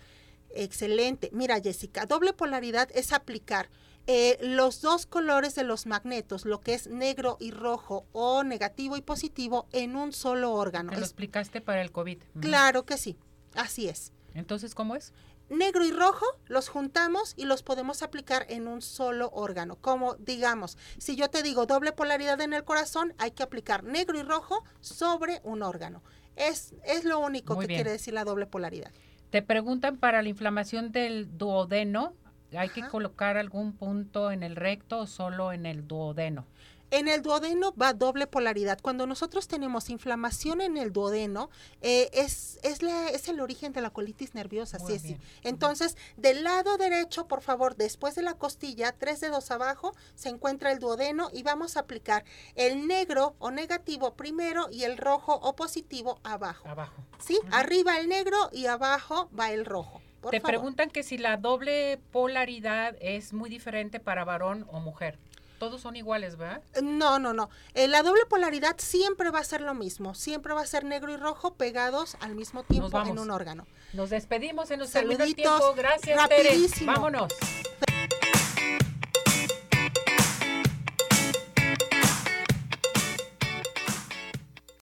Excelente. 0.54 1.30
Mira, 1.32 1.60
Jessica, 1.60 2.06
doble 2.06 2.32
polaridad 2.32 2.88
es 2.94 3.12
aplicar 3.12 3.68
eh, 4.06 4.38
los 4.42 4.80
dos 4.82 5.06
colores 5.06 5.54
de 5.54 5.64
los 5.64 5.86
magnetos, 5.86 6.44
lo 6.44 6.60
que 6.60 6.74
es 6.74 6.86
negro 6.88 7.36
y 7.40 7.50
rojo 7.50 8.06
o 8.12 8.42
negativo 8.44 8.96
y 8.96 9.02
positivo, 9.02 9.66
en 9.72 9.96
un 9.96 10.12
solo 10.12 10.52
órgano. 10.52 10.90
Te 10.90 10.96
lo 10.96 11.02
Es- 11.02 11.08
explicaste 11.10 11.60
para 11.60 11.80
el 11.82 11.90
COVID. 11.92 12.18
Claro 12.40 12.84
que 12.84 12.98
sí, 12.98 13.16
así 13.54 13.88
es. 13.88 14.12
Entonces, 14.34 14.74
¿cómo 14.74 14.94
es? 14.96 15.12
Negro 15.50 15.84
y 15.84 15.90
rojo 15.92 16.24
los 16.46 16.68
juntamos 16.68 17.34
y 17.36 17.44
los 17.44 17.62
podemos 17.62 18.02
aplicar 18.02 18.46
en 18.48 18.66
un 18.66 18.80
solo 18.82 19.30
órgano. 19.32 19.76
Como 19.76 20.14
digamos, 20.16 20.78
si 20.98 21.16
yo 21.16 21.28
te 21.28 21.42
digo 21.42 21.66
doble 21.66 21.92
polaridad 21.92 22.40
en 22.40 22.54
el 22.54 22.64
corazón, 22.64 23.12
hay 23.18 23.30
que 23.32 23.42
aplicar 23.42 23.84
negro 23.84 24.18
y 24.18 24.22
rojo 24.22 24.64
sobre 24.80 25.40
un 25.44 25.62
órgano. 25.62 26.02
Es, 26.36 26.74
es 26.84 27.04
lo 27.04 27.18
único 27.20 27.54
Muy 27.54 27.64
que 27.64 27.68
bien. 27.68 27.78
quiere 27.78 27.90
decir 27.92 28.14
la 28.14 28.24
doble 28.24 28.46
polaridad. 28.46 28.90
Te 29.30 29.42
preguntan 29.42 29.98
para 29.98 30.22
la 30.22 30.28
inflamación 30.28 30.92
del 30.92 31.36
duodeno, 31.36 32.14
¿hay 32.56 32.68
que 32.70 32.86
colocar 32.88 33.36
algún 33.36 33.72
punto 33.72 34.30
en 34.30 34.42
el 34.42 34.56
recto 34.56 35.00
o 35.00 35.06
solo 35.06 35.52
en 35.52 35.66
el 35.66 35.86
duodeno? 35.86 36.46
En 36.90 37.08
el 37.08 37.22
duodeno 37.22 37.72
va 37.74 37.92
doble 37.92 38.28
polaridad. 38.28 38.78
Cuando 38.80 39.04
nosotros 39.08 39.48
tenemos 39.48 39.90
inflamación 39.90 40.60
en 40.60 40.76
el 40.76 40.92
duodeno, 40.92 41.50
eh, 41.80 42.08
es, 42.12 42.60
es, 42.62 42.82
la- 42.82 43.08
es 43.08 43.26
el 43.28 43.40
origen 43.40 43.72
de 43.72 43.80
la 43.80 43.90
colitis 43.90 44.34
nerviosa, 44.34 44.78
Muy 44.78 44.92
sí, 44.92 44.98
sí. 45.00 45.08
bien. 45.08 45.20
Entonces, 45.42 45.96
del 46.16 46.44
lado 46.44 46.76
derecho, 46.76 47.26
por 47.26 47.40
favor, 47.40 47.74
después 47.74 48.14
de 48.14 48.22
la 48.22 48.34
costilla, 48.34 48.92
tres 48.92 49.20
dedos 49.20 49.50
abajo, 49.50 49.92
se 50.14 50.28
encuentra 50.28 50.70
el 50.70 50.78
duodeno 50.78 51.30
y 51.32 51.42
vamos 51.42 51.76
a 51.76 51.80
aplicar 51.80 52.24
el 52.54 52.86
negro 52.86 53.34
o 53.40 53.50
negativo 53.50 54.14
primero 54.14 54.68
y 54.70 54.84
el 54.84 54.96
rojo 54.96 55.34
o 55.34 55.56
positivo 55.56 56.20
abajo. 56.22 56.68
Abajo. 56.68 57.02
¿Sí? 57.18 57.40
Arriba 57.50 57.98
el 57.98 58.08
negro 58.08 58.36
y 58.52 58.66
abajo 58.66 59.28
va 59.36 59.50
el 59.50 59.64
rojo. 59.64 60.00
Por 60.24 60.30
Te 60.30 60.40
favor. 60.40 60.52
preguntan 60.52 60.88
que 60.88 61.02
si 61.02 61.18
la 61.18 61.36
doble 61.36 62.00
polaridad 62.10 62.96
es 63.00 63.34
muy 63.34 63.50
diferente 63.50 64.00
para 64.00 64.24
varón 64.24 64.66
o 64.72 64.80
mujer. 64.80 65.18
Todos 65.58 65.82
son 65.82 65.96
iguales, 65.96 66.36
¿verdad? 66.38 66.62
No, 66.82 67.18
no, 67.18 67.34
no. 67.34 67.50
Eh, 67.74 67.88
la 67.88 68.02
doble 68.02 68.22
polaridad 68.24 68.76
siempre 68.78 69.30
va 69.30 69.40
a 69.40 69.44
ser 69.44 69.60
lo 69.60 69.74
mismo. 69.74 70.14
Siempre 70.14 70.54
va 70.54 70.62
a 70.62 70.66
ser 70.66 70.84
negro 70.84 71.12
y 71.12 71.16
rojo 71.18 71.52
pegados 71.54 72.16
al 72.20 72.34
mismo 72.34 72.62
tiempo 72.62 73.02
en 73.02 73.18
un 73.18 73.30
órgano. 73.30 73.66
Nos 73.92 74.08
despedimos, 74.08 74.68
terminó 74.68 74.84
el 74.84 74.90
Saluditos. 74.90 75.34
tiempo. 75.34 75.74
Gracias, 75.76 76.28
Tere. 76.30 76.56
Vámonos. 76.86 77.30